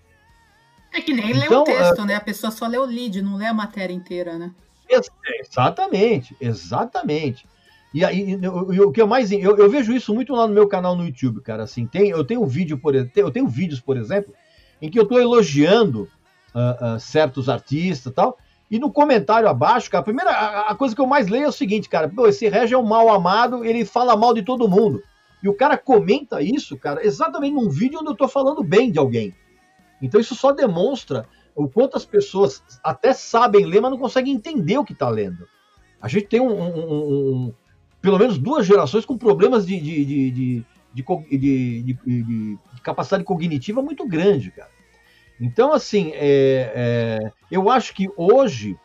É 0.92 1.00
que 1.00 1.12
nem 1.12 1.30
então, 1.30 1.64
lê 1.64 1.72
o 1.72 1.76
texto, 1.76 2.02
uh, 2.02 2.04
né? 2.04 2.14
A 2.14 2.20
pessoa 2.20 2.50
só 2.50 2.66
lê 2.66 2.78
o 2.78 2.84
lead, 2.84 3.20
não 3.20 3.36
lê 3.36 3.46
a 3.46 3.54
matéria 3.54 3.92
inteira, 3.92 4.38
né? 4.38 4.52
Exatamente, 4.88 6.34
exatamente. 6.40 7.46
E 7.92 8.04
aí, 8.04 8.36
o 8.46 8.92
que 8.92 9.00
eu 9.00 9.06
mais. 9.06 9.32
Eu, 9.32 9.56
eu, 9.56 9.70
vejo 9.70 9.92
isso 9.92 10.14
muito 10.14 10.34
lá 10.34 10.46
no 10.46 10.54
meu 10.54 10.68
canal 10.68 10.94
no 10.94 11.04
YouTube, 11.04 11.40
cara. 11.40 11.62
Assim, 11.62 11.86
tem, 11.86 12.10
eu 12.10 12.24
tenho 12.24 12.44
vídeo, 12.46 12.78
por 12.78 12.94
eu 12.94 13.30
tenho 13.30 13.48
vídeos, 13.48 13.80
por 13.80 13.96
exemplo, 13.96 14.32
em 14.80 14.90
que 14.90 14.98
eu 14.98 15.04
estou 15.04 15.20
elogiando 15.20 16.08
uh, 16.54 16.96
uh, 16.96 17.00
certos 17.00 17.48
artistas 17.48 18.12
e 18.12 18.14
tal. 18.14 18.38
E 18.70 18.78
no 18.78 18.92
comentário 18.92 19.48
abaixo, 19.48 19.90
cara, 19.90 20.02
a 20.02 20.04
primeira 20.04 20.30
a, 20.30 20.74
coisa 20.74 20.94
que 20.94 21.00
eu 21.00 21.06
mais 21.06 21.28
leio 21.28 21.44
é 21.44 21.48
o 21.48 21.52
seguinte, 21.52 21.88
cara, 21.88 22.10
esse 22.26 22.48
Regi 22.48 22.74
é 22.74 22.78
um 22.78 22.82
mal 22.86 23.08
amado, 23.08 23.64
ele 23.64 23.84
fala 23.84 24.16
mal 24.16 24.34
de 24.34 24.42
todo 24.42 24.68
mundo. 24.68 25.02
E 25.42 25.48
o 25.48 25.54
cara 25.54 25.78
comenta 25.78 26.42
isso, 26.42 26.76
cara, 26.76 27.04
exatamente 27.04 27.54
num 27.54 27.70
vídeo 27.70 27.98
onde 28.00 28.10
eu 28.10 28.16
tô 28.16 28.28
falando 28.28 28.62
bem 28.62 28.90
de 28.90 28.98
alguém. 28.98 29.34
Então 30.02 30.20
isso 30.20 30.34
só 30.34 30.52
demonstra 30.52 31.26
o 31.54 31.68
quanto 31.68 31.96
as 31.96 32.04
pessoas 32.04 32.62
até 32.84 33.12
sabem 33.12 33.64
ler, 33.64 33.80
mas 33.80 33.90
não 33.90 33.98
conseguem 33.98 34.34
entender 34.34 34.78
o 34.78 34.84
que 34.84 34.94
tá 34.94 35.08
lendo. 35.08 35.46
A 36.00 36.06
gente 36.06 36.26
tem 36.26 36.40
um, 36.40 36.52
um, 36.52 37.46
um 37.46 37.54
pelo 38.00 38.18
menos 38.18 38.38
duas 38.38 38.66
gerações 38.66 39.04
com 39.04 39.18
problemas 39.18 39.66
de, 39.66 39.80
de, 39.80 40.04
de, 40.04 40.64
de, 40.94 42.58
capacidade 42.82 43.24
cognitiva 43.24 43.82
muito 43.82 44.06
grande, 44.06 44.50
cara. 44.50 44.70
Então, 45.40 45.72
assim, 45.72 46.10
é, 46.14 46.72
é, 46.74 47.32
eu 47.50 47.70
acho 47.70 47.94
que 47.94 48.10
hoje, 48.16 48.76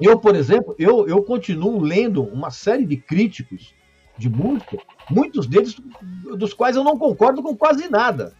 eu, 0.00 0.18
por 0.18 0.34
exemplo, 0.34 0.74
eu, 0.78 1.08
eu 1.08 1.22
continuo 1.22 1.80
lendo 1.80 2.22
uma 2.22 2.50
série 2.50 2.84
de 2.84 2.96
críticos 2.96 3.74
de 4.18 4.28
música, 4.28 4.78
muitos 5.08 5.46
deles 5.46 5.76
dos 6.36 6.52
quais 6.52 6.76
eu 6.76 6.84
não 6.84 6.98
concordo 6.98 7.42
com 7.42 7.56
quase 7.56 7.88
nada. 7.88 8.34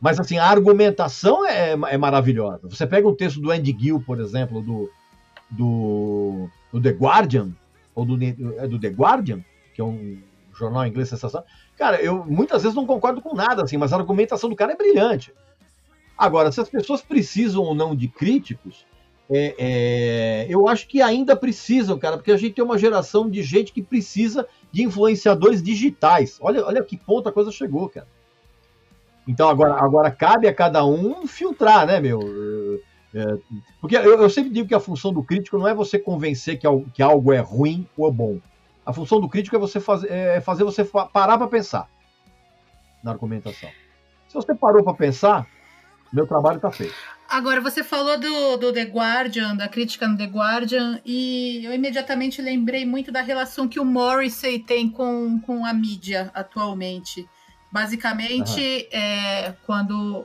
Mas, 0.00 0.18
assim, 0.18 0.38
a 0.38 0.46
argumentação 0.46 1.44
é, 1.44 1.72
é 1.72 1.98
maravilhosa. 1.98 2.68
Você 2.68 2.86
pega 2.86 3.08
um 3.08 3.14
texto 3.14 3.40
do 3.40 3.50
Andy 3.50 3.76
Gill, 3.78 4.00
por 4.00 4.20
exemplo, 4.20 4.62
do, 4.62 4.90
do, 5.50 6.48
do 6.72 6.80
The 6.80 6.90
Guardian, 6.90 7.50
ou 7.94 8.04
do, 8.04 8.16
é 8.22 8.66
do 8.68 8.78
The 8.78 8.88
Guardian, 8.88 9.44
que 9.74 9.80
é 9.80 9.84
um 9.84 10.22
jornal 10.56 10.86
inglês 10.86 11.08
sensacional. 11.08 11.46
Cara, 11.76 12.00
eu 12.00 12.24
muitas 12.24 12.62
vezes 12.62 12.76
não 12.76 12.86
concordo 12.86 13.20
com 13.20 13.34
nada, 13.34 13.62
assim, 13.62 13.76
mas 13.76 13.92
a 13.92 13.96
argumentação 13.96 14.48
do 14.48 14.56
cara 14.56 14.72
é 14.72 14.76
brilhante. 14.76 15.32
Agora, 16.18 16.50
se 16.50 16.60
as 16.60 16.68
pessoas 16.68 17.00
precisam 17.00 17.62
ou 17.62 17.74
não 17.74 17.94
de 17.94 18.08
críticos, 18.08 18.84
é, 19.30 19.54
é, 19.58 20.46
eu 20.48 20.66
acho 20.66 20.88
que 20.88 21.00
ainda 21.00 21.36
precisam, 21.36 21.98
cara, 21.98 22.16
porque 22.16 22.32
a 22.32 22.36
gente 22.36 22.54
tem 22.54 22.64
uma 22.64 22.78
geração 22.78 23.30
de 23.30 23.42
gente 23.42 23.72
que 23.72 23.82
precisa 23.82 24.48
de 24.72 24.82
influenciadores 24.82 25.62
digitais. 25.62 26.38
Olha, 26.40 26.64
olha 26.64 26.82
que 26.82 26.96
ponto 26.96 27.28
a 27.28 27.32
coisa 27.32 27.52
chegou, 27.52 27.88
cara. 27.88 28.08
Então 29.28 29.48
agora, 29.48 29.74
agora 29.74 30.10
cabe 30.10 30.48
a 30.48 30.54
cada 30.54 30.84
um 30.84 31.26
filtrar, 31.26 31.86
né, 31.86 32.00
meu? 32.00 32.20
É, 33.14 33.38
porque 33.80 33.96
eu, 33.96 34.22
eu, 34.22 34.30
sempre 34.30 34.50
digo 34.50 34.66
que 34.66 34.74
a 34.74 34.80
função 34.80 35.12
do 35.12 35.22
crítico 35.22 35.58
não 35.58 35.68
é 35.68 35.74
você 35.74 35.98
convencer 35.98 36.58
que, 36.58 36.66
que 36.94 37.02
algo 37.02 37.32
é 37.32 37.38
ruim 37.38 37.86
ou 37.96 38.10
bom. 38.10 38.38
A 38.84 38.92
função 38.92 39.20
do 39.20 39.28
crítico 39.28 39.54
é 39.54 39.58
você 39.58 39.78
fazer, 39.78 40.10
é 40.10 40.40
fazer 40.40 40.64
você 40.64 40.82
parar 40.84 41.36
para 41.36 41.46
pensar 41.46 41.88
na 43.02 43.10
argumentação. 43.10 43.68
Se 44.26 44.34
você 44.34 44.54
parou 44.54 44.82
para 44.82 44.94
pensar, 44.94 45.46
meu 46.12 46.26
trabalho 46.26 46.56
está 46.56 46.70
feito. 46.70 46.94
Agora, 47.28 47.60
você 47.60 47.84
falou 47.84 48.18
do, 48.18 48.56
do 48.56 48.72
The 48.72 48.84
Guardian, 48.84 49.54
da 49.54 49.68
crítica 49.68 50.08
no 50.08 50.16
The 50.16 50.24
Guardian, 50.24 51.00
e 51.04 51.62
eu 51.62 51.74
imediatamente 51.74 52.40
lembrei 52.40 52.86
muito 52.86 53.12
da 53.12 53.20
relação 53.20 53.68
que 53.68 53.78
o 53.78 53.84
Morrissey 53.84 54.58
tem 54.58 54.88
com, 54.88 55.38
com 55.40 55.66
a 55.66 55.72
mídia 55.74 56.30
atualmente. 56.34 57.28
Basicamente, 57.70 58.60
uhum. 58.60 58.98
é, 58.98 59.54
quando 59.66 60.24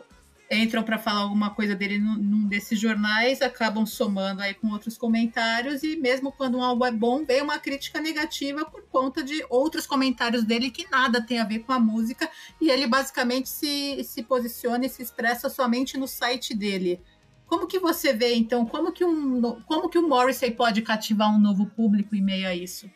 entram 0.52 0.84
para 0.84 0.98
falar 0.98 1.22
alguma 1.22 1.50
coisa 1.50 1.76
dele 1.76 1.98
num, 1.98 2.16
num, 2.16 2.48
desses 2.48 2.80
jornais, 2.80 3.42
acabam 3.42 3.86
somando 3.86 4.42
aí 4.42 4.54
com 4.54 4.70
outros 4.70 4.98
comentários, 4.98 5.84
e 5.84 5.96
mesmo 5.96 6.32
quando 6.32 6.58
um 6.58 6.64
álbum 6.64 6.86
é 6.86 6.92
bom, 6.92 7.26
vem 7.26 7.42
uma 7.42 7.60
crítica 7.60 8.00
negativa 8.00 8.66
por 8.66 8.84
conta 8.84 9.24
de 9.24 9.44
outros 9.50 9.88
comentários 9.88 10.44
dele 10.44 10.70
que 10.70 10.90
nada 10.90 11.22
tem 11.22 11.40
a 11.40 11.46
ver 11.46 11.60
com 11.60 11.72
a 11.72 11.80
música, 11.80 12.30
e 12.62 12.70
ele 12.70 12.88
basicamente 12.88 13.50
se, 13.50 14.04
se 14.04 14.24
posiciona 14.24 14.86
e 14.86 14.90
se 14.90 15.02
expressa 15.02 15.50
somente 15.50 15.98
no 15.98 16.08
site 16.08 16.54
dele. 16.54 17.02
Como 17.46 17.68
que 17.68 17.80
você 17.80 18.14
vê, 18.14 18.36
então, 18.36 18.66
como 18.66 18.92
que, 18.92 19.04
um, 19.06 19.62
como 19.66 19.90
que 19.90 19.98
o 19.98 20.08
Morrissey 20.08 20.52
pode 20.52 20.82
cativar 20.82 21.30
um 21.30 21.40
novo 21.40 21.66
público 21.66 22.16
em 22.16 22.22
meio 22.22 22.48
a 22.48 22.56
isso? 22.56 22.90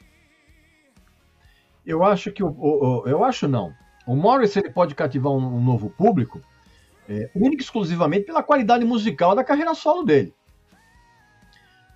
Eu 1.85 2.03
acho 2.03 2.31
que 2.31 2.43
o, 2.43 2.47
o, 2.47 3.03
o 3.03 3.07
eu 3.07 3.23
acho 3.23 3.47
não. 3.47 3.73
O 4.05 4.15
Morrissey 4.15 4.61
ele 4.63 4.73
pode 4.73 4.95
cativar 4.95 5.31
um, 5.31 5.57
um 5.57 5.63
novo 5.63 5.89
público 5.89 6.41
é, 7.09 7.29
única 7.35 7.61
e 7.61 7.65
exclusivamente 7.65 8.25
pela 8.25 8.43
qualidade 8.43 8.83
musical 8.85 9.35
da 9.35 9.43
carreira 9.43 9.73
solo 9.73 10.03
dele. 10.03 10.33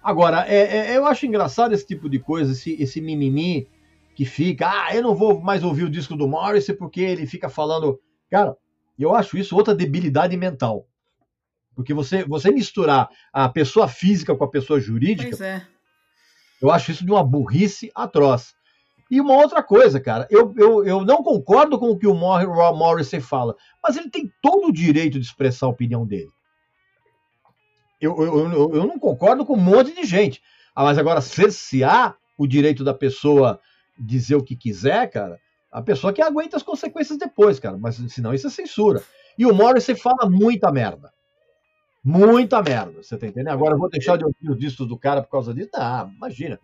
Agora, 0.03 0.45
é, 0.47 0.93
é, 0.93 0.97
eu 0.97 1.05
acho 1.05 1.25
engraçado 1.25 1.73
esse 1.73 1.85
tipo 1.85 2.09
de 2.09 2.17
coisa, 2.17 2.53
esse, 2.53 2.81
esse 2.81 2.99
mimimi 2.99 3.67
que 4.15 4.25
fica, 4.25 4.67
ah, 4.69 4.95
eu 4.95 5.03
não 5.03 5.15
vou 5.15 5.39
mais 5.39 5.63
ouvir 5.63 5.83
o 5.83 5.89
disco 5.89 6.15
do 6.15 6.27
Morrissey 6.27 6.75
porque 6.75 7.01
ele 7.01 7.25
fica 7.27 7.49
falando. 7.49 7.99
Cara, 8.29 8.57
eu 8.97 9.15
acho 9.15 9.37
isso 9.37 9.55
outra 9.55 9.75
debilidade 9.75 10.35
mental. 10.35 10.87
Porque 11.75 11.93
você, 11.93 12.23
você 12.23 12.51
misturar 12.51 13.09
a 13.31 13.47
pessoa 13.47 13.87
física 13.87 14.35
com 14.35 14.43
a 14.43 14.49
pessoa 14.49 14.79
jurídica, 14.79 15.43
é. 15.45 15.65
eu 16.61 16.71
acho 16.71 16.91
isso 16.91 17.05
de 17.05 17.11
uma 17.11 17.23
burrice 17.23 17.91
atroz. 17.95 18.53
E 19.11 19.19
uma 19.19 19.33
outra 19.33 19.61
coisa, 19.61 19.99
cara, 19.99 20.25
eu, 20.31 20.53
eu, 20.55 20.85
eu 20.85 21.03
não 21.03 21.21
concordo 21.21 21.77
com 21.77 21.89
o 21.89 21.99
que 21.99 22.07
o 22.07 22.13
Morrissey 22.13 23.19
fala, 23.19 23.53
mas 23.83 23.97
ele 23.97 24.09
tem 24.09 24.31
todo 24.41 24.69
o 24.69 24.71
direito 24.71 25.19
de 25.19 25.25
expressar 25.25 25.65
a 25.65 25.69
opinião 25.69 26.07
dele. 26.07 26.29
Eu, 27.99 28.15
eu, 28.23 28.51
eu, 28.51 28.75
eu 28.75 28.87
não 28.87 28.97
concordo 28.97 29.45
com 29.45 29.55
um 29.55 29.61
monte 29.61 29.93
de 29.93 30.05
gente. 30.05 30.41
Ah, 30.73 30.85
mas 30.85 30.97
agora, 30.97 31.19
cercear 31.19 32.15
o 32.37 32.47
direito 32.47 32.85
da 32.85 32.93
pessoa 32.93 33.59
dizer 33.99 34.35
o 34.35 34.43
que 34.43 34.55
quiser, 34.55 35.09
cara, 35.09 35.37
a 35.69 35.81
pessoa 35.81 36.13
que 36.13 36.21
aguenta 36.21 36.55
as 36.55 36.63
consequências 36.63 37.19
depois, 37.19 37.59
cara. 37.59 37.77
Mas 37.77 37.95
senão 38.07 38.33
isso 38.33 38.47
é 38.47 38.49
censura. 38.49 39.03
E 39.37 39.45
o 39.45 39.53
Morrissey 39.53 39.93
fala 39.93 40.29
muita 40.29 40.71
merda. 40.71 41.11
Muita 42.01 42.63
merda, 42.63 43.03
você 43.03 43.17
tá 43.17 43.27
entendendo? 43.27 43.49
Agora 43.49 43.75
eu 43.75 43.77
vou 43.77 43.89
deixar 43.89 44.17
de 44.17 44.23
ouvir 44.23 44.49
os 44.49 44.57
discos 44.57 44.87
do 44.87 44.97
cara 44.97 45.21
por 45.21 45.29
causa 45.29 45.53
disso? 45.53 45.71
Ah, 45.75 46.09
imagina. 46.15 46.57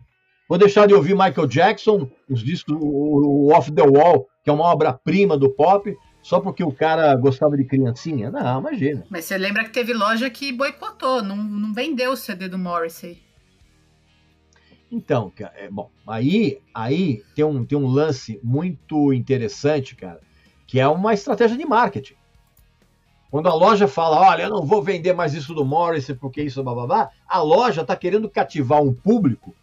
Vou 0.48 0.56
deixar 0.56 0.86
de 0.86 0.94
ouvir 0.94 1.12
Michael 1.12 1.46
Jackson, 1.46 2.10
os 2.28 2.42
discos, 2.42 2.74
o, 2.80 3.52
Off 3.52 3.70
the 3.70 3.82
Wall, 3.82 4.26
que 4.42 4.48
é 4.48 4.52
uma 4.52 4.64
obra-prima 4.64 5.36
do 5.36 5.50
pop, 5.50 5.94
só 6.22 6.40
porque 6.40 6.64
o 6.64 6.72
cara 6.72 7.14
gostava 7.16 7.54
de 7.54 7.64
criancinha? 7.64 8.30
Não, 8.30 8.60
imagina. 8.60 9.04
Mas 9.10 9.26
você 9.26 9.36
lembra 9.36 9.64
que 9.64 9.70
teve 9.70 9.92
loja 9.92 10.30
que 10.30 10.50
boicotou, 10.50 11.22
não, 11.22 11.36
não 11.36 11.74
vendeu 11.74 12.12
o 12.12 12.16
CD 12.16 12.48
do 12.48 12.58
Morrissey. 12.58 13.22
Então, 14.90 15.30
cara, 15.36 15.52
é, 15.54 15.68
bom, 15.68 15.90
aí, 16.06 16.62
aí 16.72 17.22
tem, 17.34 17.44
um, 17.44 17.62
tem 17.62 17.76
um 17.76 17.86
lance 17.86 18.40
muito 18.42 19.12
interessante, 19.12 19.94
cara, 19.94 20.18
que 20.66 20.80
é 20.80 20.88
uma 20.88 21.12
estratégia 21.12 21.58
de 21.58 21.66
marketing. 21.66 22.14
Quando 23.30 23.50
a 23.50 23.54
loja 23.54 23.86
fala, 23.86 24.18
olha, 24.30 24.44
eu 24.44 24.50
não 24.50 24.64
vou 24.64 24.82
vender 24.82 25.12
mais 25.12 25.34
isso 25.34 25.52
do 25.52 25.62
Morrissey 25.62 26.14
porque 26.14 26.40
isso, 26.42 26.64
blá 26.64 26.72
blá 26.72 26.86
blá, 26.86 27.10
a 27.28 27.42
loja 27.42 27.82
está 27.82 27.94
querendo 27.94 28.30
cativar 28.30 28.82
um 28.82 28.94
público, 28.94 29.54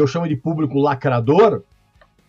que 0.00 0.02
eu 0.02 0.06
chamo 0.06 0.26
de 0.26 0.36
público 0.36 0.78
lacrador, 0.78 1.62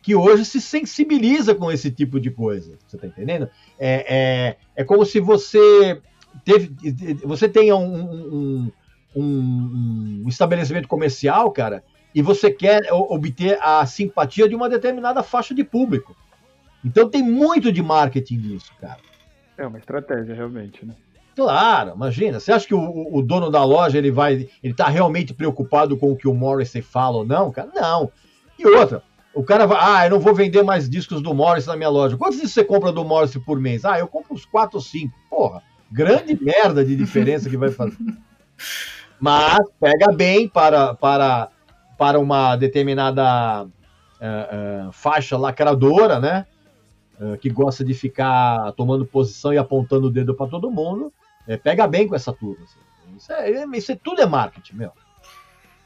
que 0.02 0.14
hoje 0.14 0.44
se 0.44 0.60
sensibiliza 0.60 1.56
com 1.56 1.72
esse 1.72 1.90
tipo 1.90 2.20
de 2.20 2.30
coisa. 2.30 2.78
Você 2.86 2.98
está 2.98 3.08
entendendo? 3.08 3.50
É, 3.80 4.58
é, 4.76 4.82
é 4.82 4.84
como 4.84 5.06
se 5.06 5.22
você 5.22 6.02
teve, 6.44 6.76
você 7.24 7.48
tenha 7.48 7.78
um, 7.78 8.02
um, 8.02 8.72
um, 9.16 10.22
um 10.26 10.28
estabelecimento 10.28 10.88
comercial, 10.88 11.50
cara, 11.52 11.82
e 12.14 12.22
você 12.22 12.52
quer 12.52 12.92
obter 12.92 13.58
a 13.62 13.86
simpatia 13.86 14.50
de 14.50 14.56
uma 14.56 14.68
determinada 14.68 15.24
faixa 15.24 15.56
de 15.56 15.64
público. 15.64 16.14
Então 16.84 17.10
tem 17.10 17.24
muito 17.24 17.72
de 17.72 17.82
marketing 17.82 18.38
nisso, 18.38 18.74
cara. 18.82 19.00
É 19.58 19.66
uma 19.66 19.78
estratégia, 19.78 20.36
realmente, 20.36 20.86
né? 20.86 20.94
Claro, 21.36 21.94
imagina. 21.96 22.40
Você 22.40 22.52
acha 22.52 22.68
que 22.68 22.74
o, 22.74 23.16
o, 23.16 23.22
dono 23.22 23.50
da 23.50 23.64
loja 23.64 23.98
ele 23.98 24.12
vai, 24.12 24.50
ele 24.62 24.74
tá 24.74 24.88
realmente 24.88 25.34
preocupado 25.34 25.98
com 25.98 26.12
o 26.12 26.16
que 26.16 26.28
o 26.28 26.34
Morrissey 26.34 26.82
fala 26.82 27.18
ou 27.18 27.26
não, 27.26 27.52
cara? 27.52 27.70
Não. 27.74 28.12
E 28.60 28.68
outra, 28.68 29.02
o 29.34 29.44
cara 29.44 29.66
vai, 29.66 29.78
ah, 29.80 30.06
eu 30.06 30.12
não 30.12 30.20
vou 30.20 30.36
vender 30.36 30.62
mais 30.64 30.90
discos 30.90 31.22
do 31.22 31.34
Morrissey 31.34 31.70
na 31.70 31.78
minha 31.78 31.90
loja. 31.90 32.18
Quantos 32.18 32.36
discos 32.36 32.54
você 32.54 32.64
compra 32.64 32.92
do 32.92 33.06
Morrissey 33.06 33.42
por 33.42 33.60
mês? 33.60 33.86
Ah, 33.86 33.98
eu 33.98 34.08
compro 34.08 34.34
uns 34.34 34.46
4 34.46 34.78
ou 34.78 34.82
5. 34.82 35.14
Porra, 35.30 35.64
grande 35.92 36.38
merda 36.42 36.84
de 36.84 36.96
diferença 36.96 37.50
que 37.50 37.58
vai 37.58 37.72
fazer. 37.72 37.98
Mas 39.20 39.60
pega 39.80 40.12
bem 40.12 40.48
para, 40.48 40.96
para, 40.96 41.50
para 41.98 42.20
uma 42.20 42.56
determinada 42.56 43.64
uh, 43.64 44.88
uh, 44.88 44.92
faixa 44.92 45.38
lacradora, 45.38 46.20
né? 46.20 46.46
Eh, 47.22 47.38
que 47.38 47.52
gosta 47.52 47.86
de 47.86 47.94
ficar 47.94 48.72
tomando 48.72 49.06
posição 49.06 49.54
e 49.54 49.58
apontando 49.58 50.08
o 50.08 50.10
dedo 50.10 50.34
para 50.34 50.50
todo 50.50 50.72
mundo, 50.72 51.14
é, 51.48 51.58
pega 51.58 51.88
bem 51.88 52.08
com 52.08 52.16
essa 52.16 52.34
turma. 52.34 52.64
Assim. 52.64 53.18
Isso, 53.18 53.34
é, 53.34 53.78
isso 53.78 53.92
é, 53.92 53.96
tudo 53.96 54.22
é 54.22 54.26
marketing, 54.26 54.76
meu. 54.76 54.92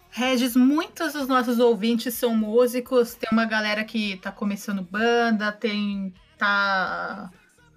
Regis, 0.09 0.55
muitos 0.55 1.13
dos 1.13 1.27
nossos 1.27 1.59
ouvintes 1.59 2.13
são 2.13 2.35
músicos, 2.35 3.15
tem 3.15 3.29
uma 3.31 3.45
galera 3.45 3.83
que 3.83 4.15
tá 4.17 4.31
começando 4.31 4.81
banda, 4.81 5.51
tem 5.51 6.13
tá 6.37 7.29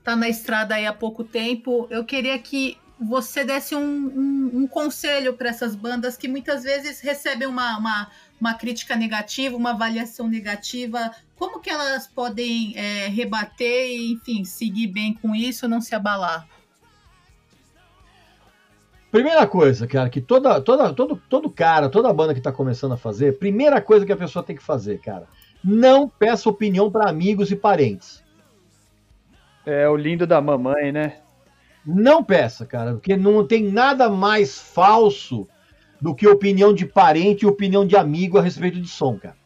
tá 0.05 0.16
na 0.16 0.29
estrada 0.29 0.76
aí 0.76 0.87
há 0.87 0.93
pouco 0.93 1.24
tempo. 1.24 1.87
Eu 1.91 2.05
queria 2.05 2.39
que 2.39 2.79
você 3.01 3.45
desse 3.45 3.74
um, 3.74 3.81
um, 3.81 4.51
um 4.55 4.66
conselho 4.66 5.35
para 5.35 5.49
essas 5.49 5.74
bandas 5.74 6.16
que 6.16 6.29
muitas 6.29 6.62
vezes 6.62 7.01
recebem 7.01 7.47
uma, 7.47 7.76
uma, 7.76 8.11
uma, 8.41 8.55
crítica 8.55 8.97
negativa, 8.97 9.57
uma 9.57 9.70
avaliação 9.70 10.26
negativa 10.26 11.12
como 11.39 11.61
que 11.61 11.70
elas 11.70 12.09
podem 12.09 12.76
é, 12.76 13.07
rebater 13.07 13.89
e, 13.89 14.12
enfim, 14.12 14.45
seguir 14.45 14.89
bem 14.89 15.14
com 15.14 15.35
isso, 15.35 15.68
não 15.68 15.81
se 15.81 15.95
abalar? 15.95 16.47
Primeira 19.11 19.46
coisa, 19.46 19.86
cara, 19.86 20.11
que 20.11 20.20
toda, 20.20 20.61
toda, 20.61 20.92
todo, 20.92 21.20
todo 21.28 21.50
cara, 21.50 21.88
toda 21.88 22.12
banda 22.12 22.34
que 22.34 22.40
está 22.40 22.52
começando 22.52 22.92
a 22.92 22.96
fazer, 22.96 23.38
primeira 23.38 23.80
coisa 23.80 24.04
que 24.04 24.12
a 24.12 24.16
pessoa 24.16 24.42
tem 24.42 24.54
que 24.54 24.62
fazer, 24.62 24.98
cara, 25.00 25.26
não 25.64 26.09
peça 26.09 26.48
opinião 26.50 26.90
para 26.90 27.09
amigos 27.09 27.50
e 27.50 27.56
parentes. 27.56 28.22
É 29.64 29.88
o 29.88 29.96
lindo 29.96 30.26
da 30.26 30.40
mamãe, 30.40 30.92
né? 30.92 31.18
Não 31.84 32.22
peça, 32.22 32.66
cara, 32.66 32.92
porque 32.92 33.16
não 33.16 33.46
tem 33.46 33.64
nada 33.70 34.11
mais 34.11 34.59
falso 34.59 35.48
do 36.00 36.14
que 36.14 36.28
opinião 36.28 36.74
de 36.74 36.84
parente 36.84 37.44
e 37.44 37.48
opinião 37.48 37.86
de 37.86 37.96
amigo 37.96 38.38
a 38.38 38.42
respeito 38.42 38.80
de 38.80 38.88
som, 38.88 39.18
cara 39.18 39.38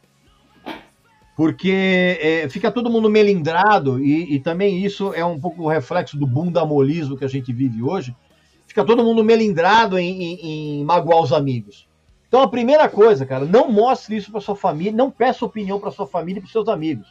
porque 1.35 2.19
é, 2.21 2.49
fica 2.49 2.71
todo 2.71 2.91
mundo 2.91 3.09
melindrado 3.09 3.99
e, 3.99 4.35
e, 4.35 4.41
também 4.41 4.85
isso 4.85 5.15
é 5.15 5.25
um 5.25 5.41
pouco 5.41 5.63
o 5.63 5.69
reflexo 5.69 6.17
do 6.19 6.27
bundamolismo 6.27 7.17
que 7.17 7.25
a 7.25 7.29
gente 7.29 7.53
vive 7.53 7.83
hoje. 7.83 8.15
Fica 8.73 8.87
todo 8.87 9.05
mundo 9.05 9.23
melindrado 9.23 9.99
em, 9.99 10.23
em, 10.23 10.81
em 10.81 10.85
magoar 10.85 11.21
os 11.21 11.31
amigos. 11.31 11.87
Então 12.27 12.41
a 12.41 12.49
primeira 12.49 12.89
coisa, 12.89 13.27
cara, 13.27 13.45
não 13.45 13.71
mostre 13.71 14.17
isso 14.17 14.33
para 14.33 14.41
sua 14.41 14.57
família, 14.57 14.93
não 14.93 15.11
peça 15.11 15.45
opinião 15.45 15.79
para 15.79 15.91
sua 15.91 16.07
família 16.07 16.39
e 16.39 16.43
para 16.43 16.51
seus 16.51 16.67
amigos. 16.69 17.07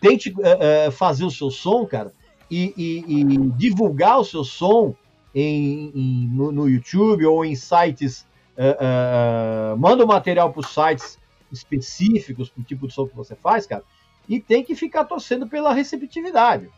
Tente 0.00 0.30
uh, 0.30 0.88
uh, 0.88 0.92
fazer 0.92 1.26
o 1.26 1.30
seu 1.30 1.50
som, 1.50 1.84
cara, 1.84 2.10
e, 2.50 2.72
e, 2.74 3.22
e 3.22 3.36
divulgar 3.50 4.18
o 4.18 4.24
seu 4.24 4.44
som 4.44 4.94
em, 5.34 5.92
no, 6.32 6.50
no, 6.50 6.66
YouTube 6.70 7.26
ou 7.26 7.44
em 7.44 7.54
sites. 7.54 8.26
Uh, 8.56 9.76
manda 9.76 10.06
o 10.06 10.08
material 10.08 10.54
para 10.54 10.66
sites 10.66 11.18
específicos 11.52 12.48
para 12.48 12.62
o 12.62 12.64
tipo 12.64 12.88
de 12.88 12.94
som 12.94 13.06
que 13.06 13.14
você 13.14 13.34
faz, 13.34 13.66
cara, 13.66 13.84
e 14.26 14.40
tem 14.40 14.64
que 14.64 14.74
ficar 14.74 15.04
torcendo 15.04 15.46
pela 15.46 15.74
receptividade. 15.74 16.70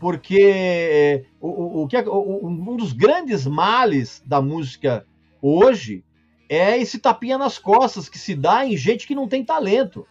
Porque 0.00 0.40
é, 0.42 1.24
o, 1.40 1.82
o, 1.82 1.88
que 1.88 1.96
é, 1.96 2.04
o, 2.06 2.46
um 2.46 2.76
dos 2.76 2.92
grandes 2.92 3.46
males 3.46 4.22
da 4.26 4.42
música 4.42 5.06
hoje 5.40 6.04
é 6.48 6.78
esse 6.78 6.98
tapinha 6.98 7.38
nas 7.38 7.58
costas 7.58 8.08
que 8.08 8.18
se 8.18 8.34
dá 8.34 8.66
em 8.66 8.76
gente 8.76 9.06
que 9.06 9.14
não 9.14 9.28
tem 9.28 9.44
talento. 9.44 10.06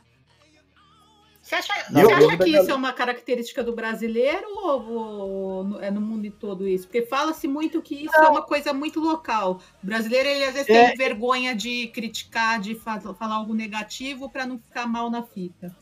Você 1.46 1.54
acha, 1.54 1.74
você 1.92 2.12
acha 2.12 2.38
que 2.38 2.58
isso 2.58 2.72
é 2.72 2.74
uma 2.74 2.92
característica 2.92 3.64
do 3.64 3.76
brasileiro 3.76 4.48
ou, 4.64 4.90
ou, 4.90 5.80
é 5.80 5.92
no 5.92 6.02
mundo 6.02 6.32
todo 6.32 6.68
isso? 6.68 6.88
Porque 6.88 7.04
fala-se 7.04 7.48
muito 7.48 7.84
que 7.84 8.06
isso 8.06 8.18
não. 8.18 8.24
é 8.26 8.30
uma 8.30 8.42
coisa 8.42 8.74
muito 8.74 9.00
local. 9.00 9.62
O 9.84 9.86
brasileiro, 9.86 10.28
ele 10.28 10.44
às 10.44 10.56
vezes 10.56 10.70
é. 10.70 10.88
tem 10.88 10.98
vergonha 10.98 11.56
de 11.56 11.88
criticar, 11.90 12.60
de 12.60 12.74
falar 12.74 13.36
algo 13.36 13.54
negativo 13.54 14.28
para 14.28 14.48
não 14.48 14.58
ficar 14.58 14.88
mal 14.88 15.12
na 15.12 15.22
fita. 15.22 15.76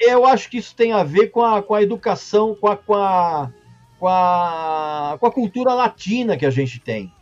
Eu 0.00 0.26
acho 0.26 0.50
que 0.50 0.58
isso 0.58 0.74
tem 0.74 0.92
a 0.92 1.02
ver 1.02 1.28
com 1.28 1.42
a, 1.42 1.62
com 1.62 1.74
a 1.74 1.82
educação, 1.82 2.54
com 2.54 2.68
a, 2.68 2.76
com, 2.76 2.94
a, 2.94 3.50
com, 3.98 4.08
a, 4.08 5.16
com 5.18 5.26
a 5.26 5.32
cultura 5.32 5.72
latina 5.72 6.36
que 6.36 6.46
a 6.46 6.50
gente 6.50 6.80
tem. 6.80 7.12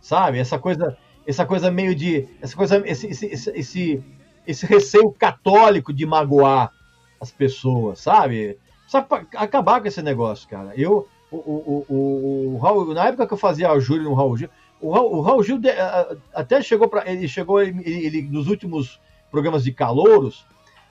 Sabe? 0.00 0.38
Essa 0.38 0.58
coisa, 0.58 0.96
essa 1.26 1.46
coisa 1.46 1.70
meio 1.70 1.94
de. 1.94 2.28
Essa 2.40 2.56
coisa, 2.56 2.82
esse, 2.86 3.06
esse, 3.06 3.50
esse, 3.50 4.04
esse 4.46 4.66
receio 4.66 5.10
católico 5.12 5.92
de 5.92 6.04
magoar 6.04 6.72
as 7.20 7.30
pessoas, 7.30 8.00
sabe? 8.00 8.58
Sabe, 8.88 9.06
acabar 9.36 9.80
com 9.80 9.88
esse 9.88 10.02
negócio, 10.02 10.48
cara. 10.48 10.72
Eu, 10.76 11.08
o, 11.30 11.36
o, 11.36 11.86
o, 11.88 12.54
o 12.54 12.58
Raul, 12.58 12.92
na 12.92 13.06
época 13.06 13.26
que 13.26 13.32
eu 13.32 13.38
fazia 13.38 13.70
a 13.70 13.78
Júlio 13.78 14.04
no 14.04 14.14
Raul 14.14 14.36
Gil, 14.36 14.50
o 14.80 14.92
Raul, 14.92 15.16
o 15.16 15.20
Raul 15.20 15.42
Gil 15.42 15.58
de, 15.58 15.70
até 16.34 16.60
chegou 16.60 16.88
para 16.88 17.10
ele 17.10 17.26
chegou 17.28 17.62
ele, 17.62 17.80
ele, 17.86 18.22
nos 18.22 18.48
últimos 18.48 19.00
programas 19.30 19.64
de 19.64 19.72
calouros, 19.72 20.44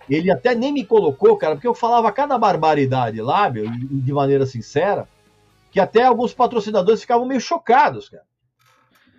ele 0.10 0.32
até 0.32 0.56
nem 0.56 0.72
me 0.72 0.86
colocou, 0.86 1.38
cara, 1.38 1.56
porque 1.56 1.68
eu 1.68 1.76
falava 1.76 2.12
cada 2.12 2.38
barbaridade 2.38 3.22
lá, 3.22 3.50
meu, 3.50 3.66
de 3.70 4.14
maneira 4.14 4.46
sincera, 4.46 5.08
que 5.72 5.80
até 5.80 6.04
alguns 6.04 6.34
patrocinadores 6.34 7.02
ficavam 7.02 7.26
meio 7.26 7.42
chocados, 7.42 8.10
cara. 8.10 8.24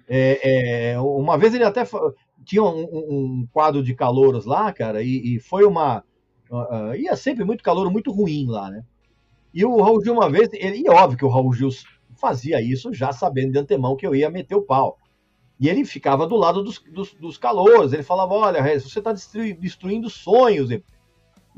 É, 0.09 0.91
é, 0.93 1.01
uma 1.01 1.39
vez 1.39 1.55
ele 1.55 1.65
até 1.65 1.85
tinha 2.45 2.63
um, 2.63 2.83
um, 2.83 3.49
quadro 3.53 3.83
de 3.83 3.95
calouros 3.95 4.45
lá, 4.45 4.73
cara, 4.73 5.03
e, 5.03 5.37
e 5.37 5.41
foi 5.41 5.65
uma 5.65 6.05
Uh, 6.53 6.95
ia 6.95 7.17
sempre 7.17 7.45
muito 7.45 7.65
calor, 7.65 7.91
muito 7.91 8.13
ruim 8.13 8.47
lá, 8.47 8.71
né? 8.71 8.85
E 9.55 9.65
o 9.65 9.81
Raul 9.81 10.05
Gil, 10.05 10.13
uma 10.13 10.29
vez, 10.29 10.51
ele, 10.53 10.83
e 10.85 10.91
óbvio 10.91 11.17
que 11.17 11.25
o 11.25 11.29
Raul 11.29 11.55
Gil 11.55 11.71
fazia 12.15 12.61
isso 12.61 12.93
já 12.93 13.11
sabendo 13.11 13.53
de 13.53 13.59
antemão 13.59 13.97
que 13.97 14.07
eu 14.07 14.15
ia 14.15 14.29
meter 14.29 14.55
o 14.55 14.63
pau. 14.63 14.99
E 15.63 15.69
ele 15.69 15.85
ficava 15.85 16.27
do 16.27 16.35
lado 16.35 16.61
dos, 16.61 16.81
dos, 16.81 17.15
dos 17.15 17.39
calouros, 17.39 17.93
ele 17.93 18.03
falava: 18.03 18.35
Olha, 18.35 18.61
você 18.81 18.99
está 18.99 19.13
destruindo 19.13 20.11
sonhos. 20.11 20.73
E 20.73 20.83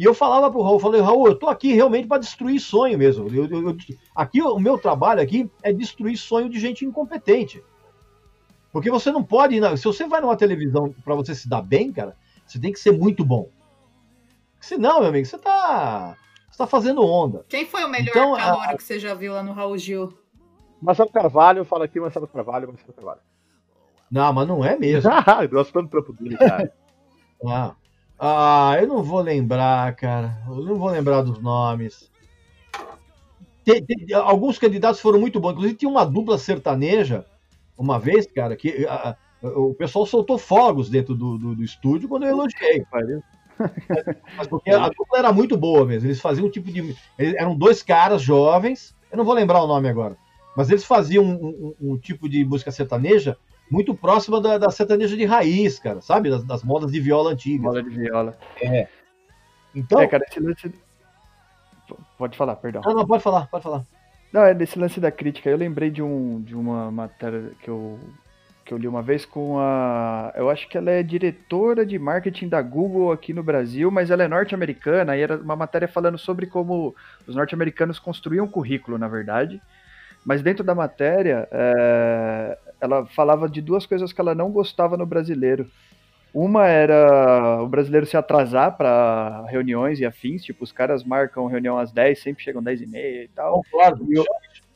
eu 0.05 0.13
falava 0.13 0.51
pro 0.51 0.61
Raul, 0.61 0.79
falei, 0.79 1.01
Raul, 1.01 1.27
eu 1.29 1.39
tô 1.39 1.49
aqui 1.49 1.73
realmente 1.73 2.07
para 2.07 2.21
destruir 2.21 2.61
sonho 2.61 2.99
mesmo. 2.99 3.29
Eu, 3.29 3.47
eu, 3.47 3.69
eu, 3.71 3.77
aqui 4.15 4.43
o 4.43 4.59
meu 4.59 4.77
trabalho 4.77 5.23
aqui 5.23 5.51
é 5.63 5.73
destruir 5.73 6.19
sonho 6.19 6.51
de 6.51 6.61
gente 6.61 6.85
incompetente. 6.85 7.65
Porque 8.71 8.91
você 8.91 9.11
não 9.11 9.25
pode, 9.25 9.59
se 9.79 9.85
você 9.85 10.07
vai 10.07 10.21
numa 10.21 10.37
televisão 10.37 10.95
para 11.03 11.15
você 11.15 11.35
se 11.35 11.49
dar 11.49 11.63
bem, 11.63 11.91
cara, 11.91 12.15
você 12.45 12.61
tem 12.61 12.73
que 12.73 12.81
ser 12.81 12.93
muito 12.93 13.25
bom. 13.25 13.49
Se 14.61 14.77
não, 14.77 15.01
meu 15.01 15.09
amigo, 15.09 15.25
você 15.25 15.39
tá, 15.39 16.15
você 16.51 16.59
tá 16.59 16.67
fazendo 16.67 17.03
onda. 17.03 17.47
Quem 17.49 17.65
foi 17.65 17.85
o 17.85 17.89
melhor 17.89 18.11
então, 18.11 18.37
calor 18.37 18.69
a... 18.69 18.77
que 18.77 18.83
você 18.83 18.99
já 18.99 19.15
viu 19.15 19.33
lá 19.33 19.43
no 19.43 19.53
Raul 19.53 19.79
Gil? 19.79 20.13
Marcelo 20.83 21.11
Carvalho, 21.11 21.65
fala 21.65 21.87
aqui 21.87 21.99
Marcelo 21.99 22.29
Carvalho, 22.29 22.69
Marcelo 22.69 22.93
Carvalho. 22.93 23.21
Não, 24.11 24.33
mas 24.33 24.47
não 24.47 24.65
é 24.65 24.77
mesmo. 24.79 25.11
eu 25.43 25.49
gosto 25.49 25.73
tanto 25.73 25.87
do 25.87 25.91
trampo 25.91 26.13
dele, 26.13 26.37
cara. 26.37 26.73
ah. 27.47 27.75
ah, 28.19 28.77
eu 28.81 28.87
não 28.87 29.03
vou 29.03 29.21
lembrar, 29.21 29.95
cara. 29.97 30.39
Eu 30.47 30.65
não 30.65 30.77
vou 30.77 30.91
lembrar 30.91 31.23
dos 31.23 31.41
nomes. 31.41 32.11
Tem, 33.65 33.83
tem, 33.85 34.15
alguns 34.15 34.59
candidatos 34.59 35.01
foram 35.01 35.19
muito 35.19 35.41
bons. 35.41 35.53
Inclusive, 35.53 35.77
tinha 35.77 35.91
uma 35.91 36.05
dupla 36.05 36.39
sertaneja 36.39 37.25
uma 37.77 37.99
vez, 37.99 38.27
cara, 38.27 38.55
que 38.57 38.87
a, 38.87 39.17
a, 39.43 39.49
o 39.49 39.75
pessoal 39.75 40.07
soltou 40.07 40.39
fogos 40.39 40.89
dentro 40.89 41.15
do, 41.15 41.39
do, 41.39 41.55
do 41.57 41.65
estúdio 41.65 42.09
quando 42.09 42.25
eu 42.25 42.31
elogiei. 42.31 42.85
Mas 44.37 44.47
porque 44.49 44.71
a 44.71 44.89
dupla 44.89 45.19
era 45.19 45.33
muito 45.33 45.57
boa 45.57 45.85
mesmo. 45.85 46.09
Eles 46.09 46.21
faziam 46.21 46.47
um 46.47 46.51
tipo 46.51 46.71
de. 46.71 46.97
eram 47.19 47.57
dois 47.57 47.83
caras 47.83 48.21
jovens, 48.21 48.95
eu 49.11 49.17
não 49.17 49.25
vou 49.25 49.35
lembrar 49.35 49.63
o 49.63 49.67
nome 49.67 49.89
agora, 49.89 50.17
mas 50.57 50.71
eles 50.71 50.85
faziam 50.85 51.25
um, 51.25 51.75
um, 51.81 51.93
um 51.93 51.99
tipo 51.99 52.29
de 52.29 52.45
música 52.45 52.73
sertaneja 52.73 53.37
muito 53.71 53.95
próxima 53.95 54.41
da, 54.41 54.59
da, 54.59 54.71
sertaneja 54.71 55.17
de 55.17 55.25
raiz, 55.25 55.79
cara, 55.79 56.01
sabe? 56.01 56.31
Das, 56.31 56.45
das 56.45 56.62
modas 56.62 56.93
de 56.93 57.01
viola 57.01 57.33
antigas. 57.33 57.61
Moda 57.61 57.83
de 57.83 57.91
viola. 57.91 58.37
É. 58.61 58.89
Então. 59.75 60.01
É, 60.01 60.07
cara, 60.07 60.25
esse 60.29 60.41
lance. 60.41 60.73
Pode 62.17 62.37
falar, 62.37 62.57
perdão. 62.57 62.83
Não, 62.85 62.95
não, 62.95 63.07
pode 63.07 63.23
falar, 63.23 63.47
pode 63.49 63.65
falar. 63.65 63.85
Não, 64.33 64.43
é 64.43 64.55
desse 64.55 64.79
lance 64.79 65.01
da 65.01 65.11
crítica. 65.11 65.51
Eu 65.51 65.57
lembrei 65.57 65.91
de, 65.91 66.03
um, 66.03 66.41
de 66.41 66.55
uma 66.55 66.91
matéria 66.91 67.53
que 67.62 67.69
eu, 67.69 67.99
que 68.65 68.73
eu 68.73 68.79
li 68.79 68.89
uma 68.89 69.03
vez 69.03 69.25
com 69.25 69.59
a. 69.59 70.33
Eu 70.35 70.49
acho 70.51 70.69
que 70.69 70.79
ela 70.79 70.91
é 70.91 71.03
diretora 71.03 71.85
de 71.85 71.99
marketing 71.99 72.49
da 72.49 72.62
Google 72.62 73.12
aqui 73.12 73.33
no 73.33 73.43
Brasil, 73.43 73.91
mas 73.91 74.11
ela 74.11 74.23
é 74.23 74.29
norte-americana 74.29 75.17
e 75.17 75.21
era 75.21 75.37
uma 75.37 75.57
matéria 75.57 75.87
falando 75.89 76.19
sobre 76.19 76.47
como 76.47 76.95
os 77.27 77.37
norte-americanos 77.37 77.99
construíam 77.99 78.49
currículo, 78.49 78.99
na 78.99 79.09
verdade. 79.09 79.61
Mas 80.25 80.41
dentro 80.41 80.65
da 80.65 80.75
matéria, 80.75 81.47
é, 81.53 82.59
ela 82.85 83.07
falava 83.07 83.49
de 83.49 83.61
duas 83.61 83.87
coisas 83.87 84.12
que 84.12 84.20
ela 84.20 84.35
não 84.35 84.51
gostava 84.51 84.97
no 84.97 85.07
brasileiro. 85.07 85.70
Uma 86.32 86.66
era 86.66 87.62
o 87.62 87.68
brasileiro 87.68 88.07
se 88.07 88.16
atrasar 88.16 88.76
para 88.76 89.47
reuniões 89.49 90.01
e 90.01 90.05
afins, 90.05 90.43
tipo, 90.43 90.64
os 90.64 90.72
caras 90.72 91.05
marcam 91.05 91.47
reunião 91.47 91.78
às 91.78 91.93
10, 91.93 92.18
sempre 92.20 92.43
chegam 92.43 92.59
às 92.59 92.64
10 92.64 92.82
e 92.82 92.87
meia 92.87 93.24
e 93.24 93.28
tal. 93.28 93.62
Concordo, 93.62 94.12
e 94.12 94.16
eu... 94.16 94.24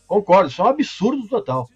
concordo, 0.06 0.48
isso 0.48 0.62
é 0.62 0.64
um 0.64 0.68
absurdo 0.68 1.28
total. 1.28 1.68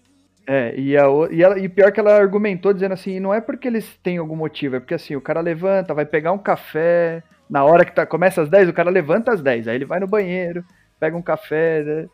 É, 0.47 0.73
e, 0.77 0.97
a, 0.97 1.03
e, 1.31 1.43
ela, 1.43 1.59
e 1.59 1.67
pior 1.67 1.91
que 1.91 1.99
ela 1.99 2.15
argumentou 2.15 2.73
dizendo 2.73 2.93
assim, 2.93 3.19
não 3.19 3.33
é 3.33 3.41
porque 3.41 3.67
eles 3.67 3.97
têm 4.01 4.17
algum 4.17 4.35
motivo, 4.35 4.77
é 4.77 4.79
porque 4.79 4.93
assim, 4.93 5.15
o 5.15 5.21
cara 5.21 5.41
levanta, 5.41 5.93
vai 5.93 6.05
pegar 6.05 6.31
um 6.31 6.37
café, 6.37 7.23
na 7.49 7.63
hora 7.63 7.85
que 7.85 7.93
tá, 7.93 8.05
começa 8.05 8.41
às 8.41 8.49
10, 8.49 8.69
o 8.69 8.73
cara 8.73 8.89
levanta 8.89 9.33
às 9.33 9.41
10, 9.41 9.67
aí 9.67 9.75
ele 9.75 9.85
vai 9.85 9.99
no 9.99 10.07
banheiro, 10.07 10.63
pega 10.99 11.15
um 11.15 11.21
café, 11.21 11.83
né? 11.83 12.07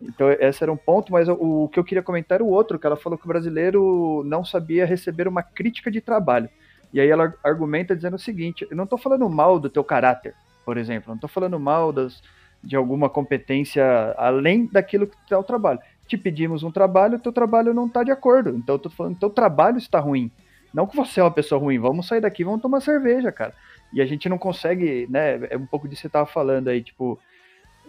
Então, 0.00 0.30
esse 0.30 0.62
era 0.62 0.72
um 0.72 0.76
ponto, 0.76 1.10
mas 1.10 1.28
o, 1.28 1.34
o, 1.34 1.68
que 1.68 1.78
eu 1.78 1.84
queria 1.84 2.02
comentar 2.02 2.36
era 2.36 2.44
o 2.44 2.50
outro, 2.50 2.78
que 2.78 2.86
ela 2.86 2.96
falou 2.96 3.18
que 3.18 3.24
o 3.24 3.28
brasileiro 3.28 4.22
não 4.26 4.44
sabia 4.44 4.84
receber 4.84 5.26
uma 5.26 5.42
crítica 5.42 5.90
de 5.90 6.00
trabalho. 6.00 6.48
E 6.92 7.00
aí 7.00 7.08
ela 7.08 7.34
argumenta 7.42 7.96
dizendo 7.96 8.14
o 8.14 8.18
seguinte: 8.18 8.66
eu 8.70 8.76
não 8.76 8.84
estou 8.84 8.98
falando 8.98 9.28
mal 9.28 9.58
do 9.58 9.70
teu 9.70 9.82
caráter, 9.82 10.34
por 10.64 10.76
exemplo, 10.76 11.08
não 11.08 11.14
estou 11.16 11.28
falando 11.28 11.58
mal 11.58 11.92
das, 11.92 12.22
de 12.62 12.76
alguma 12.76 13.08
competência 13.08 14.14
além 14.16 14.66
daquilo 14.66 15.06
que 15.06 15.32
é 15.32 15.36
o 15.36 15.42
trabalho. 15.42 15.80
Te 16.06 16.16
pedimos 16.16 16.62
um 16.62 16.70
trabalho, 16.70 17.18
teu 17.18 17.32
trabalho 17.32 17.74
não 17.74 17.86
está 17.86 18.02
de 18.02 18.10
acordo. 18.10 18.50
Então 18.50 18.76
eu 18.76 18.78
tô 18.78 18.90
falando, 18.90 19.18
teu 19.18 19.30
trabalho 19.30 19.78
está 19.78 19.98
ruim. 19.98 20.30
Não 20.72 20.86
que 20.86 20.96
você 20.96 21.20
é 21.20 21.22
uma 21.22 21.30
pessoa 21.30 21.60
ruim, 21.60 21.78
vamos 21.78 22.06
sair 22.06 22.20
daqui, 22.20 22.44
vamos 22.44 22.60
tomar 22.60 22.80
cerveja, 22.80 23.32
cara. 23.32 23.54
E 23.92 24.00
a 24.02 24.06
gente 24.06 24.28
não 24.28 24.36
consegue, 24.36 25.06
né? 25.08 25.46
É 25.50 25.56
um 25.56 25.64
pouco 25.64 25.88
disso 25.88 26.00
que 26.00 26.02
você 26.02 26.06
estava 26.08 26.26
falando 26.26 26.68
aí, 26.68 26.82
tipo, 26.82 27.18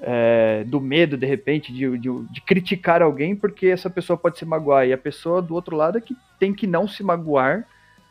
é, 0.02 0.64
do 0.66 0.80
medo, 0.80 1.18
de 1.18 1.26
repente, 1.26 1.74
de, 1.74 1.98
de, 1.98 2.10
de, 2.32 2.42
criticar 2.42 3.02
alguém, 3.02 3.36
porque 3.36 3.68
essa 3.68 3.90
pessoa 3.90 4.18
pode 4.18 4.38
se 4.38 4.46
magoar. 4.46 4.88
E 4.88 4.94
a 4.94 4.98
pessoa 4.98 5.42
do 5.42 5.56
outro 5.56 5.76
lado 5.76 5.98
é 5.98 6.02
que 6.02 6.16
tem 6.40 6.54
que 6.54 6.68
não 6.68 6.88
se 6.88 7.04
magoar 7.04 7.66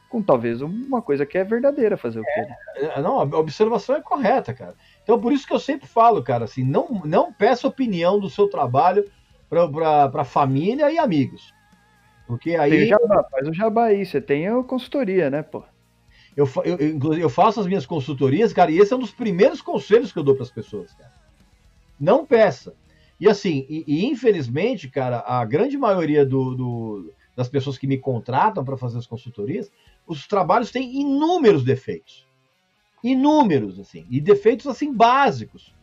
com 0.08 0.22
talvez 0.22 0.62
uma 0.62 1.02
coisa 1.02 1.26
que 1.26 1.36
é 1.36 1.44
verdadeira 1.44 1.96
fazer 1.96 2.20
o 2.20 2.24
quê? 2.24 2.40
Né? 2.40 2.56
É, 2.96 3.02
não, 3.02 3.20
a 3.20 3.38
observação 3.38 3.96
é 3.96 4.00
correta, 4.00 4.54
cara. 4.54 4.74
Então, 5.02 5.20
por 5.20 5.32
isso 5.32 5.46
que 5.46 5.52
eu 5.52 5.58
sempre 5.58 5.86
falo, 5.86 6.22
cara, 6.22 6.44
assim, 6.44 6.64
não, 6.64 7.02
não 7.04 7.32
peça 7.32 7.68
opinião 7.68 8.18
do 8.18 8.30
seu 8.30 8.48
trabalho 8.48 9.04
para 9.48 10.24
família 10.24 10.90
e 10.90 10.98
amigos. 10.98 11.54
Porque 12.26 12.56
aí. 12.56 12.70
Tem 12.70 12.84
o 12.84 12.88
jabá, 12.88 13.24
faz 13.30 13.48
o 13.48 13.54
jabá 13.54 13.84
aí, 13.86 14.04
você 14.04 14.20
tem 14.20 14.48
a 14.48 14.62
consultoria, 14.62 15.30
né, 15.30 15.42
pô? 15.42 15.62
Eu, 16.36 16.46
eu, 16.64 17.14
eu 17.14 17.30
faço 17.30 17.60
as 17.60 17.66
minhas 17.66 17.86
consultorias, 17.86 18.52
cara, 18.52 18.70
e 18.70 18.78
esse 18.78 18.92
é 18.92 18.96
um 18.96 19.00
dos 19.00 19.12
primeiros 19.12 19.62
conselhos 19.62 20.12
que 20.12 20.18
eu 20.18 20.22
dou 20.22 20.34
para 20.34 20.42
as 20.42 20.50
pessoas, 20.50 20.92
cara. 20.92 21.10
Não 21.98 22.26
peça. 22.26 22.74
E 23.18 23.28
assim, 23.28 23.66
e, 23.68 23.84
e, 23.86 24.06
infelizmente, 24.06 24.88
cara, 24.88 25.24
a 25.26 25.44
grande 25.44 25.76
maioria 25.78 26.24
do, 26.24 26.54
do 26.54 27.12
das 27.34 27.48
pessoas 27.48 27.76
que 27.76 27.86
me 27.86 27.98
contratam 27.98 28.64
para 28.64 28.78
fazer 28.78 28.98
as 28.98 29.06
consultorias, 29.06 29.70
os 30.06 30.26
trabalhos 30.26 30.70
têm 30.70 31.00
inúmeros 31.00 31.62
defeitos. 31.62 32.26
Inúmeros, 33.04 33.78
assim. 33.78 34.06
E 34.08 34.20
defeitos, 34.20 34.66
assim, 34.66 34.92
básicos. 34.92 35.74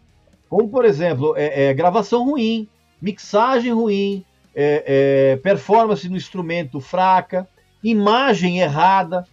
Como, 0.49 0.67
por 0.69 0.83
exemplo, 0.83 1.35
é, 1.37 1.65
é 1.65 1.73
gravação 1.73 2.25
ruim, 2.25 2.67
mixagem 2.99 3.71
ruim, 3.71 4.25
é, 4.55 5.33
é 5.33 5.37
performance 5.37 6.09
no 6.09 6.17
instrumento 6.17 6.79
fraca, 6.79 7.47
imagem 7.83 8.59
errada. 8.59 9.27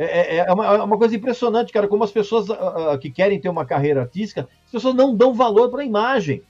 É, 0.00 0.36
é, 0.36 0.38
é 0.38 0.52
uma, 0.52 0.64
é 0.64 0.82
uma, 0.82 0.96
coisa 0.96 1.16
impressionante, 1.16 1.72
cara, 1.72 1.88
como 1.88 2.04
as 2.04 2.12
pessoas 2.12 2.48
uh, 2.48 2.96
que 3.00 3.10
querem 3.10 3.40
ter 3.40 3.48
uma 3.48 3.66
carreira 3.66 4.02
artística, 4.02 4.48
as 4.64 4.70
pessoas 4.70 4.94
não 4.94 5.12
dão 5.12 5.34
valor 5.34 5.70
para 5.70 5.82
a 5.82 5.84
imagem. 5.84 6.40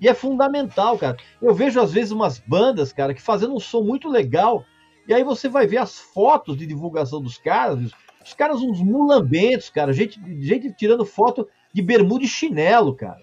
E 0.00 0.08
é 0.08 0.12
fundamental, 0.12 0.98
cara. 0.98 1.16
Eu 1.40 1.54
vejo 1.54 1.80
às 1.80 1.92
vezes 1.92 2.10
umas 2.10 2.40
bandas, 2.40 2.92
cara, 2.92 3.14
que 3.14 3.22
fazendo 3.22 3.54
um 3.54 3.60
som 3.60 3.82
muito 3.82 4.08
legal, 4.08 4.64
e 5.06 5.14
aí 5.14 5.22
você 5.22 5.48
vai 5.48 5.64
ver 5.64 5.78
as 5.78 5.96
fotos 5.96 6.56
de 6.56 6.66
divulgação 6.66 7.22
dos 7.22 7.38
caras, 7.38 7.92
os 8.24 8.34
caras 8.34 8.60
uns 8.60 8.80
mulambentos, 8.80 9.70
cara, 9.70 9.92
gente, 9.92 10.20
gente 10.42 10.72
tirando 10.72 11.06
foto 11.06 11.48
de 11.72 11.80
bermuda 11.80 12.24
e 12.24 12.28
chinelo, 12.28 12.96
cara. 12.96 13.20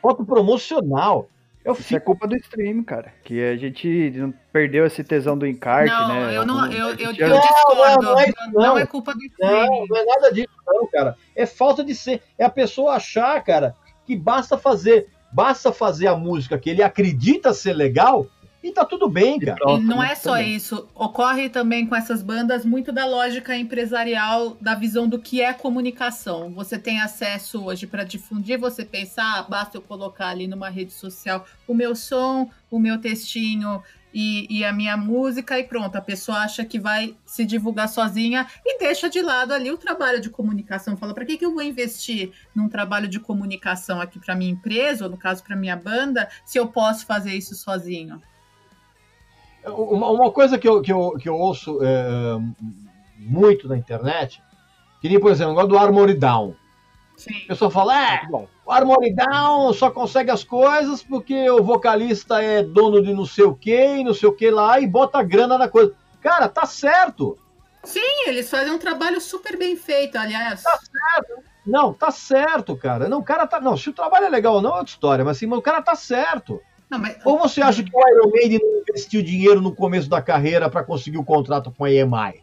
Foto 0.00 0.24
promocional. 0.24 1.28
Eu 1.68 1.74
Isso 1.74 1.94
é 1.94 2.00
culpa 2.00 2.26
do 2.26 2.34
stream, 2.36 2.82
cara. 2.82 3.12
Que 3.22 3.44
a 3.44 3.56
gente 3.56 4.10
não 4.16 4.32
perdeu 4.50 4.86
esse 4.86 5.04
tesão 5.04 5.36
do 5.36 5.46
encarte, 5.46 5.92
não, 5.92 6.08
né? 6.08 6.36
Eu 6.36 6.46
não, 6.46 6.72
eu, 6.72 6.88
eu, 6.94 7.14
eu, 7.14 7.28
eu 7.28 7.40
discordo. 7.40 8.02
Não, 8.02 8.12
não, 8.12 8.18
é, 8.18 8.26
não, 8.26 8.62
não, 8.62 8.78
é 8.78 8.86
culpa 8.86 9.12
do 9.12 9.22
stream. 9.22 9.66
Não, 9.66 9.86
não 9.86 9.96
é 9.96 10.04
nada 10.04 10.32
disso, 10.32 10.48
não, 10.66 10.86
cara. 10.86 11.14
É 11.36 11.44
falta 11.44 11.84
de 11.84 11.94
ser. 11.94 12.22
É 12.38 12.44
a 12.44 12.50
pessoa 12.50 12.94
achar, 12.94 13.44
cara, 13.44 13.74
que 14.06 14.16
basta 14.16 14.56
fazer 14.56 15.08
Basta 15.30 15.72
fazer 15.72 16.06
a 16.06 16.16
música 16.16 16.58
que 16.58 16.70
ele 16.70 16.82
acredita 16.82 17.52
ser 17.52 17.74
legal 17.74 18.26
e 18.68 18.72
tá 18.72 18.84
tudo 18.84 19.08
bem, 19.08 19.38
cara. 19.38 19.58
E 19.72 19.80
não 19.80 20.02
é 20.02 20.14
só 20.14 20.38
isso. 20.40 20.88
Ocorre 20.94 21.48
também 21.48 21.86
com 21.86 21.96
essas 21.96 22.22
bandas 22.22 22.64
muito 22.64 22.92
da 22.92 23.06
lógica 23.06 23.56
empresarial, 23.56 24.56
da 24.60 24.74
visão 24.74 25.08
do 25.08 25.18
que 25.18 25.40
é 25.40 25.52
comunicação. 25.52 26.50
Você 26.50 26.78
tem 26.78 27.00
acesso 27.00 27.64
hoje 27.64 27.86
para 27.86 28.04
difundir, 28.04 28.58
você 28.58 28.84
pensar, 28.84 29.38
ah, 29.38 29.42
basta 29.42 29.76
eu 29.76 29.82
colocar 29.82 30.28
ali 30.28 30.46
numa 30.46 30.68
rede 30.68 30.92
social 30.92 31.46
o 31.66 31.74
meu 31.74 31.96
som, 31.96 32.50
o 32.70 32.78
meu 32.78 32.98
textinho 32.98 33.82
e, 34.12 34.46
e, 34.50 34.64
a 34.64 34.72
minha 34.72 34.96
música 34.96 35.58
e 35.58 35.64
pronto, 35.64 35.96
a 35.96 36.00
pessoa 36.00 36.38
acha 36.38 36.64
que 36.64 36.78
vai 36.78 37.14
se 37.26 37.44
divulgar 37.44 37.88
sozinha 37.88 38.46
e 38.64 38.78
deixa 38.78 39.08
de 39.08 39.20
lado 39.20 39.52
ali 39.52 39.70
o 39.70 39.76
trabalho 39.76 40.20
de 40.20 40.30
comunicação. 40.30 40.96
Fala, 40.96 41.14
para 41.14 41.24
que, 41.24 41.36
que 41.36 41.44
eu 41.44 41.52
vou 41.52 41.62
investir 41.62 42.32
num 42.54 42.68
trabalho 42.68 43.06
de 43.06 43.20
comunicação 43.20 44.00
aqui 44.00 44.18
para 44.18 44.34
minha 44.34 44.50
empresa, 44.50 45.04
ou 45.04 45.10
no 45.10 45.16
caso 45.16 45.42
para 45.42 45.56
minha 45.56 45.76
banda, 45.76 46.28
se 46.44 46.58
eu 46.58 46.66
posso 46.68 47.06
fazer 47.06 47.34
isso 47.34 47.54
sozinho? 47.54 48.20
Uma, 49.64 50.10
uma 50.10 50.30
coisa 50.30 50.58
que 50.58 50.68
eu, 50.68 50.80
que 50.80 50.92
eu, 50.92 51.12
que 51.12 51.28
eu 51.28 51.34
ouço 51.34 51.78
é, 51.82 52.38
muito 53.16 53.68
na 53.68 53.76
internet, 53.76 54.42
que 55.00 55.08
nem, 55.08 55.20
por 55.20 55.30
exemplo, 55.30 55.52
agora 55.52 55.66
do 55.66 55.78
Armory 55.78 56.14
Down. 56.14 56.54
Sim. 57.18 57.34
A 57.44 57.48
pessoa 57.48 57.70
fala, 57.70 58.14
é, 58.14 58.20
o 58.64 58.70
Harmony 58.70 59.12
Down 59.12 59.72
só 59.72 59.90
consegue 59.90 60.30
as 60.30 60.44
coisas 60.44 61.02
porque 61.02 61.50
o 61.50 61.64
vocalista 61.64 62.40
é 62.40 62.62
dono 62.62 63.02
de 63.02 63.12
não 63.12 63.26
sei 63.26 63.44
o 63.44 63.54
que, 63.54 63.96
e 63.96 64.04
não 64.04 64.14
sei 64.14 64.28
o 64.28 64.32
que 64.32 64.48
lá, 64.50 64.78
e 64.78 64.86
bota 64.86 65.20
grana 65.22 65.58
na 65.58 65.68
coisa. 65.68 65.92
Cara, 66.20 66.48
tá 66.48 66.64
certo. 66.64 67.36
Sim, 67.82 68.28
eles 68.28 68.48
fazem 68.48 68.72
um 68.72 68.78
trabalho 68.78 69.20
super 69.20 69.58
bem 69.58 69.74
feito, 69.74 70.16
aliás. 70.16 70.62
Tá 70.62 70.78
certo. 70.78 71.42
Não, 71.66 71.92
tá 71.92 72.10
certo, 72.12 72.76
cara. 72.76 73.08
Não, 73.08 73.18
o 73.18 73.24
cara 73.24 73.46
tá. 73.46 73.60
Não, 73.60 73.76
se 73.76 73.90
o 73.90 73.92
trabalho 73.92 74.26
é 74.26 74.30
legal 74.30 74.54
ou 74.54 74.62
não 74.62 74.70
é 74.70 74.78
outra 74.78 74.92
história, 74.92 75.24
mas 75.24 75.36
assim, 75.36 75.52
o 75.52 75.62
cara 75.62 75.82
tá 75.82 75.96
certo. 75.96 76.60
Não, 76.90 76.98
mas... 76.98 77.18
Ou 77.24 77.38
você 77.38 77.60
acha 77.60 77.82
que 77.82 77.90
o 77.92 78.08
Iron 78.08 78.30
Maiden 78.30 78.60
não 78.62 78.80
investiu 78.80 79.22
dinheiro 79.22 79.60
no 79.60 79.74
começo 79.74 80.08
da 80.08 80.22
carreira 80.22 80.70
para 80.70 80.84
conseguir 80.84 81.18
o 81.18 81.24
contrato 81.24 81.70
com 81.70 81.84
a 81.84 81.92
EMI? 81.92 82.40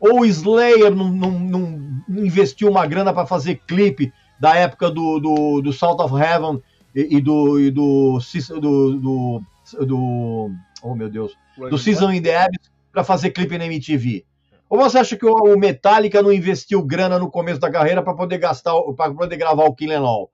Ou 0.00 0.20
o 0.20 0.24
Slayer 0.24 0.94
não, 0.94 1.08
não, 1.10 1.30
não 1.30 2.24
investiu 2.24 2.68
uma 2.68 2.86
grana 2.86 3.12
para 3.12 3.26
fazer 3.26 3.60
clipe 3.66 4.12
da 4.40 4.54
época 4.56 4.90
do, 4.90 5.18
do, 5.18 5.60
do 5.62 5.72
Salt 5.72 6.00
of 6.00 6.14
Heaven 6.14 6.62
e, 6.94 7.16
e 7.16 7.20
do, 7.20 7.60
e 7.60 7.70
do, 7.70 8.18
do, 8.60 8.98
do, 8.98 9.42
do, 9.86 10.50
Oh 10.82 10.94
meu 10.94 11.08
Deus! 11.08 11.32
Do 11.70 11.78
Season 11.78 12.12
in 12.12 12.22
the 12.22 12.36
Abyss 12.36 12.70
para 12.92 13.02
fazer 13.02 13.30
clipe 13.30 13.56
na 13.56 13.66
MTV? 13.66 14.24
Ou 14.68 14.78
você 14.78 14.98
acha 14.98 15.16
que 15.16 15.24
o 15.24 15.56
Metallica 15.56 16.22
não 16.22 16.32
investiu 16.32 16.82
grana 16.82 17.18
no 17.18 17.30
começo 17.30 17.60
da 17.60 17.70
carreira 17.70 18.02
para 18.02 18.14
poder 18.14 18.38
gastar, 18.38 18.74
para 18.96 19.12
poder 19.12 19.36
gravar 19.36 19.64
o 19.64 19.74
Kill 19.74 19.92
Em 19.92 19.96
All? 19.96 20.30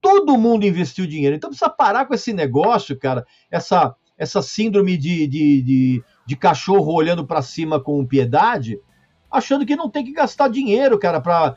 Todo 0.00 0.38
mundo 0.38 0.66
investiu 0.66 1.06
dinheiro. 1.06 1.36
Então 1.36 1.50
precisa 1.50 1.70
parar 1.70 2.06
com 2.06 2.14
esse 2.14 2.32
negócio, 2.32 2.98
cara. 2.98 3.26
Essa, 3.50 3.94
essa 4.16 4.42
síndrome 4.42 4.96
de, 4.96 5.26
de, 5.26 5.62
de, 5.62 6.04
de 6.26 6.36
cachorro 6.36 6.92
olhando 6.92 7.26
para 7.26 7.42
cima 7.42 7.80
com 7.80 8.06
piedade 8.06 8.78
achando 9.30 9.66
que 9.66 9.76
não 9.76 9.90
tem 9.90 10.04
que 10.04 10.12
gastar 10.12 10.48
dinheiro, 10.48 10.98
cara, 10.98 11.20
para 11.20 11.54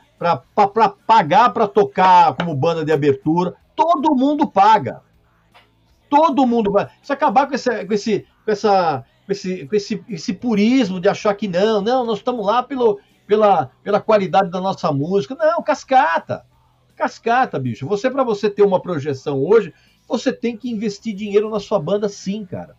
pagar 1.06 1.50
para 1.50 1.66
tocar 1.66 2.34
como 2.34 2.54
banda 2.54 2.84
de 2.84 2.92
abertura. 2.92 3.54
Todo 3.74 4.14
mundo 4.14 4.46
paga. 4.46 5.02
Todo 6.08 6.46
mundo 6.46 6.72
vai. 6.72 6.88
Se 7.02 7.12
acabar 7.12 7.46
com, 7.46 7.54
esse, 7.54 7.84
com, 7.84 7.94
esse, 7.94 8.26
com, 8.44 8.50
essa, 8.50 9.04
com, 9.24 9.32
esse, 9.32 9.66
com 9.66 9.76
esse, 9.76 10.04
esse 10.08 10.32
purismo 10.34 11.00
de 11.00 11.08
achar 11.08 11.34
que 11.34 11.48
não, 11.48 11.80
não, 11.80 12.04
nós 12.04 12.18
estamos 12.18 12.44
lá 12.44 12.62
pelo, 12.62 12.98
pela, 13.26 13.70
pela 13.82 14.00
qualidade 14.00 14.50
da 14.50 14.60
nossa 14.60 14.92
música. 14.92 15.36
Não, 15.36 15.62
cascata. 15.62 16.44
Cascata, 17.00 17.58
bicho. 17.58 17.86
Você, 17.86 18.10
para 18.10 18.22
você 18.22 18.50
ter 18.50 18.62
uma 18.62 18.78
projeção 18.78 19.42
hoje, 19.42 19.72
você 20.06 20.30
tem 20.30 20.54
que 20.54 20.70
investir 20.70 21.14
dinheiro 21.14 21.48
na 21.48 21.58
sua 21.58 21.78
banda, 21.78 22.10
sim, 22.10 22.44
cara. 22.44 22.76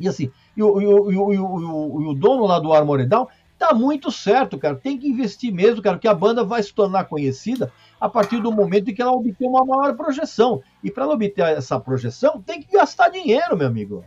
E 0.00 0.08
assim, 0.08 0.32
e 0.56 0.62
o, 0.62 0.80
e 0.80 0.86
o, 0.86 1.12
e 1.12 1.16
o, 1.16 1.32
e 1.32 1.38
o, 1.38 2.02
e 2.02 2.06
o 2.08 2.14
dono 2.14 2.46
lá 2.46 2.58
do 2.58 2.72
Armored 2.72 3.08
Down 3.08 3.28
tá 3.56 3.72
muito 3.72 4.10
certo, 4.10 4.58
cara. 4.58 4.74
Tem 4.74 4.98
que 4.98 5.06
investir 5.06 5.52
mesmo, 5.54 5.80
cara, 5.80 5.96
porque 5.96 6.08
a 6.08 6.14
banda 6.14 6.42
vai 6.42 6.64
se 6.64 6.74
tornar 6.74 7.04
conhecida 7.04 7.72
a 8.00 8.08
partir 8.08 8.40
do 8.40 8.50
momento 8.50 8.90
em 8.90 8.94
que 8.94 9.00
ela 9.00 9.12
obter 9.12 9.46
uma 9.46 9.64
maior 9.64 9.94
projeção. 9.96 10.60
E 10.82 10.90
para 10.90 11.04
ela 11.04 11.14
obter 11.14 11.42
essa 11.42 11.78
projeção, 11.78 12.42
tem 12.42 12.60
que 12.60 12.72
gastar 12.72 13.08
dinheiro, 13.08 13.56
meu 13.56 13.68
amigo. 13.68 14.04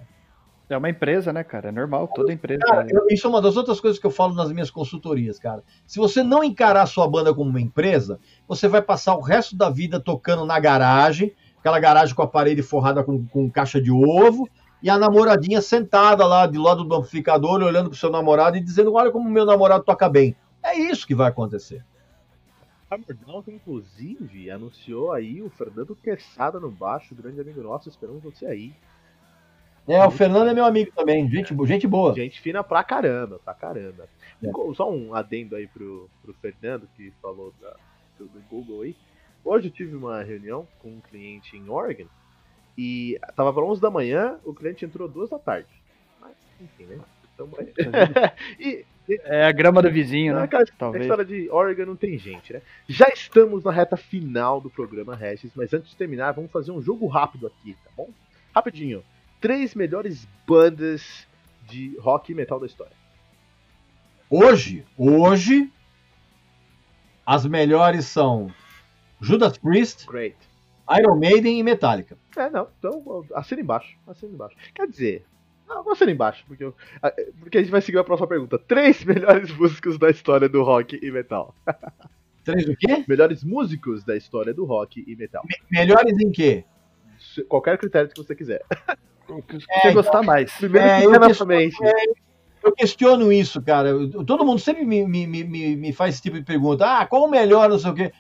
É 0.70 0.78
uma 0.78 0.90
empresa, 0.90 1.32
né, 1.32 1.46
cara? 1.46 1.70
É 1.70 1.72
normal, 1.72 2.10
toda 2.10 2.34
empresa. 2.34 2.60
Cara, 2.60 2.88
eu, 2.90 3.06
isso 3.10 3.26
é 3.26 3.30
uma 3.30 3.42
das 3.42 3.56
outras 3.56 3.80
coisas 3.80 3.98
que 3.98 4.06
eu 4.06 4.12
falo 4.12 4.34
nas 4.34 4.52
minhas 4.52 4.70
consultorias, 4.70 5.40
cara. 5.40 5.64
Se 5.86 5.98
você 5.98 6.22
não 6.22 6.44
encarar 6.44 6.82
a 6.82 6.86
sua 6.86 7.08
banda 7.08 7.34
como 7.34 7.50
uma 7.50 7.62
empresa, 7.62 8.20
você 8.46 8.68
vai 8.68 8.82
passar 8.82 9.16
o 9.16 9.22
resto 9.22 9.56
da 9.56 9.70
vida 9.70 9.98
tocando 9.98 10.46
na 10.46 10.60
garagem, 10.60 11.34
aquela 11.58 11.80
garagem 11.80 12.14
com 12.14 12.22
a 12.22 12.28
parede 12.28 12.62
forrada 12.62 13.02
com, 13.02 13.26
com 13.28 13.50
caixa 13.50 13.82
de 13.82 13.92
ovo, 13.92 14.50
e 14.84 14.90
a 14.90 14.98
namoradinha 14.98 15.62
sentada 15.62 16.26
lá 16.26 16.46
de 16.46 16.58
lado 16.58 16.84
do 16.84 16.96
amplificador, 16.96 17.62
olhando 17.62 17.90
pro 17.90 17.98
seu 17.98 18.12
namorado 18.12 18.58
e 18.58 18.62
dizendo: 18.62 18.94
Olha 18.94 19.10
como 19.10 19.30
meu 19.30 19.46
namorado 19.46 19.86
toca 19.86 20.10
bem. 20.10 20.36
É 20.62 20.78
isso 20.78 21.08
que 21.08 21.16
vai 21.16 21.30
acontecer. 21.30 21.84
A 22.90 22.98
Mordão, 22.98 23.44
inclusive, 23.48 24.50
anunciou 24.50 25.12
aí 25.12 25.42
o 25.42 25.50
Fernando 25.50 25.96
Quesada 25.96 26.60
no 26.60 26.70
baixo, 26.70 27.16
grande 27.16 27.40
amigo 27.40 27.62
nosso, 27.62 27.90
esperamos 27.90 28.24
você 28.24 28.46
aí. 28.46 28.74
É, 29.88 30.06
o 30.06 30.12
Fernando 30.12 30.50
é 30.50 30.54
meu 30.54 30.66
amigo 30.66 30.92
também, 30.94 31.30
gente, 31.30 31.56
gente 31.66 31.88
boa. 31.88 32.14
Gente 32.14 32.42
fina 32.42 32.62
pra 32.62 32.84
caramba, 32.84 33.40
pra 33.44 33.54
caramba. 33.54 34.10
É. 34.44 34.52
Só 34.76 34.92
um 34.92 35.16
adendo 35.16 35.56
aí 35.56 35.66
pro, 35.66 36.10
pro 36.22 36.34
Fernando, 36.34 36.90
que 36.96 37.12
falou 37.22 37.54
da, 37.62 37.74
do, 38.20 38.30
Google 38.50 38.82
aí. 38.82 38.96
Hoje 39.46 39.70
eu 39.70 39.72
tive 39.72 39.96
uma 39.96 40.22
reunião 40.22 40.68
com 40.80 40.90
um 40.90 41.00
cliente 41.00 41.56
em 41.56 41.70
Oregon, 41.70 42.08
e 42.78 43.18
tava 43.34 43.54
para 43.54 43.64
11 43.64 43.82
da 43.82 43.90
manhã, 43.90 44.38
o 44.44 44.54
cliente 44.54 44.84
entrou 44.84 45.08
2 45.08 45.30
da 45.30 45.40
tarde. 45.40 45.70
Mas, 46.20 46.36
enfim, 46.60 46.84
né? 46.84 47.00
Então, 47.34 47.50
e, 48.60 48.86
é 49.24 49.46
a 49.46 49.52
grama 49.54 49.82
do 49.82 49.90
vizinho, 49.90 50.36
né? 50.36 50.48
Cara, 50.48 50.66
Talvez. 50.78 51.02
A 51.02 51.06
história 51.06 51.24
de 51.24 51.50
Oregon 51.50 51.86
não 51.86 51.96
tem 51.96 52.18
gente, 52.18 52.52
né? 52.52 52.62
Já 52.90 53.08
estamos 53.08 53.64
na 53.64 53.72
reta 53.72 53.96
final 53.96 54.60
do 54.60 54.70
programa 54.70 55.16
Regis, 55.16 55.52
mas 55.56 55.74
antes 55.74 55.92
de 55.92 55.96
terminar, 55.96 56.34
vamos 56.34 56.52
fazer 56.52 56.72
um 56.72 56.82
jogo 56.82 57.08
rápido 57.08 57.48
aqui, 57.48 57.74
tá 57.86 57.90
bom? 57.96 58.10
Rapidinho 58.54 59.02
três 59.48 59.74
melhores 59.74 60.28
bandas 60.46 61.26
de 61.70 61.96
rock 62.00 62.34
e 62.34 62.36
metal 62.36 62.60
da 62.60 62.66
história. 62.66 62.92
Hoje, 64.30 64.86
hoje, 64.98 65.72
as 67.26 67.46
melhores 67.46 68.08
são 68.08 68.54
Judas 69.22 69.58
Priest, 69.58 70.06
Great. 70.06 70.36
Iron 71.00 71.16
Maiden 71.16 71.60
e 71.60 71.64
Metallica. 71.64 72.18
É, 72.36 72.50
não, 72.50 72.68
então 72.78 73.26
assina 73.34 73.62
embaixo, 73.62 73.98
assina 74.06 74.34
embaixo. 74.34 74.58
Quer 74.76 74.86
dizer, 74.86 75.26
não, 75.66 75.82
vou 75.82 75.94
assinar 75.94 76.14
embaixo, 76.14 76.44
porque, 76.46 76.66
eu, 76.66 76.76
porque 77.40 77.58
a 77.58 77.62
gente 77.62 77.72
vai 77.72 77.80
seguir 77.80 78.00
a 78.00 78.04
próxima 78.04 78.28
pergunta. 78.28 78.60
Três 78.60 79.02
melhores 79.06 79.50
músicos 79.56 79.98
da 79.98 80.10
história 80.10 80.50
do 80.50 80.62
rock 80.62 81.00
e 81.02 81.10
metal. 81.10 81.56
Três 82.44 82.68
o 82.68 82.76
quê? 82.76 83.06
Melhores 83.08 83.46
músicos 83.46 84.04
da 84.04 84.18
história 84.18 84.54
do 84.54 84.66
rock 84.66 85.06
e 85.08 85.16
metal. 85.16 85.42
Me 85.46 85.56
melhores 85.80 86.20
em 86.20 86.32
quê? 86.34 86.66
Qualquer 87.48 87.78
critério 87.78 88.10
que 88.10 88.22
você 88.22 88.36
quiser. 88.36 88.62
O 89.30 89.42
que 89.42 89.56
você 89.56 89.88
é, 89.88 89.94
gostar 89.94 90.24
mais. 90.24 90.52
Primeiro, 90.54 90.88
é, 90.88 91.06
eu, 91.06 91.20
questiono, 91.20 91.54
é, 91.54 91.70
eu 92.64 92.72
questiono 92.72 93.32
isso, 93.32 93.62
cara. 93.62 93.92
Todo 94.26 94.46
mundo 94.46 94.60
sempre 94.60 94.86
me, 94.86 95.06
me, 95.06 95.28
me, 95.28 95.76
me 95.76 95.94
faz 95.94 96.16
esse 96.16 96.24
tipo 96.24 96.38
de 96.38 96.46
pergunta. 96.46 96.86
Ah, 96.86 97.06
qual 97.06 97.24
o 97.24 97.30
melhor, 97.30 97.70
não 97.70 97.80
sei 97.80 97.92
o 97.92 97.94
quê. 97.94 98.12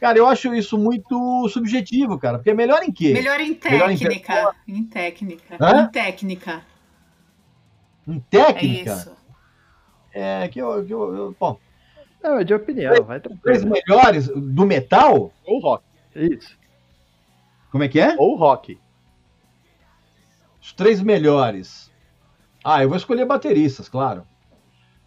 Cara, 0.00 0.18
eu 0.18 0.26
acho 0.26 0.54
isso 0.54 0.76
muito 0.76 1.48
subjetivo, 1.48 2.18
cara. 2.18 2.38
Porque 2.38 2.50
é 2.50 2.54
melhor 2.54 2.82
em 2.82 2.92
quê? 2.92 3.12
Melhor 3.12 3.40
em 3.40 3.54
técnica. 3.54 4.08
Melhor 4.08 4.54
em, 4.66 4.74
em 4.74 4.84
técnica. 4.84 5.56
Hã? 5.60 5.84
Em 5.84 5.88
técnica. 5.90 6.62
Em 8.06 8.20
técnica? 8.20 8.90
É 8.90 8.94
isso. 8.94 9.16
É, 10.12 10.48
que 10.48 10.60
eu. 10.60 10.84
Que 10.84 10.92
eu, 10.92 11.14
eu 11.14 11.36
bom. 11.38 11.58
Não, 12.22 12.38
é 12.38 12.44
de 12.44 12.54
opinião, 12.54 13.04
vai 13.04 13.20
tranquilo. 13.20 13.42
Três 13.42 13.64
melhores 13.64 14.28
do 14.28 14.66
metal? 14.66 15.32
Ou 15.44 15.60
rock. 15.60 15.84
Isso. 16.14 16.58
Como 17.70 17.84
é 17.84 17.88
que 17.88 18.00
é? 18.00 18.16
Ou 18.18 18.36
rock. 18.36 18.78
Os 20.66 20.72
três 20.72 21.00
melhores. 21.00 21.92
Ah, 22.64 22.82
eu 22.82 22.88
vou 22.88 22.98
escolher 22.98 23.24
bateristas, 23.24 23.88
claro. 23.88 24.26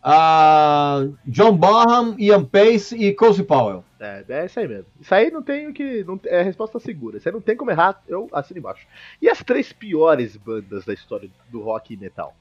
Ah, 0.02 1.06
John 1.26 1.52
Bonham, 1.52 2.16
Ian 2.18 2.46
Pace 2.46 2.96
e 2.96 3.14
Cozy 3.14 3.44
Powell. 3.44 3.84
É, 4.00 4.24
é 4.30 4.46
isso 4.46 4.58
aí 4.58 4.68
mesmo. 4.70 4.86
Isso 5.02 5.14
aí 5.14 5.30
não 5.30 5.44
tem 5.44 5.68
o 5.68 5.74
que. 5.74 6.02
Não, 6.06 6.18
é 6.28 6.42
resposta 6.42 6.80
segura. 6.80 7.20
Você 7.20 7.30
não 7.30 7.42
tem 7.42 7.58
como 7.58 7.72
errar, 7.72 8.02
eu 8.08 8.30
assino 8.32 8.60
embaixo. 8.60 8.88
E 9.22 9.30
as 9.30 9.44
três 9.44 9.74
piores 9.74 10.38
bandas 10.38 10.86
da 10.86 10.94
história 10.94 11.30
do 11.50 11.62
rock 11.62 11.94
e 11.94 11.98
metal? 11.98 12.34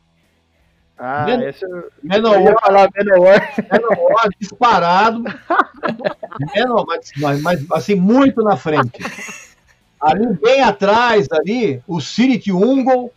Ah, 0.97 1.25
Men 1.25 1.43
esse 1.43 1.65
eu, 1.65 1.91
Menor, 2.01 2.37
eu 2.37 2.43
ia 2.43 2.57
falar 2.61 2.89
Menor. 2.95 3.41
Menor, 3.73 4.29
disparado. 4.39 5.25
Menor, 6.55 6.87
mas, 6.87 7.11
mas, 7.17 7.43
mas, 7.43 7.71
assim, 7.73 7.97
muito 7.97 8.45
na 8.45 8.57
frente. 8.57 9.01
Ali 10.01 10.27
bem 10.41 10.63
atrás, 10.63 11.27
ali, 11.33 11.83
o 11.87 12.01
City 12.01 12.53
Ungle, 12.53 13.13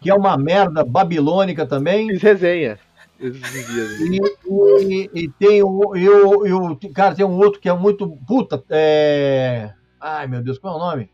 que 0.00 0.10
é 0.10 0.14
uma 0.14 0.36
merda 0.36 0.84
babilônica 0.84 1.66
também. 1.66 2.08
Fiz 2.10 2.22
resenha. 2.22 2.78
E, 3.18 4.20
e, 4.50 5.10
e, 5.14 5.28
tem 5.28 5.62
o, 5.62 5.96
eu, 5.96 6.46
eu, 6.46 6.78
cara, 6.94 7.14
tem 7.14 7.24
um 7.24 7.38
outro 7.38 7.60
que 7.60 7.68
é 7.68 7.72
muito 7.72 8.08
puta. 8.26 8.62
É... 8.68 9.72
Ai 9.98 10.26
meu 10.26 10.42
Deus, 10.42 10.58
qual 10.58 10.74
é 10.74 10.76
o 10.76 10.90
nome? 10.90 11.10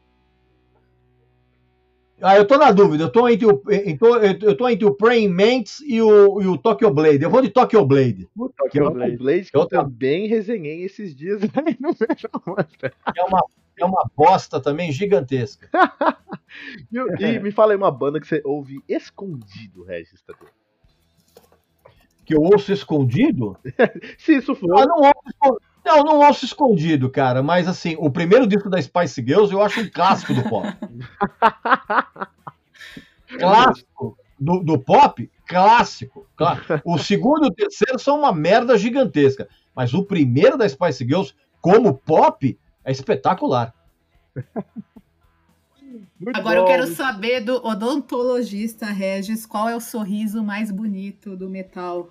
Ah, 2.20 2.36
eu 2.36 2.44
tô 2.44 2.56
na 2.56 2.70
dúvida. 2.70 3.04
Eu 3.04 3.10
tô 3.10 3.28
entre 3.28 3.46
o, 3.46 3.62
eu 4.40 4.56
tô 4.56 4.68
entre 4.68 4.84
o 4.84 4.94
Praying 4.94 5.28
Mantis 5.28 5.80
e 5.80 6.00
o, 6.00 6.40
e 6.40 6.46
o 6.46 6.56
Tokyo 6.56 6.92
Blade. 6.92 7.22
Eu 7.22 7.30
vou 7.30 7.42
de 7.42 7.50
Tokyo 7.50 7.84
Blade. 7.84 8.28
O 8.36 8.48
Tokyo 8.48 8.90
Blade, 8.90 9.16
Blade 9.16 9.50
que 9.50 9.56
eu, 9.56 9.62
eu 9.62 9.66
também 9.66 10.28
resenhei 10.28 10.84
esses 10.84 11.14
dias 11.14 11.42
aí 11.54 11.76
no 11.80 11.90
É 11.90 13.22
uma 13.24 13.44
é 13.78 13.84
uma 13.84 14.08
bosta 14.16 14.60
também 14.60 14.92
gigantesca. 14.92 15.68
e, 16.92 17.24
e, 17.24 17.40
me 17.40 17.50
fala 17.50 17.72
aí 17.72 17.76
uma 17.76 17.90
banda 17.90 18.20
que 18.20 18.26
você 18.26 18.42
ouve 18.44 18.82
escondido, 18.88 19.84
Regis, 19.84 20.22
também. 20.22 20.48
Que 22.24 22.34
eu 22.34 22.40
ouço 22.40 22.72
escondido? 22.72 23.56
Se 24.18 24.36
isso 24.36 24.54
for. 24.54 24.78
Ah, 24.78 24.86
não, 24.86 24.98
ouço, 24.98 25.60
não, 25.84 26.04
não 26.04 26.26
ouço 26.26 26.44
escondido, 26.44 27.10
cara. 27.10 27.42
Mas 27.42 27.66
assim, 27.66 27.96
o 27.98 28.10
primeiro 28.10 28.46
disco 28.46 28.70
da 28.70 28.80
Spice 28.80 29.22
Girls 29.22 29.52
eu 29.52 29.60
acho 29.60 29.80
um 29.80 29.90
clássico 29.90 30.34
do 30.34 30.48
pop. 30.48 30.68
clássico 33.38 34.16
do, 34.38 34.60
do 34.60 34.78
pop? 34.78 35.30
Clássico. 35.46 36.26
O 36.84 36.98
segundo 36.98 37.44
e 37.44 37.48
o 37.48 37.54
terceiro 37.54 37.98
são 37.98 38.18
uma 38.18 38.32
merda 38.32 38.78
gigantesca. 38.78 39.48
Mas 39.74 39.94
o 39.94 40.04
primeiro 40.04 40.56
da 40.56 40.68
Spice 40.68 41.04
Girls, 41.04 41.34
como 41.60 41.94
pop, 41.94 42.58
é 42.84 42.92
espetacular. 42.92 43.74
Agora 46.34 46.60
bom. 46.60 46.62
eu 46.62 46.64
quero 46.66 46.86
saber 46.86 47.40
do 47.40 47.64
odontologista 47.66 48.86
Regis 48.86 49.44
qual 49.44 49.68
é 49.68 49.76
o 49.76 49.80
sorriso 49.80 50.42
mais 50.42 50.70
bonito 50.70 51.36
do 51.36 51.48
metal. 51.48 52.08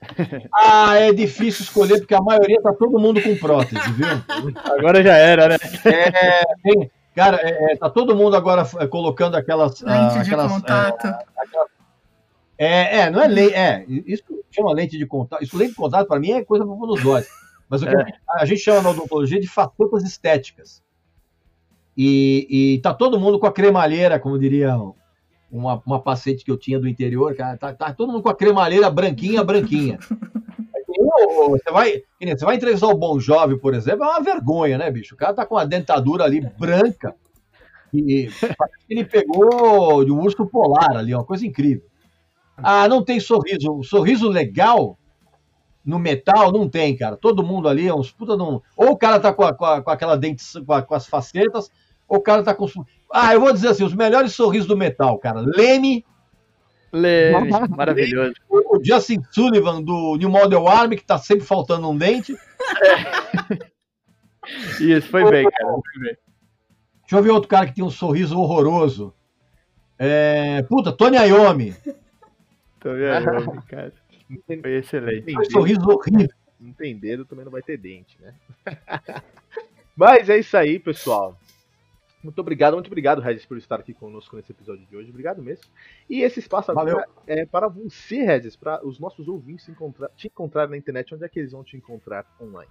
Ah, 0.54 0.94
é 0.94 1.12
difícil 1.12 1.64
escolher 1.64 1.98
porque 1.98 2.14
a 2.14 2.20
maioria 2.20 2.62
tá 2.62 2.72
todo 2.72 3.00
mundo 3.00 3.20
com 3.20 3.36
prótese, 3.36 3.92
viu? 3.92 4.06
Agora 4.78 5.02
já 5.02 5.16
era, 5.16 5.48
né? 5.48 5.56
É, 5.84 6.44
tem, 6.62 6.90
cara, 7.16 7.36
é, 7.42 7.72
é 7.72 7.76
tá 7.76 7.90
todo 7.90 8.14
mundo 8.14 8.36
agora 8.36 8.64
colocando 8.88 9.36
aquelas. 9.36 9.80
Lente 9.80 10.18
aquelas, 10.18 10.46
de 10.46 10.54
contato. 10.54 11.06
É, 11.06 11.24
aquelas, 11.36 11.68
é, 12.56 12.98
é, 13.00 13.10
não 13.10 13.20
é 13.20 13.28
lente. 13.28 13.54
É, 13.54 13.84
isso 13.88 14.24
chama 14.50 14.72
lente 14.72 14.96
de 14.96 15.06
contato. 15.06 15.42
Isso 15.42 15.56
lente 15.56 15.70
de 15.70 15.76
contato 15.76 16.06
para 16.06 16.20
mim 16.20 16.32
é 16.32 16.44
coisa 16.44 16.64
nos 16.64 17.04
olhos. 17.04 17.28
Mas 17.68 17.82
o 17.82 17.86
que 17.86 17.94
é. 17.94 18.12
a 18.30 18.44
gente 18.44 18.60
chama 18.60 18.82
na 18.82 18.90
odontologia 18.90 19.40
de 19.40 19.46
facetas 19.46 20.02
estéticas. 20.04 20.82
E, 21.96 22.46
e 22.48 22.80
tá 22.80 22.94
todo 22.94 23.18
mundo 23.18 23.38
com 23.38 23.46
a 23.46 23.52
cremalheira, 23.52 24.18
como 24.18 24.38
diria 24.38 24.74
uma, 25.50 25.82
uma 25.84 26.00
paciente 26.00 26.44
que 26.44 26.50
eu 26.50 26.56
tinha 26.56 26.78
do 26.78 26.88
interior, 26.88 27.34
cara, 27.34 27.56
tá, 27.56 27.74
tá 27.74 27.92
todo 27.92 28.12
mundo 28.12 28.22
com 28.22 28.28
a 28.28 28.36
cremalheira 28.36 28.90
branquinha, 28.90 29.42
branquinha. 29.42 29.98
Você 31.50 31.70
vai, 31.70 32.02
você 32.20 32.44
vai 32.44 32.56
entrevistar 32.56 32.88
o 32.88 32.96
Bom 32.96 33.20
Jovem, 33.20 33.56
por 33.56 33.72
exemplo, 33.72 34.04
é 34.04 34.08
uma 34.08 34.20
vergonha, 34.20 34.76
né, 34.76 34.90
bicho? 34.90 35.14
O 35.14 35.18
cara 35.18 35.32
tá 35.32 35.46
com 35.46 35.56
a 35.56 35.64
dentadura 35.64 36.24
ali 36.24 36.40
branca 36.58 37.14
e 37.92 38.28
ele 38.88 39.04
pegou 39.04 40.04
de 40.04 40.10
um 40.10 40.20
urso 40.20 40.46
polar 40.46 40.96
ali, 40.96 41.14
uma 41.14 41.24
coisa 41.24 41.46
incrível. 41.46 41.86
Ah, 42.56 42.88
não 42.88 43.04
tem 43.04 43.20
sorriso. 43.20 43.72
O 43.72 43.84
sorriso 43.84 44.28
legal 44.28 44.97
no 45.88 45.98
metal 45.98 46.52
não 46.52 46.68
tem, 46.68 46.94
cara. 46.94 47.16
Todo 47.16 47.42
mundo 47.42 47.66
ali 47.66 47.88
é 47.88 47.94
uns 47.94 48.12
puta 48.12 48.34
um... 48.34 48.60
Ou 48.76 48.90
o 48.90 48.96
cara 48.96 49.18
tá 49.18 49.32
com, 49.32 49.42
a, 49.42 49.54
com, 49.54 49.64
a, 49.64 49.80
com 49.80 49.90
aquela 49.90 50.18
dente, 50.18 50.44
com, 50.62 50.72
a, 50.74 50.82
com, 50.82 50.94
as 50.94 51.06
facetas, 51.06 51.70
ou 52.06 52.18
o 52.18 52.20
cara 52.20 52.42
tá 52.42 52.54
com. 52.54 52.66
Ah, 53.10 53.32
eu 53.32 53.40
vou 53.40 53.54
dizer 53.54 53.68
assim, 53.68 53.84
os 53.84 53.94
melhores 53.94 54.34
sorrisos 54.34 54.68
do 54.68 54.76
metal, 54.76 55.18
cara. 55.18 55.40
Leme. 55.40 56.04
Leme, 56.92 57.50
maravilhoso. 57.70 58.34
O 58.50 58.78
Justin 58.84 59.22
Sullivan 59.30 59.82
do 59.82 60.16
New 60.16 60.28
Model 60.28 60.68
Army, 60.68 60.96
que 60.96 61.06
tá 61.06 61.16
sempre 61.16 61.46
faltando 61.46 61.88
um 61.88 61.96
dente. 61.96 62.36
Isso, 64.78 65.08
foi 65.08 65.24
bem, 65.30 65.48
cara. 65.50 65.72
Foi 65.72 66.02
bem. 66.02 66.16
Deixa 67.00 67.16
eu 67.16 67.22
ver 67.22 67.30
outro 67.30 67.48
cara 67.48 67.66
que 67.66 67.74
tem 67.74 67.84
um 67.84 67.90
sorriso 67.90 68.38
horroroso. 68.38 69.14
É... 69.98 70.60
Puta, 70.68 70.92
Tony 70.92 71.16
Iommi. 71.16 71.74
Tony 72.78 73.04
Iommi, 73.04 73.62
cara. 73.62 73.92
Foi 74.60 74.76
excelente. 74.76 75.36
Um 75.36 75.44
sorriso 75.44 75.88
horrível. 75.88 76.28
Não 76.60 76.72
tem 76.72 76.96
dedo, 76.96 77.24
também 77.24 77.44
não 77.44 77.52
vai 77.52 77.62
ter 77.62 77.76
dente, 77.76 78.18
né? 78.20 78.34
Mas 79.96 80.28
é 80.28 80.38
isso 80.38 80.56
aí, 80.56 80.78
pessoal. 80.78 81.38
Muito 82.22 82.40
obrigado, 82.40 82.74
muito 82.74 82.88
obrigado, 82.88 83.20
Regis, 83.20 83.46
por 83.46 83.56
estar 83.56 83.76
aqui 83.76 83.94
conosco 83.94 84.36
nesse 84.36 84.50
episódio 84.50 84.84
de 84.86 84.96
hoje. 84.96 85.10
Obrigado 85.10 85.40
mesmo. 85.40 85.64
E 86.10 86.22
esse 86.22 86.40
espaço 86.40 86.70
agora 86.70 86.90
Valeu. 86.90 87.04
é 87.26 87.46
para 87.46 87.68
você, 87.68 88.22
Regis, 88.22 88.56
para 88.56 88.84
os 88.84 88.98
nossos 88.98 89.28
ouvintes 89.28 89.64
se 89.64 89.70
encontrar, 89.70 90.10
te 90.16 90.26
encontrar 90.26 90.68
na 90.68 90.76
internet. 90.76 91.14
Onde 91.14 91.24
é 91.24 91.28
que 91.28 91.38
eles 91.38 91.52
vão 91.52 91.62
te 91.62 91.76
encontrar 91.76 92.26
online? 92.40 92.70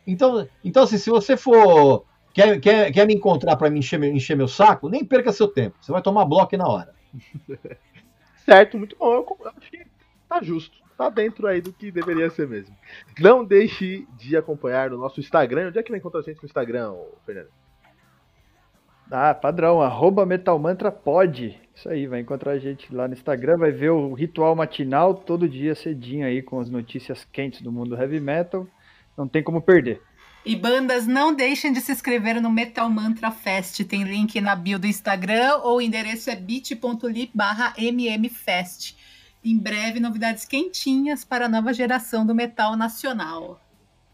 então, 0.07 0.49
então 0.65 0.83
assim, 0.85 0.99
se 0.99 1.11
você 1.11 1.37
for. 1.37 2.05
Quer, 2.37 2.61
quer, 2.61 2.93
quer 2.93 3.07
me 3.07 3.15
encontrar 3.15 3.57
para 3.57 3.71
me 3.71 3.79
encher, 3.79 3.99
meu- 3.99 4.13
encher 4.13 4.37
meu 4.37 4.47
saco? 4.47 4.91
Nem 4.91 5.03
perca 5.05 5.33
seu 5.33 5.49
tempo. 5.49 5.79
Você 5.81 5.91
vai 5.91 6.03
tomar 6.03 6.27
bloco 6.27 6.55
na 6.57 6.69
hora. 6.69 6.95
Certo, 8.45 8.79
muito 8.79 8.97
bom. 8.97 9.13
Eu 9.13 9.27
eu 9.41 9.49
acho 9.57 9.71
que 9.71 9.87
tá 10.29 10.43
justo. 10.43 10.79
Tá 10.97 11.11
dentro 11.11 11.47
aí 11.47 11.61
do 11.61 11.73
que 11.73 11.91
deveria 11.91 12.31
ser 12.31 12.49
mesmo. 12.49 12.77
Não 13.19 13.45
deixe 13.45 14.07
de 14.17 14.37
acompanhar 14.37 14.91
no 14.91 14.99
nosso 14.99 15.21
Instagram. 15.21 15.69
Onde 15.69 15.79
é 15.79 15.83
que 15.83 15.91
vai 15.91 15.99
encontrar 15.99 16.21
a 16.21 16.23
gente 16.23 16.43
no 16.43 16.47
Instagram, 16.47 16.95
Fernando? 17.25 17.51
Ah, 19.11 19.35
padrão, 19.35 19.81
arroba 19.83 20.27
metalmantrapod. 20.27 21.61
Isso 21.75 21.89
aí, 21.89 22.07
vai 22.07 22.21
encontrar 22.21 22.53
a 22.53 22.59
gente 22.59 22.93
lá 22.95 23.07
no 23.07 23.15
Instagram, 23.15 23.57
vai 23.59 23.71
ver 23.71 23.91
o 23.91 24.13
ritual 24.15 24.55
matinal 24.57 25.15
todo 25.15 25.49
dia 25.49 25.75
cedinho 25.75 26.27
aí 26.27 26.43
com 26.43 26.59
as 26.61 26.69
notícias 26.71 27.25
quentes 27.25 27.63
do 27.63 27.71
mundo 27.71 27.97
heavy 27.97 28.21
metal. 28.21 28.67
Não 29.17 29.29
tem 29.29 29.43
como 29.43 29.63
perder. 29.63 30.03
E 30.49 30.55
bandas, 30.55 31.09
não 31.09 31.35
deixem 31.35 31.73
de 31.73 31.81
se 31.81 31.91
inscrever 31.91 32.41
no 32.41 32.49
Metal 32.49 32.89
Mantra 32.89 33.33
Fest. 33.33 33.83
Tem 33.83 34.05
link 34.05 34.41
na 34.41 34.55
bio 34.55 34.79
do 34.79 34.87
Instagram 34.87 35.57
ou 35.65 35.79
o 35.79 35.81
endereço 35.81 36.31
é 36.31 36.37
bit.ly 36.37 37.33
barra 37.35 37.75
mmfest. 37.77 38.95
Em 39.45 39.59
breve, 39.59 39.99
novidades 39.99 40.45
quentinhas 40.45 41.25
para 41.25 41.47
a 41.47 41.49
nova 41.49 41.75
geração 41.75 42.25
do 42.25 42.33
metal 42.33 42.77
nacional. 42.77 43.61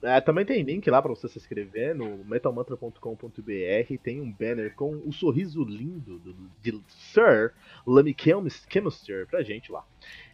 É, 0.03 0.23
também 0.23 0.47
tem 0.47 0.63
link 0.63 0.89
lá 0.91 1.03
pra 1.03 1.11
você 1.11 1.29
se 1.29 1.39
inscrever 1.39 1.95
no 1.95 2.25
metalmantra.com.br. 2.25 3.99
Tem 4.03 4.19
um 4.19 4.33
banner 4.33 4.75
com 4.75 5.03
o 5.05 5.13
sorriso 5.13 5.63
lindo 5.63 6.19
do, 6.19 6.35
de 6.63 6.83
Sir 6.89 7.53
Lemmy 7.87 8.17
Chemister 8.19 9.27
pra 9.27 9.43
gente 9.43 9.71
lá. 9.71 9.85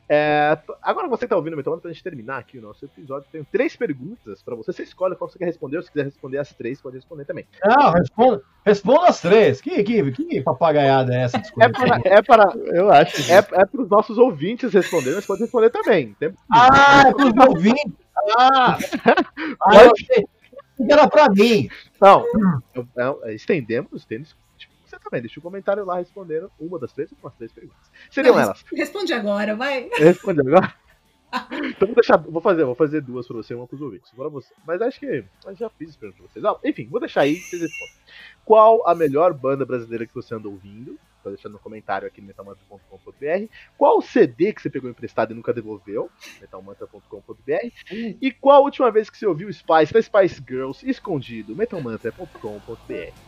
É, 0.09 0.57
agora 0.83 1.07
você 1.07 1.27
que 1.27 1.29
tá 1.29 1.37
ouvindo 1.37 1.53
o 1.53 1.57
Metal 1.57 1.71
Mantra, 1.73 1.83
pra 1.83 1.93
gente 1.93 2.03
terminar 2.03 2.39
aqui 2.39 2.59
o 2.59 2.63
nosso 2.63 2.85
episódio, 2.85 3.29
tenho 3.31 3.47
três 3.53 3.77
perguntas 3.77 4.43
pra 4.43 4.55
você. 4.55 4.73
Você 4.73 4.83
escolhe 4.83 5.15
qual 5.17 5.29
você 5.31 5.39
quer 5.39 5.45
responder, 5.45 5.77
ou 5.77 5.83
se 5.83 5.91
quiser 5.91 6.05
responder 6.05 6.39
as 6.39 6.53
três, 6.55 6.81
pode 6.81 6.97
responder 6.97 7.25
também. 7.27 7.47
Não, 7.65 7.93
responda, 7.93 8.43
responda 8.65 9.07
as 9.09 9.21
três. 9.21 9.61
Que, 9.61 9.83
que, 9.85 10.13
que 10.13 10.41
papagaiada 10.43 11.15
é 11.15 11.23
essa? 11.25 11.37
É 11.61 11.69
para, 11.69 12.01
é 12.05 12.23
para, 12.23 12.53
Eu 12.75 12.91
acho. 12.91 13.31
é, 13.31 13.37
é 13.37 13.67
pros 13.67 13.89
nossos 13.89 14.17
ouvintes 14.17 14.73
responderem, 14.73 15.17
mas 15.17 15.27
pode 15.27 15.43
responder 15.43 15.71
também. 15.71 16.15
Tem- 16.19 16.35
Ah, 16.51 17.05
é 17.09 17.13
pros 17.13 17.33
ouvintes. 17.49 17.93
Ah, 18.37 18.79
ah 19.63 19.85
eu 19.85 19.93
achei 19.93 20.27
que 20.87 20.93
era 20.93 21.09
pra 21.09 21.29
mim. 21.29 21.69
Não, 22.97 23.19
é, 23.25 23.35
estendemos, 23.35 23.91
estendemos. 23.95 24.37
Você 24.89 24.99
também, 24.99 25.21
deixa 25.21 25.39
o 25.39 25.43
comentário 25.43 25.85
lá 25.85 25.99
respondendo 25.99 26.51
uma 26.59 26.79
das 26.79 26.93
três 26.93 27.13
ou 27.13 27.19
umas 27.23 27.35
três 27.35 27.53
perguntas. 27.53 27.91
Seriam 28.11 28.35
Não, 28.35 28.43
elas. 28.43 28.65
Responde 28.73 29.13
agora, 29.13 29.55
vai. 29.55 29.89
Responde 29.99 30.41
agora. 30.41 30.75
Então 31.31 31.89
vou 31.89 31.95
deixar. 31.95 32.17
Vou 32.17 32.41
fazer, 32.41 32.65
vou 32.65 32.75
fazer 32.75 33.03
duas 33.03 33.27
pra 33.27 33.37
você 33.37 33.53
e 33.53 33.57
uma 33.57 33.67
pros 33.67 33.83
ouvintes. 33.83 34.11
Bora 34.13 34.31
você. 34.31 34.51
Mas 34.67 34.81
acho 34.81 34.99
que. 34.99 35.23
Eu 35.45 35.55
já 35.55 35.69
fiz 35.69 35.91
isso 35.91 35.99
pra 35.99 36.11
vocês. 36.11 36.43
Ah, 36.43 36.57
enfim, 36.65 36.87
vou 36.87 36.99
deixar 36.99 37.21
aí 37.21 37.37
vocês 37.37 37.61
respondem. 37.61 37.95
Qual 38.47 38.89
a 38.89 38.95
melhor 38.95 39.35
banda 39.35 39.67
brasileira 39.67 40.07
que 40.07 40.15
você 40.15 40.35
anda 40.35 40.49
ouvindo? 40.49 40.99
Tá 41.23 41.29
deixando 41.29 41.53
no 41.53 41.59
comentário 41.59 42.09
aqui 42.09 42.23
no 42.23 42.29
metalmantra.com.br. 42.29 43.53
Qual 43.77 43.99
o 43.99 44.03
CD 44.03 44.55
que 44.55 44.63
você 44.63 44.71
pegou 44.71 44.89
emprestado 44.89 45.33
e 45.33 45.35
nunca 45.35 45.53
devolveu? 45.53 46.11
metalmantra.com.br. 46.41 47.73
E 47.93 48.33
qual 48.33 48.57
a 48.57 48.65
última 48.65 48.91
vez 48.91 49.11
que 49.11 49.19
você 49.19 49.27
ouviu 49.27 49.53
Spice 49.53 49.93
da 49.93 50.01
Spice 50.01 50.43
Girls 50.49 50.89
escondido? 50.89 51.55
metalmantra.com.br. 51.55 53.28